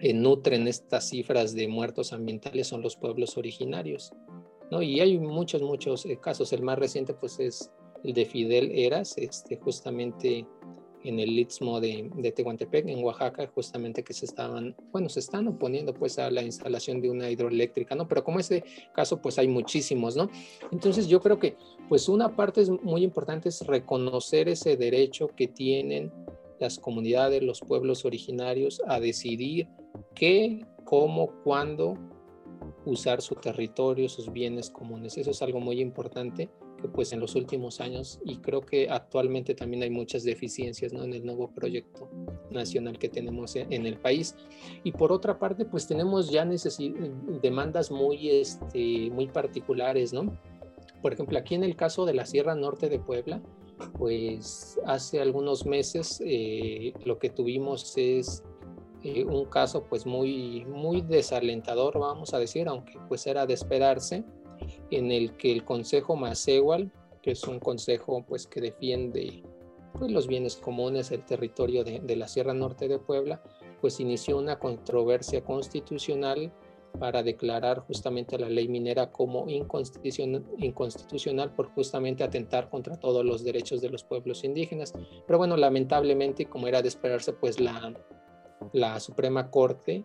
eh, 0.00 0.14
nutren 0.14 0.66
estas 0.66 1.08
cifras 1.08 1.54
de 1.54 1.68
muertos 1.68 2.12
ambientales 2.12 2.66
son 2.66 2.82
los 2.82 2.96
pueblos 2.96 3.36
originarios. 3.36 4.12
¿no? 4.70 4.82
Y 4.82 5.00
hay 5.00 5.18
muchos, 5.18 5.62
muchos 5.62 6.06
eh, 6.06 6.18
casos. 6.20 6.52
El 6.52 6.62
más 6.62 6.78
reciente 6.78 7.14
pues 7.14 7.38
es 7.38 7.70
el 8.02 8.14
de 8.14 8.24
Fidel 8.24 8.70
Eras, 8.72 9.18
este, 9.18 9.56
justamente 9.56 10.46
en 11.04 11.18
el 11.18 11.38
istmo 11.38 11.80
de, 11.80 12.10
de, 12.16 12.32
Tehuantepec, 12.32 12.86
en 12.88 13.02
Oaxaca, 13.02 13.50
justamente 13.54 14.02
que 14.02 14.12
se 14.12 14.26
estaban, 14.26 14.76
bueno, 14.92 15.08
se 15.08 15.20
están 15.20 15.48
oponiendo 15.48 15.94
pues 15.94 16.18
a 16.18 16.30
la 16.30 16.42
instalación 16.42 17.00
de 17.00 17.10
una 17.10 17.30
hidroeléctrica, 17.30 17.94
¿no? 17.94 18.06
Pero 18.06 18.22
como 18.24 18.40
ese 18.40 18.64
caso, 18.94 19.20
pues 19.20 19.38
hay 19.38 19.48
muchísimos, 19.48 20.16
¿no? 20.16 20.28
Entonces 20.70 21.08
yo 21.08 21.20
creo 21.20 21.38
que 21.38 21.56
pues 21.88 22.08
una 22.08 22.36
parte 22.36 22.60
es 22.60 22.70
muy 22.70 23.02
importante 23.02 23.48
es 23.48 23.66
reconocer 23.66 24.48
ese 24.48 24.76
derecho 24.76 25.28
que 25.28 25.48
tienen 25.48 26.12
las 26.58 26.78
comunidades, 26.78 27.42
los 27.42 27.60
pueblos 27.60 28.04
originarios 28.04 28.82
a 28.86 29.00
decidir 29.00 29.68
qué, 30.14 30.66
cómo, 30.84 31.32
cuándo 31.42 31.96
usar 32.84 33.22
su 33.22 33.34
territorio, 33.34 34.08
sus 34.08 34.30
bienes 34.30 34.70
comunes. 34.70 35.16
Eso 35.16 35.30
es 35.30 35.42
algo 35.42 35.60
muy 35.60 35.80
importante 35.80 36.50
que 36.80 36.88
pues 36.88 37.12
en 37.12 37.20
los 37.20 37.34
últimos 37.34 37.80
años 37.80 38.20
y 38.24 38.38
creo 38.38 38.60
que 38.60 38.88
actualmente 38.88 39.54
también 39.54 39.82
hay 39.82 39.90
muchas 39.90 40.24
deficiencias 40.24 40.92
¿no? 40.92 41.04
en 41.04 41.14
el 41.14 41.24
nuevo 41.24 41.50
proyecto 41.50 42.08
nacional 42.50 42.98
que 42.98 43.08
tenemos 43.08 43.56
en 43.56 43.86
el 43.86 43.98
país. 43.98 44.34
Y 44.84 44.92
por 44.92 45.12
otra 45.12 45.38
parte, 45.38 45.64
pues 45.64 45.86
tenemos 45.86 46.30
ya 46.30 46.48
demandas 47.42 47.90
muy, 47.90 48.30
este, 48.30 49.10
muy 49.10 49.28
particulares, 49.28 50.12
¿no? 50.12 50.36
Por 51.02 51.12
ejemplo, 51.12 51.38
aquí 51.38 51.54
en 51.54 51.64
el 51.64 51.76
caso 51.76 52.04
de 52.04 52.14
la 52.14 52.26
Sierra 52.26 52.54
Norte 52.54 52.88
de 52.88 52.98
Puebla, 52.98 53.40
pues 53.96 54.78
hace 54.84 55.20
algunos 55.20 55.64
meses 55.64 56.22
eh, 56.24 56.92
lo 57.04 57.18
que 57.18 57.30
tuvimos 57.30 57.96
es 57.96 58.42
eh, 59.02 59.24
un 59.24 59.46
caso 59.46 59.84
pues 59.84 60.04
muy, 60.04 60.66
muy 60.66 61.00
desalentador, 61.00 61.98
vamos 61.98 62.34
a 62.34 62.38
decir, 62.38 62.68
aunque 62.68 62.98
pues 63.08 63.26
era 63.26 63.46
de 63.46 63.54
esperarse, 63.54 64.24
en 64.90 65.10
el 65.10 65.36
que 65.36 65.52
el 65.52 65.64
Consejo 65.64 66.16
Macehual, 66.16 66.90
que 67.22 67.32
es 67.32 67.44
un 67.44 67.58
consejo 67.60 68.24
pues 68.26 68.46
que 68.46 68.60
defiende 68.60 69.42
pues, 69.98 70.10
los 70.10 70.26
bienes 70.26 70.56
comunes, 70.56 71.10
el 71.10 71.24
territorio 71.24 71.84
de, 71.84 72.00
de 72.00 72.16
la 72.16 72.28
Sierra 72.28 72.54
Norte 72.54 72.88
de 72.88 72.98
Puebla, 72.98 73.42
pues 73.80 74.00
inició 74.00 74.38
una 74.38 74.58
controversia 74.58 75.42
constitucional 75.42 76.52
para 76.98 77.22
declarar 77.22 77.80
justamente 77.80 78.38
la 78.38 78.48
ley 78.48 78.68
minera 78.68 79.10
como 79.10 79.48
inconstitucional, 79.48 80.44
inconstitucional, 80.58 81.54
por 81.54 81.70
justamente 81.70 82.24
atentar 82.24 82.68
contra 82.68 82.98
todos 82.98 83.24
los 83.24 83.44
derechos 83.44 83.80
de 83.80 83.90
los 83.90 84.04
pueblos 84.04 84.44
indígenas. 84.44 84.92
Pero 85.26 85.38
bueno, 85.38 85.56
lamentablemente, 85.56 86.46
como 86.46 86.66
era 86.66 86.82
de 86.82 86.88
esperarse, 86.88 87.32
pues 87.32 87.60
la, 87.60 87.94
la 88.72 89.00
Suprema 89.00 89.50
Corte 89.50 90.04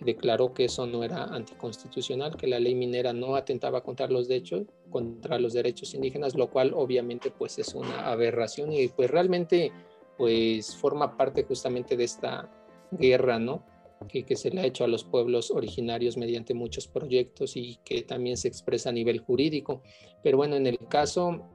declaró 0.00 0.54
que 0.54 0.64
eso 0.64 0.86
no 0.86 1.04
era 1.04 1.24
anticonstitucional, 1.24 2.36
que 2.36 2.46
la 2.46 2.58
ley 2.58 2.74
minera 2.74 3.12
no 3.12 3.36
atentaba 3.36 3.82
contra 3.82 4.08
los 4.08 4.28
derechos, 4.28 4.66
contra 4.90 5.38
los 5.38 5.52
derechos 5.52 5.94
indígenas, 5.94 6.34
lo 6.34 6.50
cual 6.50 6.72
obviamente 6.74 7.30
pues 7.30 7.58
es 7.58 7.74
una 7.74 8.10
aberración 8.10 8.72
y 8.72 8.88
pues 8.88 9.10
realmente 9.10 9.72
pues 10.16 10.76
forma 10.76 11.16
parte 11.16 11.44
justamente 11.44 11.96
de 11.96 12.04
esta 12.04 12.50
guerra, 12.90 13.38
¿no? 13.38 13.64
Que, 14.08 14.24
que, 14.24 14.34
se 14.36 14.50
le 14.50 14.62
ha 14.62 14.66
hecho 14.66 14.84
a 14.84 14.88
los 14.88 15.04
pueblos 15.04 15.50
originarios 15.50 16.16
mediante 16.16 16.54
muchos 16.54 16.88
proyectos 16.88 17.56
y 17.56 17.78
que 17.84 18.02
también 18.02 18.38
se 18.38 18.48
expresa 18.48 18.88
a 18.88 18.92
nivel 18.92 19.20
jurídico. 19.20 19.82
Pero 20.22 20.38
bueno, 20.38 20.56
en 20.56 20.66
el 20.66 20.78
caso 20.88 21.46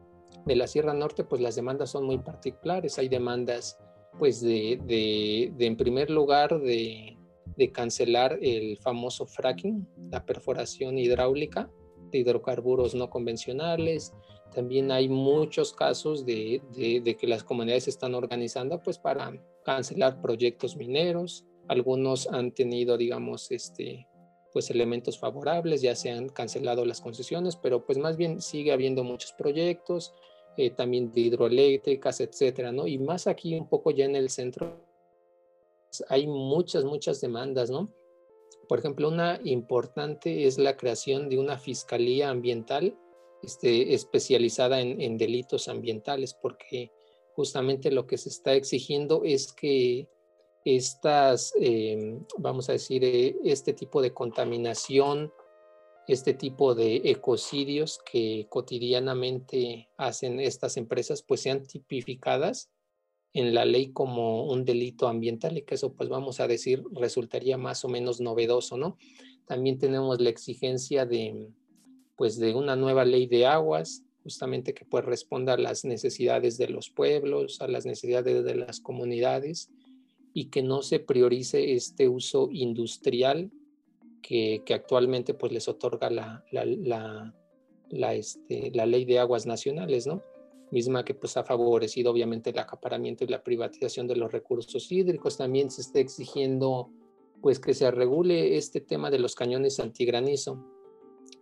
de 0.46 0.56
la 0.56 0.68
Sierra 0.68 0.94
Norte, 0.94 1.24
pues 1.24 1.42
las 1.42 1.56
demandas 1.56 1.90
son 1.90 2.06
muy 2.06 2.20
particulares. 2.20 3.00
Hay 3.00 3.10
demandas, 3.10 3.80
pues 4.20 4.42
de, 4.42 4.80
de, 4.86 5.54
de 5.58 5.66
en 5.66 5.76
primer 5.76 6.12
lugar, 6.12 6.60
de, 6.60 7.15
de 7.58 7.72
cancelar 7.72 8.38
el 8.42 8.78
famoso 8.78 9.26
fracking, 9.26 9.88
la 10.12 10.26
perforación 10.26 10.98
hidráulica 10.98 11.70
de 12.12 12.20
hidrocarburos 12.20 12.96
no 12.96 13.10
convencionales. 13.10 14.14
También 14.54 14.92
hay 14.92 15.10
muchos 15.10 15.74
casos 15.74 16.26
de, 16.26 16.62
que 16.76 17.28
las 17.28 17.44
comunidades 17.44 17.88
están 17.88 18.16
organizando 18.16 18.82
pues 18.82 18.98
para 18.98 19.34
cancelar 19.64 20.22
proyectos 20.22 20.76
mineros. 20.78 21.46
Algunos 21.68 22.28
han 22.28 22.52
tenido, 22.52 22.96
digamos, 22.96 23.52
este, 23.52 24.08
pues 24.54 24.70
elementos 24.70 25.20
favorables, 25.20 25.82
ya 25.82 25.96
se 25.96 26.12
han 26.12 26.30
cancelado 26.30 26.86
las 26.86 27.02
concesiones, 27.02 27.56
pero 27.56 27.86
pues 27.86 27.98
más 27.98 28.16
bien 28.16 28.40
sigue 28.40 28.72
habiendo 28.72 29.04
muchos 29.04 29.34
proyectos, 29.34 30.14
eh, 30.58 30.70
también 30.70 31.12
de 31.12 31.22
hidroeléctricas, 31.22 32.22
etcétera, 32.22 32.72
¿no? 32.72 32.88
Y 32.88 32.98
más 32.98 33.28
aquí 33.28 33.56
un 33.56 33.68
poco 33.68 33.92
ya 33.92 34.06
en 34.06 34.16
el 34.16 34.30
centro 34.30 34.80
hay 36.10 36.28
muchas, 36.28 36.84
muchas 36.84 37.22
demandas, 37.22 37.70
¿no? 37.70 37.94
Por 38.68 38.80
ejemplo, 38.80 39.08
una 39.10 39.40
importante 39.44 40.48
es 40.48 40.58
la 40.58 40.76
creación 40.76 41.30
de 41.30 41.38
una 41.38 41.58
fiscalía 41.58 42.30
ambiental 42.30 42.98
este, 43.44 43.94
especializada 43.94 44.82
en, 44.82 45.18
delitos 45.18 45.68
ambientales, 45.68 46.34
porque 46.34 46.92
justamente 47.36 47.92
lo 47.92 48.08
que 48.08 48.18
se 48.18 48.30
está 48.30 48.54
exigiendo 48.54 49.22
es 49.24 49.54
que 49.54 50.08
estas, 50.64 51.54
em, 51.60 52.26
vamos 52.38 52.70
a 52.70 52.74
decir, 52.74 53.04
eh, 53.04 53.36
este 53.44 53.74
tipo 53.74 54.02
de 54.02 54.14
contaminación, 54.14 55.32
este 56.08 56.34
tipo 56.34 56.74
de 56.74 57.02
ecocidios 57.06 58.00
que 58.00 58.48
cotidianamente 58.50 59.90
hacen 59.98 60.40
estas 60.40 60.78
empresas, 60.78 61.22
pues 61.22 61.42
sean 61.42 61.68
tipificadas 61.68 62.72
en 63.36 63.54
la 63.54 63.66
ley 63.66 63.90
como 63.90 64.46
un 64.46 64.64
delito 64.64 65.10
ambiental 65.10 65.58
y 65.58 65.64
que 65.64 65.76
eso 65.76 65.94
pues 65.94 66.08
vamos 66.08 66.40
a 66.40 66.48
decir 66.48 66.82
resultaría 66.94 67.58
más 67.58 67.84
o 67.84 67.90
menos 67.90 68.22
novedoso, 68.22 68.78
¿no? 68.78 68.98
También 69.46 69.78
tenemos 69.78 70.22
la 70.22 70.30
exigencia 70.30 71.06
de 71.06 71.50
pues 72.16 72.40
de 72.40 72.56
una 72.56 72.78
nueva 72.78 73.04
ley 73.04 73.28
de 73.28 73.46
aguas, 73.46 74.04
justamente 74.24 74.74
que 74.74 74.86
pues 74.86 75.04
responda 75.04 75.54
a 75.54 75.58
las 75.58 75.84
necesidades 75.84 76.58
de 76.58 76.70
los 76.70 76.90
pueblos, 76.90 77.60
a 77.60 77.68
las 77.68 77.86
necesidades 77.86 78.46
de 78.46 78.56
las 78.56 78.80
comunidades 78.80 79.70
y 80.34 80.46
que 80.46 80.64
no 80.64 80.82
se 80.82 81.00
priorice 81.00 81.74
este 81.74 82.08
uso 82.08 82.48
industrial 82.54 83.52
que, 84.22 84.64
que 84.66 84.74
actualmente 84.74 85.34
pues 85.34 85.52
les 85.52 85.68
otorga 85.68 86.10
la, 86.10 86.46
la, 86.54 87.36
la, 87.90 88.14
este, 88.16 88.72
la 88.74 88.86
ley 88.86 89.04
de 89.04 89.20
aguas 89.20 89.46
nacionales, 89.46 90.08
¿no? 90.08 90.24
Misma 90.72 91.06
que 91.06 91.14
pues 91.14 91.38
ha 91.38 91.44
favorecido 91.44 92.12
obviamente 92.12 92.50
el 92.50 92.60
acaparamiento 92.60 93.24
y 93.24 93.28
la 93.28 93.44
privatización 93.44 94.08
de 94.08 94.16
los 94.16 94.32
recursos 94.32 94.92
hídricos. 94.92 95.38
También 95.38 95.72
se 95.72 95.82
está 95.82 96.00
exigiendo 96.00 96.90
pues 97.42 97.60
que 97.60 97.74
se 97.74 97.90
regule 97.92 98.58
este 98.58 98.82
tema 98.82 99.12
de 99.12 99.20
los 99.20 99.36
cañones 99.36 99.80
antigranizo, 99.80 100.66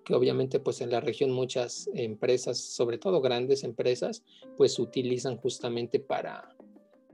que 0.03 0.13
obviamente 0.13 0.59
pues 0.59 0.81
en 0.81 0.91
la 0.91 0.99
región 0.99 1.31
muchas 1.31 1.89
empresas, 1.93 2.57
sobre 2.57 2.97
todo 2.97 3.21
grandes 3.21 3.63
empresas, 3.63 4.23
pues 4.57 4.77
utilizan 4.79 5.37
justamente 5.37 5.99
para 5.99 6.55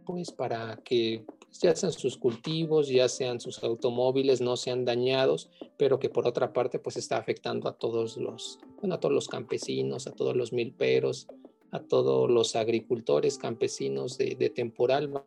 pues 0.05 0.31
para 0.31 0.77
que 0.83 1.23
pues, 1.37 1.59
ya 1.61 1.75
sean 1.75 1.91
sus 1.91 2.17
cultivos, 2.17 2.87
ya 2.87 3.07
sean 3.07 3.39
sus 3.39 3.63
automóviles, 3.63 4.41
no 4.41 4.57
sean 4.57 4.83
dañados, 4.83 5.51
pero 5.77 5.99
que 5.99 6.09
por 6.09 6.27
otra 6.27 6.51
parte 6.51 6.79
pues 6.79 6.97
está 6.97 7.17
afectando 7.17 7.69
a 7.69 7.77
todos 7.77 8.17
los, 8.17 8.57
bueno, 8.79 8.95
a 8.95 8.99
todos 8.99 9.13
los 9.13 9.27
campesinos, 9.27 10.07
a 10.07 10.11
todos 10.13 10.35
los 10.35 10.51
milperos, 10.51 11.27
a 11.71 11.79
todos 11.79 12.29
los 12.29 12.55
agricultores 12.55 13.37
campesinos 13.37 14.17
de, 14.17 14.35
temporal. 14.49 15.23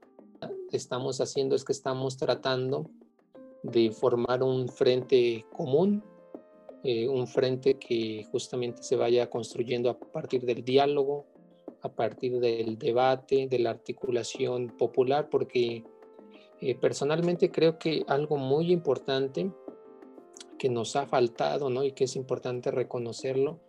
Estamos 0.73 1.21
haciendo 1.21 1.55
es 1.55 1.65
que 1.65 1.73
estamos 1.73 2.17
tratando 2.17 2.91
de 3.63 3.91
formar 3.91 4.43
un 4.43 4.69
frente 4.69 5.47
común, 5.53 6.03
eh, 6.83 7.07
un 7.09 7.27
frente 7.29 7.75
que 7.75 8.27
justamente 8.31 8.83
se 8.83 8.97
vaya 8.97 9.31
construyendo 9.31 9.91
a 9.91 9.99
partir 9.99 10.45
del 10.45 10.65
diálogo, 10.65 11.27
a 11.83 11.93
partir 11.93 12.41
del 12.41 12.79
debate, 12.79 13.47
de 13.49 13.59
la 13.59 13.71
articulación 13.71 14.69
popular, 14.77 15.29
porque 15.31 15.85
eh, 16.61 16.75
personalmente 16.75 17.51
creo 17.51 17.79
que 17.79 18.05
algo 18.09 18.37
muy 18.37 18.73
importante 18.73 19.51
que 20.59 20.69
nos 20.69 20.97
ha 20.97 21.07
faltado, 21.07 21.71
¿no? 21.71 21.85
Y 21.85 21.93
que 21.93 22.05
es 22.05 22.17
importante 22.17 22.71
reconocerlo, 22.71 23.61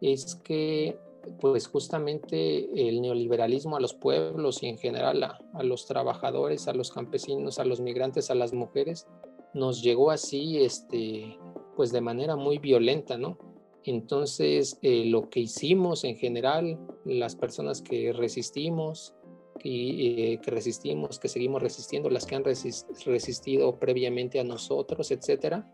es 0.00 0.34
que 0.36 0.98
pues 1.40 1.66
justamente 1.66 2.88
el 2.88 3.00
neoliberalismo 3.00 3.76
a 3.76 3.80
los 3.80 3.94
pueblos 3.94 4.62
y 4.62 4.66
en 4.66 4.78
general 4.78 5.22
a, 5.22 5.62
los 5.62 5.86
trabajadores, 5.86 6.68
a 6.68 6.74
los 6.74 6.90
campesinos, 6.90 7.58
a 7.58 7.64
los 7.64 7.80
migrantes, 7.80 8.30
a 8.30 8.34
las 8.34 8.52
mujeres, 8.52 9.06
nos 9.54 9.82
llegó 9.82 10.10
así, 10.10 10.58
este, 10.58 11.38
pues 11.76 11.92
de 11.92 12.00
manera 12.00 12.36
muy 12.36 12.58
violenta, 12.58 13.18
¿no? 13.18 13.38
Entonces, 13.84 14.78
eh, 14.82 15.06
lo 15.06 15.30
que 15.30 15.40
hicimos 15.40 16.04
en 16.04 16.16
general, 16.16 16.78
las 17.04 17.34
personas 17.34 17.80
que 17.80 18.12
resistimos, 18.12 19.14
que, 19.58 20.32
eh, 20.32 20.40
que 20.40 20.50
resistimos, 20.50 21.18
que 21.18 21.28
seguimos 21.28 21.62
resistiendo, 21.62 22.10
las 22.10 22.26
que 22.26 22.34
han 22.36 22.44
resistido 22.44 23.78
previamente 23.78 24.38
a 24.38 24.44
nosotros, 24.44 25.10
etcétera, 25.10 25.70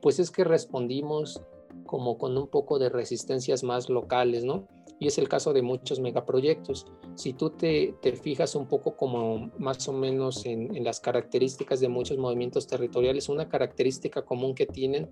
pues 0.00 0.18
es 0.18 0.30
que 0.30 0.44
respondimos 0.44 1.42
como 1.86 2.18
con 2.18 2.36
un 2.36 2.48
poco 2.48 2.78
de 2.78 2.88
resistencias 2.88 3.62
más 3.62 3.88
locales, 3.88 4.44
¿no? 4.44 4.68
Y 4.98 5.06
es 5.06 5.16
el 5.16 5.28
caso 5.28 5.52
de 5.52 5.62
muchos 5.62 5.98
megaproyectos. 5.98 6.86
Si 7.14 7.32
tú 7.32 7.50
te, 7.50 7.94
fijas 8.22 8.54
un 8.54 8.66
poco 8.66 8.96
como 8.96 9.50
más 9.58 9.88
o 9.88 9.92
menos 9.92 10.44
en, 10.44 10.84
las 10.84 11.00
características 11.00 11.80
de 11.80 11.88
muchos 11.88 12.18
movimientos 12.18 12.66
territoriales, 12.66 13.28
una 13.28 13.48
característica 13.48 14.22
común 14.22 14.54
que 14.54 14.66
tienen 14.66 15.10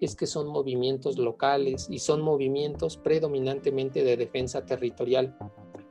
es 0.00 0.16
que 0.16 0.26
son 0.26 0.48
movimientos 0.48 1.18
locales 1.18 1.86
y 1.88 2.00
son 2.00 2.20
movimientos 2.20 2.96
predominantemente 2.96 4.02
de 4.02 4.16
defensa 4.16 4.66
territorial. 4.66 5.36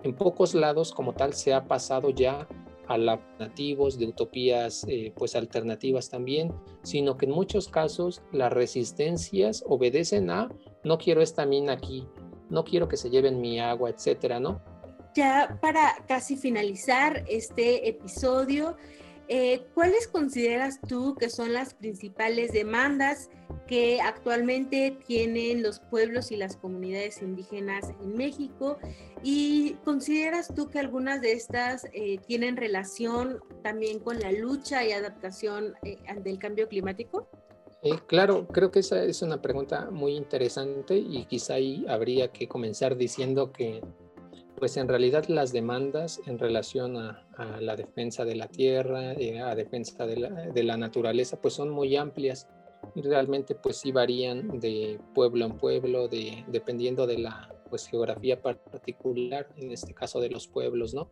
En 0.04 0.14
pocos 0.16 0.54
lados 0.54 0.92
como 0.92 1.14
tal 1.14 1.34
se 1.34 1.54
ha 1.54 1.66
pasado 1.68 2.10
ya 2.10 2.48
alternativos, 2.88 3.98
de 3.98 4.08
utopías 4.08 4.86
eh, 4.88 5.14
pues 5.16 5.36
alternativas 5.36 6.10
también, 6.10 6.54
sino 6.84 7.18
que 7.18 7.26
en 7.26 7.32
muchos 7.32 7.68
casos 7.68 8.22
las 8.32 8.52
resistencias 8.52 9.64
obedecen 9.68 10.30
a 10.30 10.50
no 10.84 10.98
quiero 10.98 11.22
esta 11.22 11.46
mina 11.46 11.74
aquí, 11.74 12.08
no 12.50 12.64
quiero 12.64 12.88
que 12.88 12.98
se 12.98 13.10
lleven 13.10 13.42
mi 13.42 13.60
agua, 13.60 13.90
etcétera, 13.90 14.40
¿no? 14.40 14.62
Ya 15.16 15.58
para 15.62 16.06
casi 16.08 16.38
finalizar 16.38 17.24
este 17.28 17.90
episodio, 17.90 18.78
eh, 19.28 19.66
¿cuáles 19.74 20.08
consideras 20.08 20.80
tú 20.88 21.16
que 21.16 21.30
son 21.30 21.54
las 21.54 21.74
principales 21.74 22.52
demandas 22.52 23.30
que 23.68 24.00
actualmente 24.00 24.98
tienen 25.06 25.62
los 25.62 25.80
pueblos 25.80 26.32
y 26.32 26.38
las 26.38 26.56
comunidades 26.56 27.22
indígenas 27.22 27.90
en 28.02 28.14
México? 28.16 28.78
¿Y 29.24 29.74
consideras 29.84 30.54
tú 30.54 30.70
que 30.70 30.80
algunas 30.80 31.22
de 31.22 31.34
estas 31.34 31.86
eh, 31.94 32.20
tienen 32.26 32.56
relación 32.56 33.40
también 33.64 34.00
con 34.00 34.20
la 34.20 34.32
lucha 34.32 34.86
y 34.86 34.94
adaptación 34.94 35.76
eh, 35.84 35.98
del 36.24 36.40
cambio 36.40 36.68
climático? 36.68 37.28
claro, 38.06 38.48
creo 38.48 38.72
que 38.72 38.80
esa 38.80 39.04
es 39.04 39.22
una 39.22 39.42
pregunta 39.42 39.90
muy 39.92 40.16
interesante 40.16 40.98
y 40.98 41.26
quizá 41.26 41.54
ahí 41.54 41.86
habría 41.88 42.30
que 42.32 42.48
comenzar 42.48 42.98
diciendo 42.98 43.52
que 43.52 43.82
pues 44.58 44.76
en 44.78 44.88
realidad 44.88 45.26
las 45.28 45.54
demandas 45.54 46.20
en 46.26 46.40
relación 46.40 46.98
a, 46.98 47.24
la 47.62 47.76
defensa 47.76 48.26
de 48.26 48.36
la 48.36 48.48
tierra, 48.48 49.14
eh, 49.14 49.40
a 49.40 49.54
defensa 49.54 50.08
de 50.08 50.64
la, 50.64 50.78
naturaleza, 50.78 51.40
pues 51.40 51.54
son 51.54 51.70
muy 51.70 51.96
amplias 51.96 52.48
y 52.96 53.02
realmente 53.04 53.54
pues 53.54 53.78
sí 53.78 53.92
varían 53.92 54.60
de 54.60 55.00
pueblo 55.14 55.46
en 55.46 55.58
pueblo, 55.58 56.08
de, 56.08 56.44
dependiendo 56.48 57.06
de 57.06 57.20
la 57.20 57.54
pues 57.70 57.88
geografía 57.88 58.42
particular, 58.42 59.48
en 59.58 59.72
este 59.72 59.94
caso 59.94 60.20
de 60.20 60.30
los 60.30 60.48
pueblos, 60.48 60.94
¿no? 60.94 61.12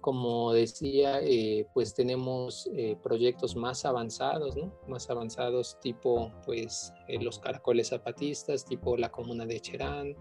Como 0.00 0.52
decía, 0.52 1.20
eh, 1.22 1.66
pues 1.74 1.94
tenemos 1.94 2.68
eh, 2.74 2.96
proyectos 3.02 3.54
más 3.54 3.84
avanzados, 3.84 4.56
¿no? 4.56 4.74
Más 4.88 5.10
avanzados 5.10 5.78
tipo 5.80 6.32
pues 6.44 6.92
los 7.20 7.38
caracoles 7.38 7.90
zapatistas, 7.90 8.64
tipo 8.64 8.96
la 8.96 9.10
comuna 9.10 9.46
de 9.46 9.60
Cherán, 9.60 10.16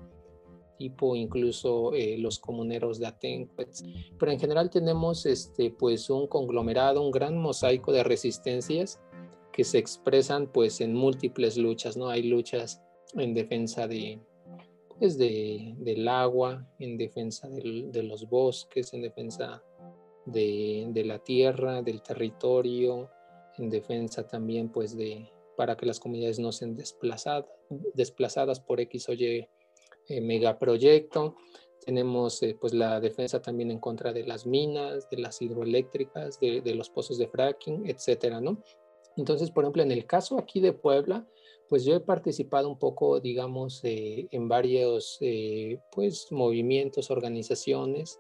tipo 0.79 1.13
incluso 1.13 1.93
eh, 1.93 2.17
los 2.17 2.39
comuneros 2.39 2.99
de 2.99 3.07
Atenco, 3.07 3.53
pero 4.17 4.31
en 4.31 4.39
general 4.39 4.69
tenemos 4.69 5.25
este, 5.25 5.71
pues 5.71 6.09
un 6.09 6.25
conglomerado, 6.27 7.03
un 7.03 7.11
gran 7.11 7.37
mosaico 7.37 7.91
de 7.91 8.05
resistencias 8.05 9.01
que 9.51 9.65
se 9.65 9.77
expresan 9.77 10.47
pues 10.47 10.79
en 10.79 10.93
múltiples 10.93 11.57
luchas, 11.57 11.97
¿no? 11.97 12.07
Hay 12.07 12.23
luchas 12.23 12.81
en 13.15 13.33
defensa 13.33 13.89
de, 13.89 14.21
pues, 14.97 15.17
de, 15.17 15.75
del 15.79 16.07
agua, 16.07 16.65
en 16.79 16.97
defensa 16.97 17.49
de 17.49 18.03
los 18.03 18.29
bosques, 18.29 18.93
en 18.93 19.01
defensa 19.01 19.61
de, 20.25 20.87
de, 20.91 21.03
la 21.03 21.19
tierra, 21.19 21.81
del 21.81 22.01
territorio, 22.01 23.09
en 23.57 23.69
defensa 23.69 24.25
también 24.25 24.69
pues 24.69 24.95
de 24.95 25.29
para 25.57 25.75
que 25.75 25.85
las 25.85 25.99
comunidades 25.99 26.39
no 26.39 26.53
sean 26.53 26.77
desplazadas, 26.77 27.47
desplazadas 27.93 28.61
por 28.61 28.79
X 28.79 29.09
o 29.09 29.13
Y 29.13 29.45
eh, 30.09 30.21
megaproyecto. 30.21 31.35
Tenemos 31.85 32.43
eh, 32.43 32.57
pues 32.59 32.73
la 32.73 32.99
defensa 32.99 33.41
también 33.41 33.71
en 33.71 33.79
contra 33.79 34.11
de 34.13 34.23
las 34.23 34.45
minas, 34.45 35.09
de 35.09 35.17
las 35.17 35.41
hidroeléctricas, 35.41 36.39
de, 36.39 36.61
los 36.75 36.89
pozos 36.89 37.17
de 37.17 37.27
fracking, 37.27 37.89
etcétera, 37.89 38.41
¿no? 38.41 38.61
Entonces, 39.15 39.51
por 39.51 39.63
ejemplo, 39.63 39.83
en 39.83 39.91
el 39.91 40.05
caso 40.05 40.37
aquí 40.37 40.59
de 40.59 40.73
Puebla, 40.73 41.27
pues 41.67 41.85
yo 41.85 41.95
he 41.95 41.99
participado 41.99 42.69
un 42.69 42.77
poco, 42.77 43.19
digamos, 43.19 43.81
eh, 43.83 44.27
en 44.31 44.47
varios, 44.47 45.17
eh, 45.21 45.79
pues, 45.91 46.31
movimientos, 46.31 47.11
organizaciones, 47.11 48.19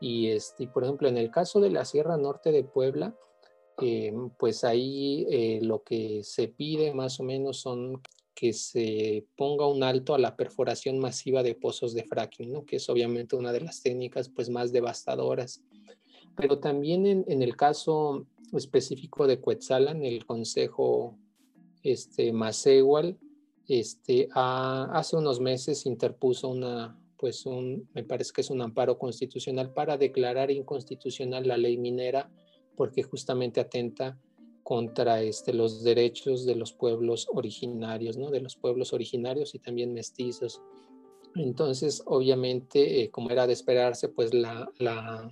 y, 0.00 0.28
este, 0.28 0.66
por 0.68 0.84
ejemplo, 0.84 1.08
en 1.08 1.18
el 1.18 1.30
caso 1.30 1.60
de 1.60 1.70
la 1.70 1.84
Sierra 1.84 2.16
Norte 2.16 2.52
de 2.52 2.64
Puebla, 2.64 3.16
pues 4.38 4.62
ahí 4.62 5.58
lo 5.62 5.82
que 5.82 6.22
se 6.22 6.48
pide 6.48 6.92
más 6.92 7.18
o 7.18 7.22
menos 7.22 7.60
son 7.60 8.02
que 8.40 8.54
se 8.54 9.26
ponga 9.36 9.66
un 9.66 9.82
alto 9.82 10.14
a 10.14 10.18
la 10.18 10.34
perforación 10.34 10.98
masiva 10.98 11.42
de 11.42 11.54
pozos 11.54 11.92
de 11.92 12.04
fracking, 12.04 12.50
¿no? 12.50 12.64
que 12.64 12.76
es 12.76 12.88
obviamente 12.88 13.36
una 13.36 13.52
de 13.52 13.60
las 13.60 13.82
técnicas 13.82 14.30
pues, 14.30 14.48
más 14.48 14.72
devastadoras. 14.72 15.62
Pero 16.38 16.58
también 16.58 17.04
en, 17.04 17.22
en 17.28 17.42
el 17.42 17.54
caso 17.54 18.26
específico 18.54 19.26
de 19.26 19.40
Cuetzalan, 19.40 20.06
el 20.06 20.24
Consejo 20.24 21.18
este, 21.82 22.32
este, 23.68 24.28
hace 24.32 25.16
unos 25.16 25.38
meses 25.38 25.84
interpuso 25.84 26.48
una, 26.48 26.98
pues 27.18 27.44
un, 27.44 27.90
me 27.92 28.04
parece 28.04 28.32
que 28.34 28.40
es 28.40 28.48
un 28.48 28.62
amparo 28.62 28.96
constitucional 28.96 29.74
para 29.74 29.98
declarar 29.98 30.50
inconstitucional 30.50 31.46
la 31.46 31.58
ley 31.58 31.76
minera 31.76 32.30
porque 32.74 33.02
justamente 33.02 33.60
atenta 33.60 34.18
contra 34.70 35.20
este, 35.20 35.52
los 35.52 35.82
derechos 35.82 36.46
de 36.46 36.54
los 36.54 36.72
pueblos 36.72 37.26
originarios, 37.32 38.16
¿no? 38.16 38.30
de 38.30 38.38
los 38.38 38.54
pueblos 38.54 38.92
originarios 38.92 39.52
y 39.56 39.58
también 39.58 39.92
mestizos. 39.92 40.62
Entonces, 41.34 42.04
obviamente, 42.06 43.02
eh, 43.02 43.10
como 43.10 43.30
era 43.30 43.48
de 43.48 43.52
esperarse, 43.52 44.10
pues 44.10 44.32
la, 44.32 44.70
la 44.78 45.28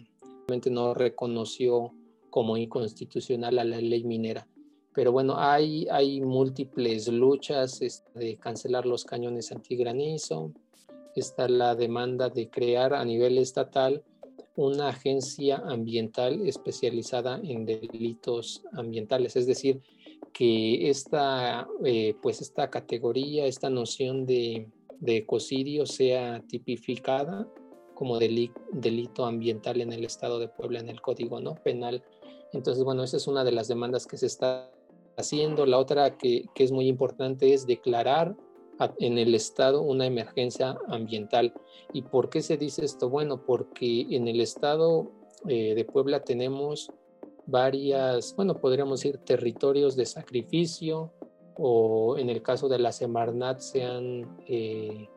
no 0.68 0.92
reconoció 0.92 1.92
como 2.30 2.56
inconstitucional 2.56 3.60
a 3.60 3.64
la 3.64 3.80
ley 3.80 4.02
minera. 4.02 4.48
Pero 4.92 5.12
bueno, 5.12 5.34
hay, 5.38 5.86
múltiples 6.20 7.06
luchas 7.06 8.02
de 8.16 8.38
cancelar 8.38 8.86
los 8.86 9.04
cañones 9.04 9.52
antigranizo. 9.52 10.50
Está 11.14 11.48
la 11.48 11.76
demanda 11.76 12.28
de 12.28 12.50
crear 12.50 12.92
a 12.92 13.04
nivel 13.04 13.38
estatal 13.38 14.02
una 14.66 14.88
agencia 14.88 15.56
ambiental 15.66 16.46
especializada 16.46 17.40
en 17.42 17.64
delitos 17.64 18.64
ambientales, 18.72 19.36
es 19.36 19.46
decir, 19.46 19.80
que 20.32 20.88
esta, 20.90 21.66
eh, 21.84 22.14
pues 22.20 22.40
esta 22.40 22.68
categoría, 22.68 23.46
esta 23.46 23.70
noción 23.70 24.26
de, 24.26 24.68
de 25.00 25.16
ecocidio 25.16 25.86
sea 25.86 26.42
tipificada 26.48 27.48
como 27.94 28.18
delito 28.18 29.24
ambiental 29.24 29.80
en 29.80 29.92
el 29.92 30.04
estado 30.04 30.38
de 30.38 30.48
Puebla, 30.48 30.78
en 30.80 30.88
el 30.88 31.00
Código 31.00 31.40
¿no? 31.40 31.54
Penal 31.56 32.02
entonces, 32.52 32.84
bueno, 32.84 33.02
esa 33.02 33.16
es 33.16 33.26
una 33.26 33.44
de 33.44 33.52
las 33.52 33.68
demandas 33.68 34.06
que 34.06 34.16
se 34.16 34.26
está 34.26 34.70
haciendo. 35.16 35.66
La 35.66 35.78
otra 35.78 36.16
que, 36.16 36.46
es 36.54 36.72
muy 36.72 36.88
importante 36.88 37.52
es 37.52 37.66
declarar 37.66 38.36
en 38.98 39.18
el 39.18 39.34
estado 39.34 39.82
una 39.82 40.06
emergencia 40.06 40.76
ambiental. 40.88 41.52
¿Y 41.92 42.02
por 42.02 42.30
qué 42.30 42.42
se 42.42 42.56
dice 42.56 42.84
esto? 42.84 43.08
Bueno, 43.08 43.44
porque 43.44 44.06
en 44.10 44.28
el 44.28 44.40
estado 44.40 45.10
eh, 45.48 45.74
de 45.74 45.84
Puebla 45.84 46.24
tenemos 46.24 46.90
varias, 47.46 48.34
bueno, 48.36 48.60
podríamos 48.60 49.00
decir 49.00 49.18
territorios 49.18 49.96
de 49.96 50.06
sacrificio 50.06 51.12
o 51.56 52.16
en 52.18 52.30
el 52.30 52.42
caso 52.42 52.68
de 52.68 52.78
la 52.78 52.92
Semarnat 52.92 53.60
se 53.60 53.82
han 53.82 54.38
eh, 54.46 55.08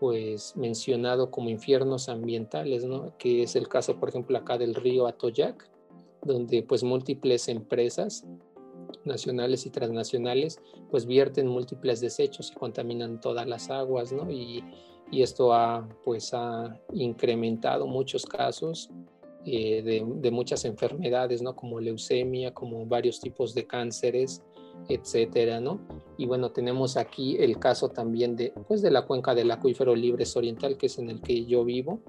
pues 0.00 0.56
mencionado 0.56 1.30
como 1.30 1.50
infiernos 1.50 2.08
ambientales, 2.08 2.84
¿no? 2.84 3.16
Que 3.18 3.42
es 3.42 3.56
el 3.56 3.68
caso, 3.68 4.00
por 4.00 4.08
ejemplo, 4.08 4.36
acá 4.38 4.58
del 4.58 4.74
río 4.74 5.06
Atoyac, 5.06 5.70
donde 6.24 6.62
pues 6.62 6.82
múltiples 6.82 7.48
empresas 7.48 8.24
nacionales 9.04 9.66
y 9.66 9.70
transnacionales 9.70 10.60
pues 10.90 11.06
vierten 11.06 11.46
múltiples 11.46 12.00
desechos 12.00 12.50
y 12.50 12.54
contaminan 12.54 13.20
todas 13.20 13.46
las 13.46 13.70
aguas, 13.70 14.12
¿no? 14.12 14.30
Y, 14.30 14.62
esto 15.12 15.52
ha 15.52 15.86
pues 16.04 16.32
ha 16.32 16.74
incrementado 16.94 17.86
muchos 17.86 18.24
casos 18.24 18.88
eh, 19.44 19.82
de, 19.82 20.30
muchas 20.30 20.64
enfermedades, 20.64 21.42
¿no? 21.42 21.54
Como 21.54 21.80
leucemia, 21.80 22.54
como 22.54 22.86
varios 22.86 23.20
tipos 23.20 23.52
de 23.52 23.66
cánceres, 23.66 24.40
etcétera, 24.88 25.60
¿no? 25.60 25.80
Y 26.16 26.24
bueno, 26.24 26.50
tenemos 26.52 26.96
aquí 26.96 27.36
el 27.38 27.58
caso 27.58 27.90
también 27.90 28.36
de, 28.36 28.54
pues, 28.66 28.80
de 28.80 28.90
la 28.90 29.02
cuenca 29.02 29.34
del 29.34 29.50
acuífero 29.50 29.94
Libres 29.94 30.34
Oriental, 30.34 30.78
que 30.78 30.86
es 30.86 30.98
en 30.98 31.10
el 31.10 31.20
que 31.20 31.44
yo 31.44 31.62
vivo, 31.62 32.00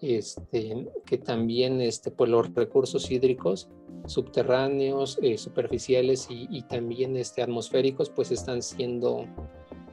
este, 0.00 0.88
que 1.04 1.18
también 1.18 1.80
este, 1.80 2.10
pues 2.10 2.30
los 2.30 2.54
recursos 2.54 3.10
hídricos 3.10 3.68
subterráneos, 4.06 5.18
eh, 5.22 5.36
superficiales 5.36 6.26
y, 6.30 6.62
también 6.62 7.16
este, 7.16 7.42
atmosféricos, 7.42 8.10
pues 8.10 8.30
están 8.30 8.62
siendo 8.62 9.26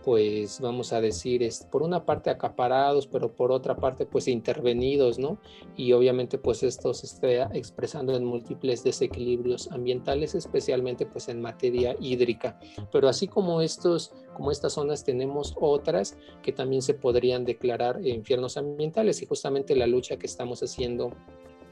pues 0.07 0.61
vamos 0.61 0.93
a 0.93 1.01
decir, 1.01 1.43
es, 1.43 1.67
por 1.69 1.83
una 1.83 2.05
parte 2.05 2.29
acaparados, 2.29 3.07
pero 3.07 3.35
por 3.35 3.51
otra 3.51 3.75
parte 3.75 4.05
pues 4.05 4.29
intervenidos, 4.29 5.19
¿no? 5.19 5.37
Y 5.75 5.91
obviamente 5.91 6.37
pues 6.37 6.63
esto 6.63 6.93
se 6.93 7.07
está 7.07 7.53
expresando 7.53 8.15
en 8.15 8.23
múltiples 8.23 8.85
desequilibrios 8.85 9.69
ambientales, 9.69 10.33
especialmente 10.33 11.05
pues 11.05 11.27
en 11.27 11.41
materia 11.41 11.93
hídrica. 11.99 12.57
Pero 12.89 13.09
así 13.09 13.27
como 13.27 13.59
estos, 13.59 14.13
como 14.33 14.49
estas 14.49 14.71
zonas 14.71 15.03
tenemos 15.03 15.53
otras 15.59 16.17
que 16.41 16.53
también 16.53 16.81
se 16.81 16.93
podrían 16.93 17.43
declarar 17.43 17.99
infiernos 18.07 18.55
ambientales 18.55 19.21
y 19.21 19.25
justamente 19.25 19.75
la 19.75 19.87
lucha 19.87 20.15
que 20.15 20.27
estamos 20.27 20.63
haciendo 20.63 21.11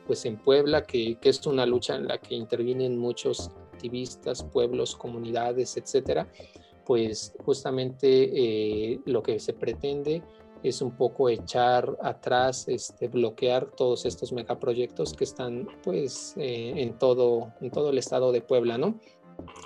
pues 0.07 0.25
en 0.25 0.35
Puebla, 0.35 0.83
que, 0.83 1.17
que 1.21 1.29
es 1.29 1.47
una 1.47 1.65
lucha 1.65 1.95
en 1.95 2.09
la 2.09 2.17
que 2.17 2.35
intervienen 2.35 2.97
muchos 2.97 3.49
activistas, 3.71 4.43
pueblos, 4.43 4.93
comunidades, 4.93 5.77
etcétera, 5.77 6.27
pues 6.85 7.33
justamente 7.43 8.07
eh, 8.07 8.99
lo 9.05 9.23
que 9.23 9.39
se 9.39 9.53
pretende 9.53 10.21
es 10.63 10.81
un 10.81 10.91
poco 10.91 11.29
echar 11.29 11.95
atrás, 12.01 12.67
este, 12.67 13.07
bloquear 13.07 13.69
todos 13.71 14.05
estos 14.05 14.31
megaproyectos 14.31 15.13
que 15.13 15.23
están 15.23 15.67
pues 15.83 16.33
eh, 16.37 16.73
en, 16.77 16.97
todo, 16.97 17.53
en 17.61 17.69
todo 17.71 17.89
el 17.91 17.97
estado 17.97 18.31
de 18.31 18.41
Puebla, 18.41 18.77
¿no? 18.77 18.99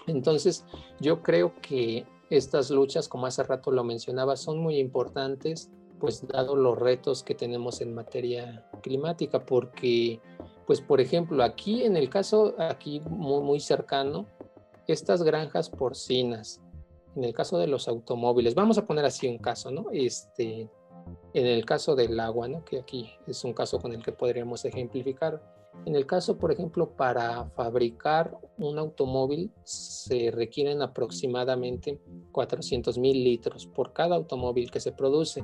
Entonces 0.08 0.66
yo 1.00 1.22
creo 1.22 1.54
que 1.62 2.06
estas 2.30 2.70
luchas, 2.70 3.08
como 3.08 3.28
hace 3.28 3.44
rato 3.44 3.72
lo 3.72 3.84
mencionaba, 3.84 4.36
son 4.36 4.60
muy 4.60 4.78
importantes, 4.78 5.70
pues 6.00 6.28
dado 6.28 6.56
los 6.56 6.78
retos 6.78 7.24
que 7.24 7.36
tenemos 7.36 7.82
en 7.82 7.94
materia 7.94 8.70
climática, 8.82 9.46
porque 9.46 10.20
pues 10.66 10.82
por 10.82 11.02
ejemplo 11.02 11.44
aquí 11.44 11.84
en 11.84 11.98
el 11.98 12.10
caso 12.10 12.56
aquí 12.58 13.02
muy, 13.02 13.42
muy 13.42 13.60
cercano, 13.60 14.26
estas 14.88 15.24
granjas 15.24 15.70
porcinas, 15.70 16.62
en 17.16 17.24
el 17.24 17.34
caso 17.34 17.58
de 17.58 17.68
los 17.68 17.88
automóviles, 17.88 18.56
vamos 18.56 18.78
a 18.78 18.86
poner 18.86 19.06
así 19.06 19.28
un 19.28 19.38
caso, 19.38 19.72
¿no? 19.72 19.88
Este, 19.92 20.70
en 21.34 21.46
el 21.46 21.66
caso 21.66 21.96
del 21.96 22.20
agua, 22.20 22.48
¿no? 22.48 22.64
Que 22.64 22.80
aquí 22.80 23.12
es 23.28 23.44
un 23.44 23.54
caso 23.54 23.80
con 23.80 23.94
el 23.94 24.04
que 24.04 24.12
podríamos 24.12 24.66
ejemplificar. 24.66 25.42
En 25.86 25.96
el 25.96 26.06
caso, 26.06 26.38
por 26.38 26.52
ejemplo, 26.52 26.90
para 26.96 27.46
fabricar 27.52 28.38
un 28.58 28.78
automóvil 28.78 29.52
se 29.64 30.32
requieren 30.32 30.82
aproximadamente 30.82 32.02
400 32.32 32.98
mil 32.98 33.24
litros 33.24 33.68
por 33.68 33.94
cada 33.94 34.16
automóvil 34.16 34.72
que 34.72 34.80
se 34.80 34.92
produce. 34.92 35.44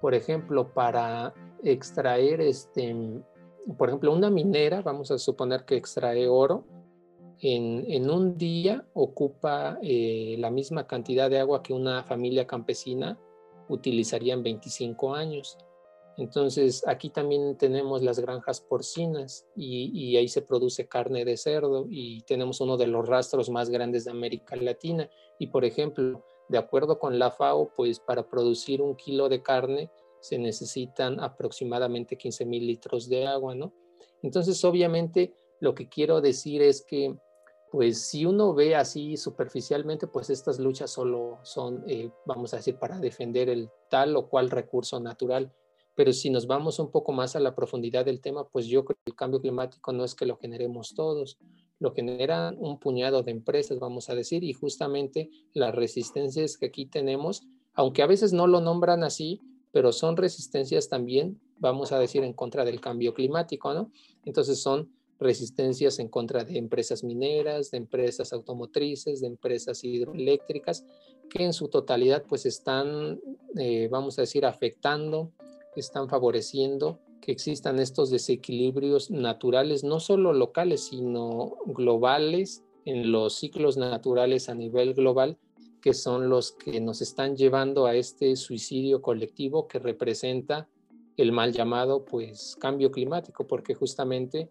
Por 0.00 0.14
ejemplo, 0.14 0.72
para 0.72 1.34
extraer, 1.62 2.40
este, 2.40 2.94
por 3.76 3.88
ejemplo, 3.88 4.12
una 4.12 4.30
minera, 4.30 4.82
vamos 4.82 5.10
a 5.10 5.18
suponer 5.18 5.64
que 5.64 5.76
extrae 5.76 6.28
oro, 6.28 6.64
en, 7.44 8.08
un 8.08 8.38
día 8.38 8.86
ocupa 8.94 9.78
eh, 9.82 10.36
la 10.38 10.50
misma 10.50 10.86
cantidad 10.86 11.28
de 11.28 11.38
agua 11.38 11.62
que 11.62 11.74
una 11.74 12.02
familia 12.02 12.46
campesina 12.46 13.20
utilizaría 13.68 14.32
en 14.32 14.42
25 14.42 15.14
años. 15.14 15.58
Entonces, 16.16 16.86
aquí 16.86 17.10
también 17.10 17.58
tenemos 17.58 18.02
las 18.02 18.18
granjas 18.18 18.62
porcinas 18.62 19.46
y, 19.54 19.90
y, 19.92 20.16
ahí 20.16 20.28
se 20.28 20.40
produce 20.42 20.88
carne 20.88 21.24
de 21.24 21.36
cerdo 21.36 21.86
y 21.90 22.22
tenemos 22.22 22.60
uno 22.62 22.78
de 22.78 22.86
los 22.86 23.06
rastros 23.06 23.50
más 23.50 23.68
grandes 23.68 24.04
de 24.04 24.12
América 24.12 24.56
Latina. 24.56 25.10
Y, 25.38 25.48
por 25.48 25.66
ejemplo, 25.66 26.24
de 26.48 26.58
acuerdo 26.58 26.98
con 26.98 27.18
la 27.18 27.30
FAO, 27.30 27.72
pues 27.76 28.00
para 28.00 28.26
producir 28.28 28.80
un 28.80 28.96
kilo 28.96 29.28
de 29.28 29.42
carne 29.42 29.90
se 30.20 30.38
necesitan 30.38 31.20
aproximadamente 31.20 32.16
15 32.16 32.46
mil 32.46 32.66
litros 32.66 33.08
de 33.10 33.26
agua, 33.26 33.54
¿no? 33.54 33.74
Entonces, 34.22 34.64
obviamente, 34.64 35.34
lo 35.60 35.74
que 35.74 35.88
quiero 35.88 36.20
decir 36.20 36.62
es 36.62 36.82
que 36.82 37.14
pues 37.74 38.02
si 38.02 38.24
uno 38.24 38.54
ve 38.54 38.76
así 38.76 39.16
superficialmente, 39.16 40.06
pues 40.06 40.30
estas 40.30 40.60
luchas 40.60 40.92
solo 40.92 41.40
son, 41.42 41.82
eh, 41.88 42.08
vamos 42.24 42.54
a 42.54 42.58
decir, 42.58 42.76
para 42.76 43.00
defender 43.00 43.48
el 43.48 43.68
tal 43.90 44.14
o 44.14 44.28
cual 44.28 44.48
recurso 44.48 45.00
natural. 45.00 45.52
Pero 45.96 46.12
si 46.12 46.30
nos 46.30 46.46
vamos 46.46 46.78
un 46.78 46.92
poco 46.92 47.10
más 47.10 47.34
a 47.34 47.40
la 47.40 47.56
profundidad 47.56 48.04
del 48.04 48.20
tema, 48.20 48.46
pues 48.46 48.66
yo 48.66 48.84
creo 48.84 48.96
que 49.04 49.10
el 49.10 49.16
cambio 49.16 49.40
climático 49.40 49.92
no 49.92 50.04
es 50.04 50.14
que 50.14 50.24
lo 50.24 50.36
generemos 50.36 50.94
todos, 50.94 51.36
lo 51.80 51.92
generan 51.92 52.56
un 52.60 52.78
puñado 52.78 53.24
de 53.24 53.32
empresas, 53.32 53.80
vamos 53.80 54.08
a 54.08 54.14
decir, 54.14 54.44
y 54.44 54.52
justamente 54.52 55.30
las 55.52 55.74
resistencias 55.74 56.56
que 56.56 56.66
aquí 56.66 56.86
tenemos, 56.86 57.42
aunque 57.72 58.02
a 58.02 58.06
veces 58.06 58.32
no 58.32 58.46
lo 58.46 58.60
nombran 58.60 59.02
así, 59.02 59.40
pero 59.72 59.92
son 59.92 60.16
resistencias 60.16 60.88
también, 60.88 61.40
vamos 61.58 61.90
a 61.90 61.98
decir, 61.98 62.22
en 62.22 62.34
contra 62.34 62.64
del 62.64 62.80
cambio 62.80 63.14
climático, 63.14 63.74
¿no? 63.74 63.90
Entonces 64.24 64.62
son 64.62 64.92
resistencias 65.18 65.98
en 65.98 66.08
contra 66.08 66.44
de 66.44 66.58
empresas 66.58 67.04
mineras, 67.04 67.70
de 67.70 67.78
empresas 67.78 68.32
automotrices, 68.32 69.20
de 69.20 69.28
empresas 69.28 69.84
hidroeléctricas, 69.84 70.84
que 71.30 71.44
en 71.44 71.52
su 71.52 71.68
totalidad 71.68 72.24
pues 72.28 72.46
están, 72.46 73.20
eh, 73.56 73.88
vamos 73.90 74.18
a 74.18 74.22
decir, 74.22 74.44
afectando, 74.44 75.32
están 75.76 76.08
favoreciendo 76.08 76.98
que 77.20 77.32
existan 77.32 77.78
estos 77.78 78.10
desequilibrios 78.10 79.10
naturales, 79.10 79.82
no 79.82 79.98
solo 79.98 80.32
locales, 80.32 80.88
sino 80.88 81.56
globales, 81.66 82.62
en 82.84 83.12
los 83.12 83.34
ciclos 83.34 83.76
naturales 83.76 84.48
a 84.48 84.54
nivel 84.54 84.94
global, 84.94 85.38
que 85.80 85.94
son 85.94 86.28
los 86.28 86.52
que 86.52 86.80
nos 86.80 87.02
están 87.02 87.36
llevando 87.36 87.86
a 87.86 87.94
este 87.94 88.36
suicidio 88.36 89.02
colectivo 89.02 89.68
que 89.68 89.78
representa 89.78 90.68
el 91.16 91.32
mal 91.32 91.52
llamado 91.52 92.04
pues 92.04 92.56
cambio 92.60 92.90
climático, 92.90 93.46
porque 93.46 93.74
justamente 93.74 94.50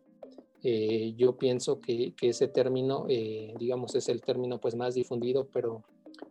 eh, 0.64 1.14
yo 1.18 1.38
pienso 1.38 1.82
que, 1.82 2.14
ese 2.22 2.48
término, 2.48 3.06
eh, 3.10 3.54
digamos, 3.60 3.96
es 3.96 4.08
el 4.08 4.22
término 4.22 4.60
pues 4.60 4.76
más 4.76 4.96
difundido, 4.96 5.46
pero 5.52 5.84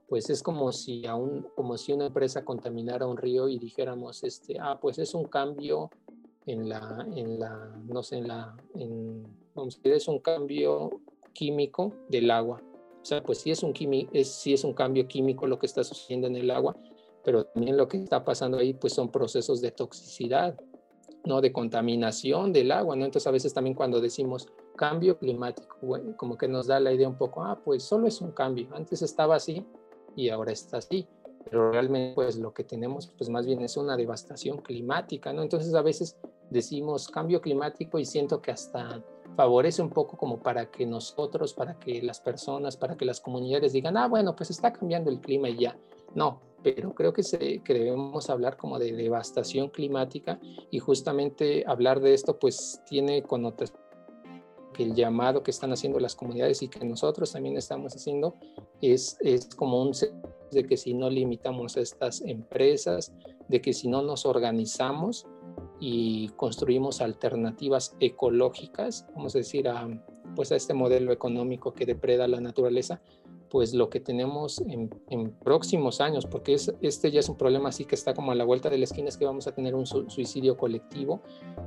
pues 0.09 0.31
es 0.31 0.43
como 0.43 0.73
si, 0.73 1.07
aún, 1.07 1.47
como 1.55 1.77
si 1.77 1.93
una 1.93 2.07
empresa 2.07 2.45
contaminara 2.45 3.07
un 3.07 3.19
río 3.19 3.49
y 3.49 3.59
dijéramos, 3.59 4.25
este, 4.25 4.59
ah, 4.59 4.79
pues 4.81 4.99
es 4.99 5.15
un 5.15 5.25
cambio 5.25 5.91
en 6.47 6.69
la, 6.69 7.07
en 7.15 7.39
la 7.39 7.77
no 7.87 8.03
sé, 8.03 8.19
en 8.19 8.29
la, 8.29 8.57
en, 8.75 9.23
vamos 9.55 9.75
a 9.75 9.79
decir, 9.79 9.93
es 9.93 10.09
un 10.09 10.19
cambio 10.19 11.01
químico 11.35 11.93
del 12.09 12.31
agua. 12.31 12.63
O 13.03 13.05
sea, 13.05 13.23
pues 13.23 13.39
sí 13.39 13.51
es, 13.51 13.63
un 13.63 13.75
es, 14.13 14.29
sí 14.29 14.55
es 14.55 14.65
un 14.65 14.73
cambio 14.73 15.09
químico 15.09 15.47
lo 15.47 15.59
que 15.59 15.67
está 15.67 15.85
sucediendo 15.85 16.27
en 16.27 16.37
el 16.37 16.51
agua, 16.51 16.77
pero 17.25 17.45
también 17.45 17.77
lo 17.77 17.89
que 17.89 17.99
está 17.99 18.25
pasando 18.25 18.59
ahí 18.59 18.73
pues 18.73 18.95
son 18.95 19.11
procesos 19.11 19.61
de 19.61 19.73
toxicidad, 19.73 20.59
¿no? 21.25 21.41
De 21.41 21.53
contaminación 21.53 22.53
del 22.53 22.73
agua, 22.73 22.97
¿no? 22.97 23.05
Entonces 23.05 23.27
a 23.27 23.31
veces 23.31 23.55
también 23.55 23.75
cuando 23.75 24.01
decimos 24.01 24.49
cambio 24.77 25.19
climático, 25.19 25.77
bueno, 25.83 26.17
como 26.17 26.37
que 26.37 26.49
nos 26.49 26.67
da 26.67 26.81
la 26.81 26.93
idea 26.93 27.09
un 27.09 27.17
poco, 27.17 27.45
ah, 27.45 27.61
pues 27.65 27.83
solo 27.83 28.07
es 28.07 28.21
un 28.21 28.33
cambio, 28.33 28.69
antes 28.73 29.03
estaba 29.03 29.37
así 29.37 29.65
y 30.17 30.29
ahora 30.29 30.53
está 30.53 30.79
así, 30.79 31.07
pero 31.45 31.71
realmente 31.71 32.15
pues 32.15 32.39
lo 32.39 32.53
que 32.53 32.65
tenemos 32.65 33.13
pues 33.17 33.31
más 33.31 33.47
bien 33.47 33.63
es 33.63 33.77
una 33.77 33.97
devastación 33.97 34.59
climática, 34.59 35.33
¿no? 35.33 35.43
Entonces 35.43 35.75
a 35.75 35.83
veces 35.83 36.17
decimos 36.51 37.09
cambio 37.09 37.41
climático 37.41 37.99
y 37.99 38.05
siento 38.05 38.41
que 38.41 38.51
hasta 38.51 39.03
favorece 39.37 39.83
un 39.83 39.91
poco 39.91 40.17
como 40.17 40.41
para 40.41 40.71
que 40.71 40.87
nosotros, 40.87 41.55
para 41.55 41.79
que 41.79 42.03
las 42.03 42.21
personas, 42.21 42.77
para 42.77 42.97
que 42.97 43.05
las 43.05 43.21
comunidades 43.21 43.73
digan, 43.73 43.97
ah, 43.97 44.09
bueno, 44.09 44.37
pues 44.37 44.51
está 44.51 44.73
cambiando 44.73 45.11
el 45.11 45.21
clima 45.21 45.49
y 45.49 45.59
ya. 45.59 45.77
No, 46.15 46.41
pero 46.63 46.95
creo 46.95 47.13
que, 47.13 47.23
se, 47.23 47.61
debemos 47.67 48.31
hablar 48.31 48.57
como 48.57 48.79
de 48.79 48.93
devastación 48.93 49.69
climática 49.69 50.41
y 50.71 50.79
justamente 50.79 51.65
hablar 51.67 52.01
de 52.01 52.15
esto 52.15 52.39
pues 52.39 52.81
tiene 52.87 53.23
connotación 53.23 53.81
que 54.73 54.85
el 54.85 54.95
llamado 54.95 55.43
que 55.43 55.51
están 55.51 55.73
haciendo 55.73 56.01
las 56.01 56.17
comunidades 56.17 56.63
y 56.63 56.69
que 56.69 56.85
nosotros 56.85 57.33
también 57.33 57.57
estamos 57.57 57.95
haciendo 57.95 58.37
es, 58.81 59.19
es 59.21 59.55
como 59.55 59.83
un 59.83 59.93
de 60.51 60.67
que 60.67 60.77
si 60.77 60.95
no 60.95 61.11
limitamos 61.11 61.77
a 61.77 61.81
estas 61.81 62.21
empresas, 62.23 63.13
de 63.49 63.61
que 63.61 63.73
si 63.73 63.89
no 63.89 64.03
nos 64.03 64.27
organizamos 64.27 65.27
y 65.81 66.29
construimos 66.31 67.01
alternativas 67.01 67.97
ecológicas, 68.01 69.07
vamos 69.15 69.35
a 69.35 69.39
decir, 69.39 69.69
a, 69.69 69.89
pues 70.37 70.53
a 70.53 70.57
este 70.57 70.75
modelo 70.75 71.13
económico 71.13 71.73
que 71.73 71.87
depreda 71.87 72.29
la 72.29 72.41
naturaleza, 72.41 73.01
pues 73.53 73.75
lo 73.75 73.91
que 73.91 74.01
tenemos 74.01 74.63
en, 74.67 74.89
próximos 75.45 76.01
años, 76.01 76.25
porque 76.25 76.55
es, 76.55 76.73
este 76.81 77.11
ya 77.11 77.21
es 77.21 77.29
un 77.29 77.37
problema 77.37 77.69
así 77.69 77.85
que 77.85 77.95
está 77.95 78.15
como 78.15 78.33
a 78.33 78.35
la 78.35 78.45
vuelta 78.45 78.71
de 78.71 78.79
la 78.79 78.85
esquina, 78.85 79.11
es 79.11 79.19
que 79.19 79.27
vamos 79.27 79.47
a 79.47 79.55
tener 79.55 79.75
un 79.75 79.85
suicidio 79.85 80.57
colectivo 80.57 81.21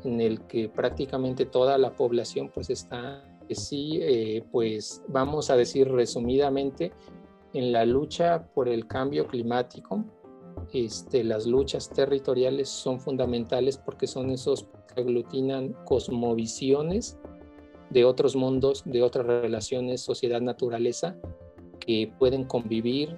en 0.03 0.19
el 0.19 0.41
que 0.47 0.67
prácticamente 0.67 1.45
toda 1.45 1.77
la 1.77 1.95
población 1.95 2.49
pues 2.51 2.71
está, 2.71 3.23
sí, 3.51 3.99
eh, 4.01 4.43
pues 4.51 5.03
vamos 5.09 5.51
a 5.51 5.57
decir 5.57 5.87
resumidamente, 5.91 6.91
en 7.53 7.71
la 7.71 7.85
lucha 7.85 8.47
por 8.55 8.67
el 8.67 8.87
cambio 8.87 9.27
climático, 9.27 10.03
este, 10.73 11.23
las 11.23 11.45
luchas 11.45 11.91
territoriales 11.91 12.67
son 12.67 12.99
fundamentales 12.99 13.77
porque 13.77 14.07
son 14.07 14.31
esos 14.31 14.67
que 14.91 15.01
aglutinan 15.01 15.73
cosmovisiones 15.85 17.19
de 17.91 18.05
otros 18.05 18.35
mundos, 18.35 18.81
de 18.87 19.03
otras 19.03 19.27
relaciones, 19.27 20.01
sociedad, 20.01 20.41
naturaleza, 20.41 21.15
que 21.85 22.11
pueden 22.17 22.45
convivir 22.45 23.17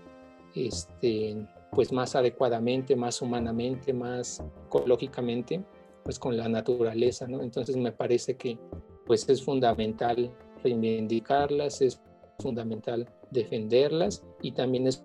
este, 0.55 1.36
pues 1.72 1.91
más 1.91 2.15
adecuadamente, 2.15 2.95
más 2.95 3.22
humanamente, 3.22 3.93
más 3.93 4.43
ecológicamente, 4.65 5.63
pues 6.03 6.20
con 6.20 6.38
la 6.38 6.47
naturaleza, 6.47 7.28
¿no? 7.28 7.41
Entonces 7.41 7.76
me 7.78 7.91
parece 7.91 8.36
que 8.38 8.57
pues 9.05 9.28
es 9.30 9.43
fundamental 9.43 10.32
reivindicarlas, 10.63 11.82
es 11.82 12.01
fundamental 12.39 13.07
defenderlas 13.32 14.24
y 14.41 14.51
también 14.51 14.88
es 14.88 15.03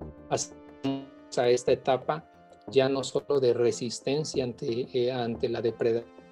a 1.36 1.48
esta 1.48 1.72
etapa 1.72 2.28
ya 2.68 2.88
no 2.88 3.02
solo 3.02 3.40
de 3.40 3.54
resistencia 3.54 4.44
ante, 4.44 4.86
eh, 4.92 5.10
ante 5.10 5.48
la 5.48 5.62
depredación, 5.62 6.22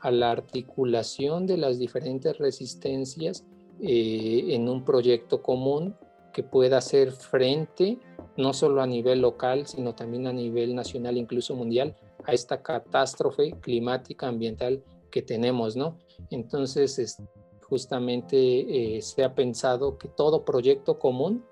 a 0.00 0.10
la 0.10 0.30
articulación 0.30 1.46
de 1.46 1.58
las 1.58 1.78
diferentes 1.78 2.38
resistencias 2.38 3.44
eh, 3.80 4.46
en 4.50 4.68
un 4.68 4.84
proyecto 4.84 5.42
común 5.42 5.94
que 6.32 6.42
pueda 6.42 6.78
hacer 6.78 7.12
frente, 7.12 7.98
no 8.36 8.52
solo 8.52 8.82
a 8.82 8.86
nivel 8.86 9.20
local, 9.20 9.66
sino 9.66 9.94
también 9.94 10.26
a 10.26 10.32
nivel 10.32 10.74
nacional, 10.74 11.16
incluso 11.16 11.54
mundial, 11.54 11.96
a 12.24 12.32
esta 12.32 12.62
catástrofe 12.62 13.52
climática 13.60 14.28
ambiental 14.28 14.82
que 15.10 15.22
tenemos, 15.22 15.76
¿no? 15.76 15.98
Entonces, 16.30 17.18
justamente 17.62 18.96
eh, 18.96 19.02
se 19.02 19.24
ha 19.24 19.34
pensado 19.34 19.98
que 19.98 20.08
todo 20.08 20.44
proyecto 20.44 20.98
común, 20.98 21.44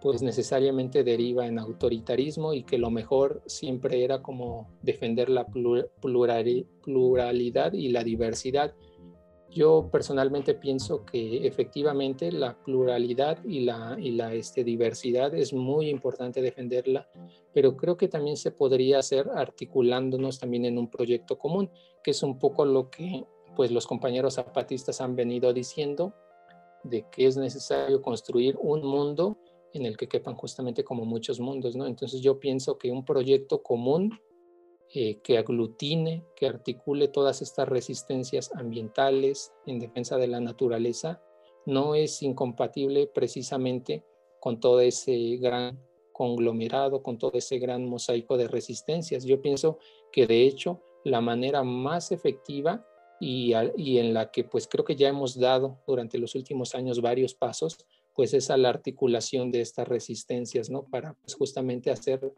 pues 0.00 0.20
necesariamente 0.20 1.04
deriva 1.04 1.46
en 1.46 1.58
autoritarismo 1.58 2.54
y 2.54 2.64
que 2.64 2.76
lo 2.76 2.90
mejor 2.90 3.40
siempre 3.46 4.02
era 4.02 4.20
como 4.20 4.68
defender 4.82 5.28
la 5.28 5.46
pluralidad 5.46 7.72
y 7.72 7.88
la 7.88 8.02
diversidad 8.02 8.74
yo 9.54 9.88
personalmente 9.90 10.54
pienso 10.54 11.04
que 11.04 11.46
efectivamente 11.46 12.32
la 12.32 12.56
pluralidad 12.62 13.42
y 13.44 13.60
la, 13.60 13.96
y 13.98 14.12
la 14.12 14.34
este, 14.34 14.64
diversidad 14.64 15.34
es 15.34 15.52
muy 15.52 15.88
importante 15.88 16.40
defenderla, 16.40 17.08
pero 17.52 17.76
creo 17.76 17.96
que 17.96 18.08
también 18.08 18.36
se 18.36 18.50
podría 18.50 18.98
hacer 18.98 19.28
articulándonos 19.34 20.38
también 20.38 20.64
en 20.64 20.78
un 20.78 20.88
proyecto 20.88 21.38
común, 21.38 21.70
que 22.02 22.12
es 22.12 22.22
un 22.22 22.38
poco 22.38 22.64
lo 22.64 22.90
que 22.90 23.24
pues 23.54 23.70
los 23.70 23.86
compañeros 23.86 24.34
zapatistas 24.34 25.00
han 25.00 25.14
venido 25.14 25.52
diciendo, 25.52 26.14
de 26.84 27.06
que 27.10 27.26
es 27.26 27.36
necesario 27.36 28.00
construir 28.00 28.56
un 28.60 28.84
mundo 28.84 29.36
en 29.74 29.86
el 29.86 29.96
que 29.96 30.08
quepan 30.08 30.34
justamente 30.34 30.84
como 30.84 31.04
muchos 31.04 31.40
mundos, 31.40 31.76
¿no? 31.76 31.86
Entonces 31.86 32.20
yo 32.20 32.38
pienso 32.38 32.78
que 32.78 32.90
un 32.90 33.04
proyecto 33.04 33.62
común 33.62 34.18
eh, 34.94 35.20
que 35.22 35.38
aglutine, 35.38 36.24
que 36.36 36.46
articule 36.46 37.08
todas 37.08 37.40
estas 37.40 37.68
resistencias 37.68 38.50
ambientales 38.54 39.52
en 39.66 39.78
defensa 39.78 40.18
de 40.18 40.26
la 40.26 40.40
naturaleza, 40.40 41.22
no 41.64 41.94
es 41.94 42.22
incompatible 42.22 43.06
precisamente 43.06 44.04
con 44.40 44.60
todo 44.60 44.80
ese 44.80 45.36
gran 45.40 45.78
conglomerado, 46.12 47.02
con 47.02 47.16
todo 47.16 47.32
ese 47.34 47.58
gran 47.58 47.86
mosaico 47.86 48.36
de 48.36 48.48
resistencias. 48.48 49.24
Yo 49.24 49.40
pienso 49.40 49.78
que 50.10 50.26
de 50.26 50.42
hecho 50.42 50.82
la 51.04 51.20
manera 51.20 51.62
más 51.62 52.12
efectiva 52.12 52.86
y, 53.18 53.54
en 53.54 54.14
la 54.14 54.30
que 54.30 54.44
pues 54.44 54.66
creo 54.66 54.84
que 54.84 54.96
ya 54.96 55.08
hemos 55.08 55.38
dado 55.38 55.78
durante 55.86 56.18
los 56.18 56.34
últimos 56.34 56.74
años 56.74 57.00
varios 57.00 57.34
pasos, 57.34 57.78
pues 58.14 58.34
es 58.34 58.50
a 58.50 58.56
la 58.56 58.68
articulación 58.68 59.52
de 59.52 59.60
estas 59.60 59.86
resistencias, 59.86 60.70
¿no? 60.70 60.84
Para 60.84 61.14
pues, 61.14 61.34
justamente 61.34 61.90
hacer 61.90 62.32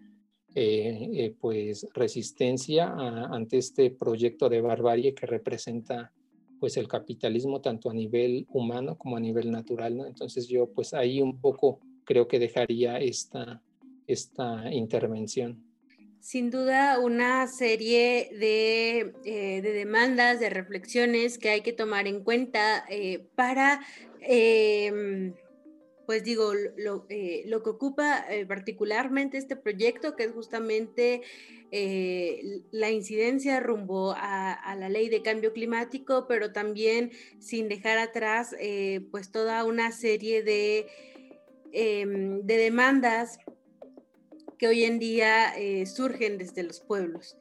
eh, 0.56 1.10
eh, 1.12 1.34
pues 1.40 1.88
resistencia 1.94 2.94
ante 2.94 3.58
este 3.58 3.90
proyecto 3.90 4.48
de 4.48 4.60
barbarie 4.60 5.12
que 5.12 5.26
representa 5.26 6.12
pues 6.60 6.76
el 6.76 6.86
capitalismo 6.86 7.60
tanto 7.60 7.90
a 7.90 7.94
nivel 7.94 8.46
humano 8.50 8.96
como 8.96 9.16
a 9.16 9.20
nivel 9.20 9.50
natural, 9.50 9.96
¿no? 9.96 10.06
Entonces 10.06 10.46
yo 10.46 10.68
pues 10.68 10.94
ahí 10.94 11.20
un 11.20 11.40
poco 11.40 11.80
creo 12.04 12.28
que 12.28 12.38
dejaría 12.38 12.98
esta, 12.98 13.60
esta 14.06 14.72
intervención. 14.72 15.60
Sin 16.20 16.50
duda, 16.50 17.00
una 17.00 17.48
serie 17.48 18.30
de, 18.38 19.12
eh, 19.24 19.60
de, 19.60 19.72
demandas, 19.72 20.38
de 20.38 20.50
reflexiones 20.50 21.36
que 21.36 21.50
hay 21.50 21.62
que 21.62 21.72
tomar 21.72 22.06
en 22.06 22.22
cuenta 22.22 22.84
para 23.34 23.80
em, 24.20 25.34
pues 26.06 26.24
digo, 26.24 26.52
lo, 26.76 27.06
eh, 27.08 27.44
que 27.44 27.70
ocupa 27.70 28.24
eh, 28.30 28.46
particularmente 28.46 29.38
este 29.38 29.56
proyecto, 29.56 30.16
que 30.16 30.24
es 30.24 30.32
justamente 30.32 31.22
eh, 31.70 32.62
la 32.70 32.90
incidencia 32.90 33.60
rumbo 33.60 34.14
a, 34.16 34.76
la 34.78 34.88
ley 34.88 35.08
de 35.08 35.22
cambio 35.22 35.52
climático, 35.52 36.26
pero 36.28 36.52
también 36.52 37.10
sin 37.38 37.68
dejar 37.68 37.98
atrás 37.98 38.54
pues 39.10 39.30
toda 39.30 39.64
una 39.64 39.92
serie 39.92 40.42
de, 40.42 40.86
em, 41.72 42.42
de 42.42 42.56
demandas 42.56 43.38
que 44.58 44.68
hoy 44.68 44.84
en 44.84 44.98
día 44.98 45.52
surgen 45.86 46.38
desde 46.38 46.62
los 46.62 46.80
pueblos. 46.80 47.36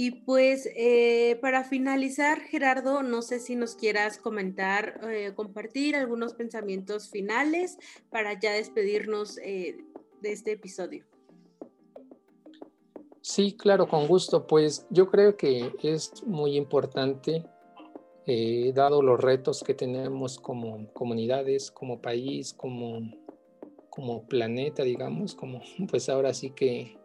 Y 0.00 0.12
pues 0.12 0.70
eh, 0.76 1.40
para 1.40 1.64
finalizar, 1.64 2.38
Gerardo, 2.42 3.02
no 3.02 3.20
sé 3.20 3.40
si 3.40 3.56
nos 3.56 3.74
quieras 3.74 4.16
comentar, 4.16 5.00
eh, 5.10 5.32
compartir 5.34 5.96
algunos 5.96 6.34
pensamientos 6.34 7.10
finales 7.10 7.78
para 8.08 8.38
ya 8.38 8.52
despedirnos 8.52 9.38
eh, 9.38 9.76
de 10.22 10.32
este 10.32 10.52
episodio. 10.52 11.04
Sí, 13.22 13.56
claro, 13.56 13.88
con 13.88 14.06
gusto. 14.06 14.46
Pues 14.46 14.86
yo 14.88 15.10
creo 15.10 15.36
que 15.36 15.72
es 15.82 16.22
muy 16.24 16.54
importante, 16.54 17.44
dado 18.74 19.02
los 19.02 19.18
retos 19.18 19.64
que 19.64 19.74
tenemos 19.74 20.38
como 20.38 20.92
comunidades, 20.92 21.72
como 21.72 22.00
país, 22.00 22.52
como, 22.52 23.00
como 23.90 24.28
planeta, 24.28 24.84
digamos, 24.84 25.34
como 25.34 25.60
pues 25.90 26.08
ahora 26.08 26.32
sí 26.34 26.50
que 26.50 26.96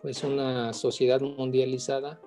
pues 0.00 0.22
una 0.24 0.72
sociedad 0.72 1.20
mundializada, 1.20 2.20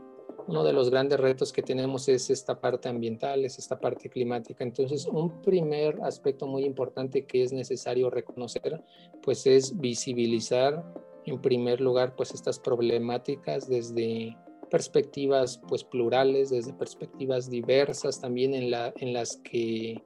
uno 0.47 0.63
de 0.63 0.73
los 0.73 0.89
grandes 0.89 1.19
retos 1.19 1.53
que 1.53 1.61
tenemos 1.61 2.09
es 2.09 2.29
esta 2.29 2.59
parte 2.59 2.89
ambiental, 2.89 3.45
es 3.45 3.59
esta 3.59 3.79
parte 3.79 4.09
climática. 4.09 4.63
Entonces, 4.63 5.05
un 5.05 5.41
primer 5.41 6.01
aspecto 6.01 6.47
muy 6.47 6.65
importante 6.65 7.25
que 7.25 7.43
es 7.43 7.53
necesario 7.53 8.09
reconocer, 8.09 8.83
pues 9.21 9.45
es 9.45 9.79
visibilizar 9.79 10.83
en 11.25 11.39
primer 11.39 11.81
lugar 11.81 12.15
pues 12.15 12.33
estas 12.33 12.57
problemáticas 12.59 13.69
desde 13.69 14.35
perspectivas 14.71 15.61
pues 15.67 15.83
plurales, 15.83 16.49
desde 16.49 16.73
perspectivas 16.73 17.49
diversas 17.49 18.19
también 18.19 18.53
en, 18.53 18.71
la, 18.71 18.93
en 18.97 19.13
las 19.13 19.37
que 19.37 20.03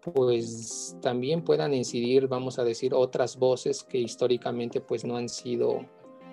pues 0.00 0.96
también 1.02 1.42
puedan 1.42 1.74
incidir, 1.74 2.26
vamos 2.28 2.58
a 2.58 2.64
decir, 2.64 2.94
otras 2.94 3.36
voces 3.36 3.84
que 3.84 3.98
históricamente 3.98 4.80
pues 4.80 5.04
no 5.04 5.16
han 5.16 5.28
sido 5.28 5.84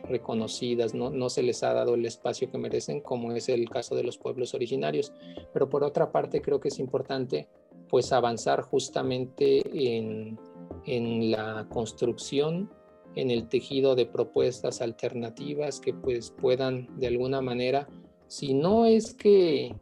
reconocidas, 0.04 0.94
¿no? 0.94 1.10
no 1.10 1.30
se 1.30 1.44
les 1.44 1.64
ha 1.64 1.74
dado 1.74 1.96
el 1.96 2.06
espacio 2.06 2.50
que 2.50 2.58
merecen, 2.58 3.02
como 3.02 3.34
es 3.34 3.50
el 3.50 3.70
caso 3.70 3.96
de 3.96 4.04
los 4.04 4.18
pueblos 4.18 4.54
originarios. 4.54 5.14
Pero 5.54 5.70
por 5.70 5.84
otra 5.84 6.12
parte, 6.12 6.42
creo 6.42 6.60
que 6.60 6.70
es 6.70 6.80
importante 6.80 7.48
pues 7.90 8.12
avanzar 8.12 8.62
justamente 8.62 9.62
en, 9.96 10.40
en 10.86 11.32
la 11.32 11.68
construcción, 11.70 12.70
en 13.16 13.32
el 13.32 13.48
tejido 13.48 13.96
de 13.96 14.06
propuestas 14.06 14.82
alternativas 14.82 15.80
que 15.80 15.94
pues 15.94 16.32
puedan 16.32 16.88
de 17.00 17.08
alguna 17.08 17.42
manera, 17.42 17.88
si 18.28 18.54
no 18.54 18.86
es 18.86 19.14
que 19.14 19.76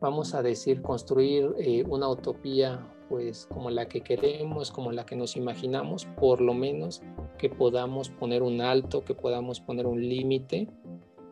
vamos 0.00 0.34
a 0.34 0.42
decir 0.42 0.82
construir 0.82 1.54
eh, 1.58 1.84
una 1.88 2.08
utopía 2.08 2.93
pues 3.08 3.46
como 3.52 3.70
la 3.70 3.86
que 3.86 4.00
queremos, 4.00 4.70
como 4.70 4.92
la 4.92 5.06
que 5.06 5.16
nos 5.16 5.36
imaginamos, 5.36 6.06
por 6.18 6.40
lo 6.40 6.54
menos 6.54 7.02
que 7.38 7.50
podamos 7.50 8.08
poner 8.08 8.42
un 8.42 8.60
alto, 8.60 9.04
que 9.04 9.14
podamos 9.14 9.60
poner 9.60 9.86
un 9.86 10.00
límite 10.00 10.68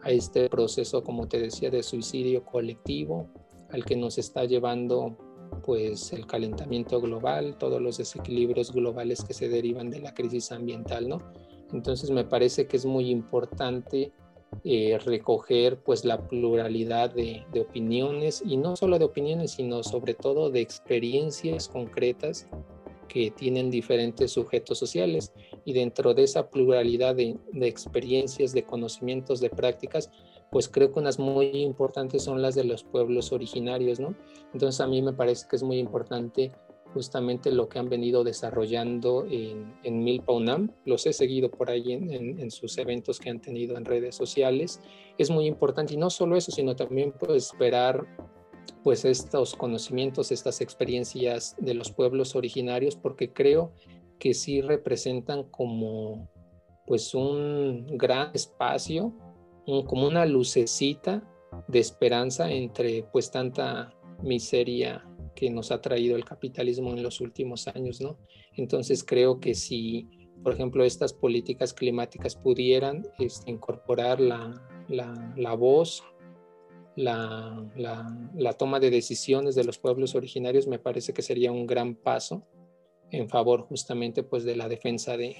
a 0.02 0.10
este 0.10 0.48
proceso, 0.48 1.02
como 1.02 1.28
te 1.28 1.38
decía, 1.38 1.70
de 1.70 1.82
suicidio 1.82 2.44
colectivo, 2.44 3.28
al 3.70 3.84
que 3.84 3.96
nos 3.96 4.18
está 4.18 4.44
llevando 4.44 5.16
pues 5.64 6.12
el 6.12 6.26
calentamiento 6.26 7.00
global, 7.00 7.56
todos 7.58 7.80
los 7.80 7.98
desequilibrios 7.98 8.72
globales 8.72 9.22
que 9.22 9.34
se 9.34 9.48
derivan 9.48 9.90
de 9.90 10.00
la 10.00 10.14
crisis 10.14 10.50
ambiental, 10.50 11.08
¿no? 11.08 11.22
Entonces 11.72 12.10
me 12.10 12.24
parece 12.24 12.66
que 12.66 12.76
es 12.76 12.84
muy 12.84 13.10
importante 13.10 14.12
eh, 14.64 14.98
recoger 15.04 15.82
pues 15.82 16.04
la 16.04 16.28
pluralidad 16.28 17.12
de, 17.12 17.44
opiniones 17.60 18.42
y 18.46 18.56
no 18.56 18.76
solo 18.76 18.98
de 18.98 19.04
opiniones, 19.04 19.52
sino 19.52 19.82
sobre 19.82 20.14
todo 20.14 20.50
de 20.50 20.60
experiencias 20.60 21.68
concretas 21.68 22.46
que 23.08 23.30
tienen 23.30 23.70
diferentes 23.70 24.32
sujetos 24.32 24.78
sociales 24.78 25.32
y 25.64 25.72
dentro 25.72 26.14
de 26.14 26.22
esa 26.22 26.48
pluralidad 26.48 27.14
de, 27.16 27.36
de, 27.52 27.68
experiencias, 27.68 28.52
de 28.52 28.62
conocimientos, 28.62 29.40
de 29.40 29.50
prácticas, 29.50 30.10
pues 30.50 30.68
creo 30.68 30.92
que 30.92 31.00
unas 31.00 31.18
muy 31.18 31.46
importantes 31.62 32.22
son 32.22 32.40
las 32.40 32.54
de 32.54 32.64
los 32.64 32.84
pueblos 32.84 33.32
originarios, 33.32 33.98
¿no? 34.00 34.14
Entonces 34.52 34.80
a 34.80 34.86
mí 34.86 35.02
me 35.02 35.12
parece 35.12 35.46
que 35.48 35.56
es 35.56 35.62
muy 35.62 35.78
importante 35.78 36.52
justamente 36.92 37.50
lo 37.50 37.68
que 37.68 37.78
han 37.78 37.88
venido 37.88 38.24
desarrollando 38.24 39.26
en, 39.28 39.74
en. 39.82 40.72
Los 40.84 41.06
he 41.06 41.12
seguido 41.12 41.50
por 41.50 41.70
ahí 41.70 41.92
en, 41.92 42.50
sus 42.50 42.78
eventos 42.78 43.18
que 43.18 43.30
han 43.30 43.40
tenido 43.40 43.76
en 43.76 43.84
redes 43.84 44.14
sociales. 44.14 44.80
Es 45.18 45.30
muy 45.30 45.46
importante 45.46 45.94
y 45.94 45.96
no 45.96 46.10
solo 46.10 46.36
eso, 46.36 46.50
sino 46.50 46.76
también 46.76 47.12
pues, 47.12 47.46
esperar 47.46 48.06
pues 48.82 49.04
estos 49.04 49.54
conocimientos, 49.54 50.32
estas 50.32 50.60
experiencias 50.60 51.56
de 51.58 51.74
los 51.74 51.90
pueblos 51.90 52.34
originarios, 52.34 52.96
porque 52.96 53.32
creo 53.32 53.72
que 54.18 54.34
sí 54.34 54.60
representan 54.60 55.44
como 55.44 56.28
pues 56.86 57.14
un 57.14 57.86
gran 57.96 58.30
espacio, 58.34 59.12
como 59.64 60.06
una 60.06 60.26
lucecita 60.26 61.22
de 61.68 61.78
esperanza 61.78 62.50
entre 62.50 63.04
pues 63.12 63.30
tanta 63.30 63.94
miseria 64.22 65.04
que 65.34 65.50
nos 65.50 65.70
ha 65.72 65.80
traído 65.80 66.16
el 66.16 66.24
capitalismo 66.24 66.90
en 66.90 67.02
los 67.02 67.20
últimos 67.20 67.68
años, 67.68 68.00
¿no? 68.00 68.18
Entonces 68.56 69.04
creo 69.04 69.40
que 69.40 69.54
si, 69.54 70.08
por 70.42 70.54
ejemplo, 70.54 70.84
estas 70.84 71.12
políticas 71.12 71.72
climáticas 71.72 72.36
pudieran 72.36 73.06
este, 73.18 73.50
incorporar 73.50 74.20
la, 74.20 74.62
la, 74.88 75.54
voz, 75.54 76.02
la, 76.96 77.64
la, 77.76 78.52
toma 78.54 78.80
de 78.80 78.90
decisiones 78.90 79.54
de 79.54 79.64
los 79.64 79.78
pueblos 79.78 80.14
originarios, 80.14 80.66
me 80.66 80.78
parece 80.78 81.12
que 81.12 81.22
sería 81.22 81.52
un 81.52 81.66
gran 81.66 81.94
paso 81.94 82.46
en 83.10 83.28
favor 83.28 83.62
justamente 83.62 84.22
pues 84.22 84.44
de 84.44 84.56
la 84.56 84.68
defensa 84.68 85.16
de, 85.16 85.36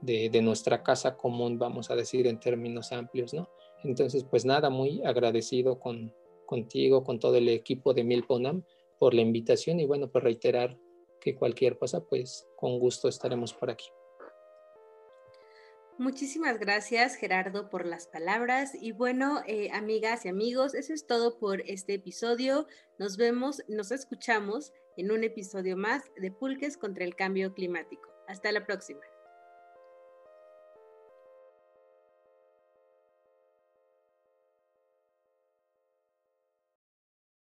de, 0.00 0.30
de, 0.30 0.42
nuestra 0.42 0.82
casa 0.82 1.16
común, 1.16 1.58
vamos 1.58 1.90
a 1.90 1.96
decir 1.96 2.26
en 2.26 2.38
términos 2.38 2.92
amplios, 2.92 3.34
¿no? 3.34 3.48
Entonces, 3.84 4.24
pues 4.24 4.44
nada, 4.44 4.70
muy 4.70 5.02
agradecido 5.04 5.80
con, 5.80 6.14
contigo, 6.46 7.02
con 7.02 7.18
todo 7.18 7.36
el 7.36 7.48
equipo 7.48 7.94
de 7.94 8.04
Milponam 8.04 8.62
por 9.02 9.14
la 9.14 9.22
invitación 9.22 9.80
y 9.80 9.84
bueno, 9.84 10.12
pues 10.12 10.22
reiterar 10.22 10.78
que 11.20 11.34
cualquier 11.34 11.76
cosa, 11.76 12.04
pues 12.04 12.46
con 12.54 12.78
gusto 12.78 13.08
estaremos 13.08 13.52
por 13.52 13.68
aquí. 13.68 13.88
Muchísimas 15.98 16.60
gracias 16.60 17.16
Gerardo 17.16 17.68
por 17.68 17.84
las 17.84 18.06
palabras 18.06 18.76
y 18.80 18.92
bueno, 18.92 19.42
eh, 19.48 19.70
amigas 19.72 20.24
y 20.24 20.28
amigos, 20.28 20.76
eso 20.76 20.94
es 20.94 21.04
todo 21.04 21.40
por 21.40 21.62
este 21.62 21.94
episodio. 21.94 22.68
Nos 23.00 23.16
vemos, 23.16 23.64
nos 23.66 23.90
escuchamos 23.90 24.72
en 24.96 25.10
un 25.10 25.24
episodio 25.24 25.76
más 25.76 26.04
de 26.16 26.30
Pulques 26.30 26.76
contra 26.76 27.02
el 27.02 27.16
Cambio 27.16 27.54
Climático. 27.54 28.08
Hasta 28.28 28.52
la 28.52 28.64
próxima. 28.64 29.00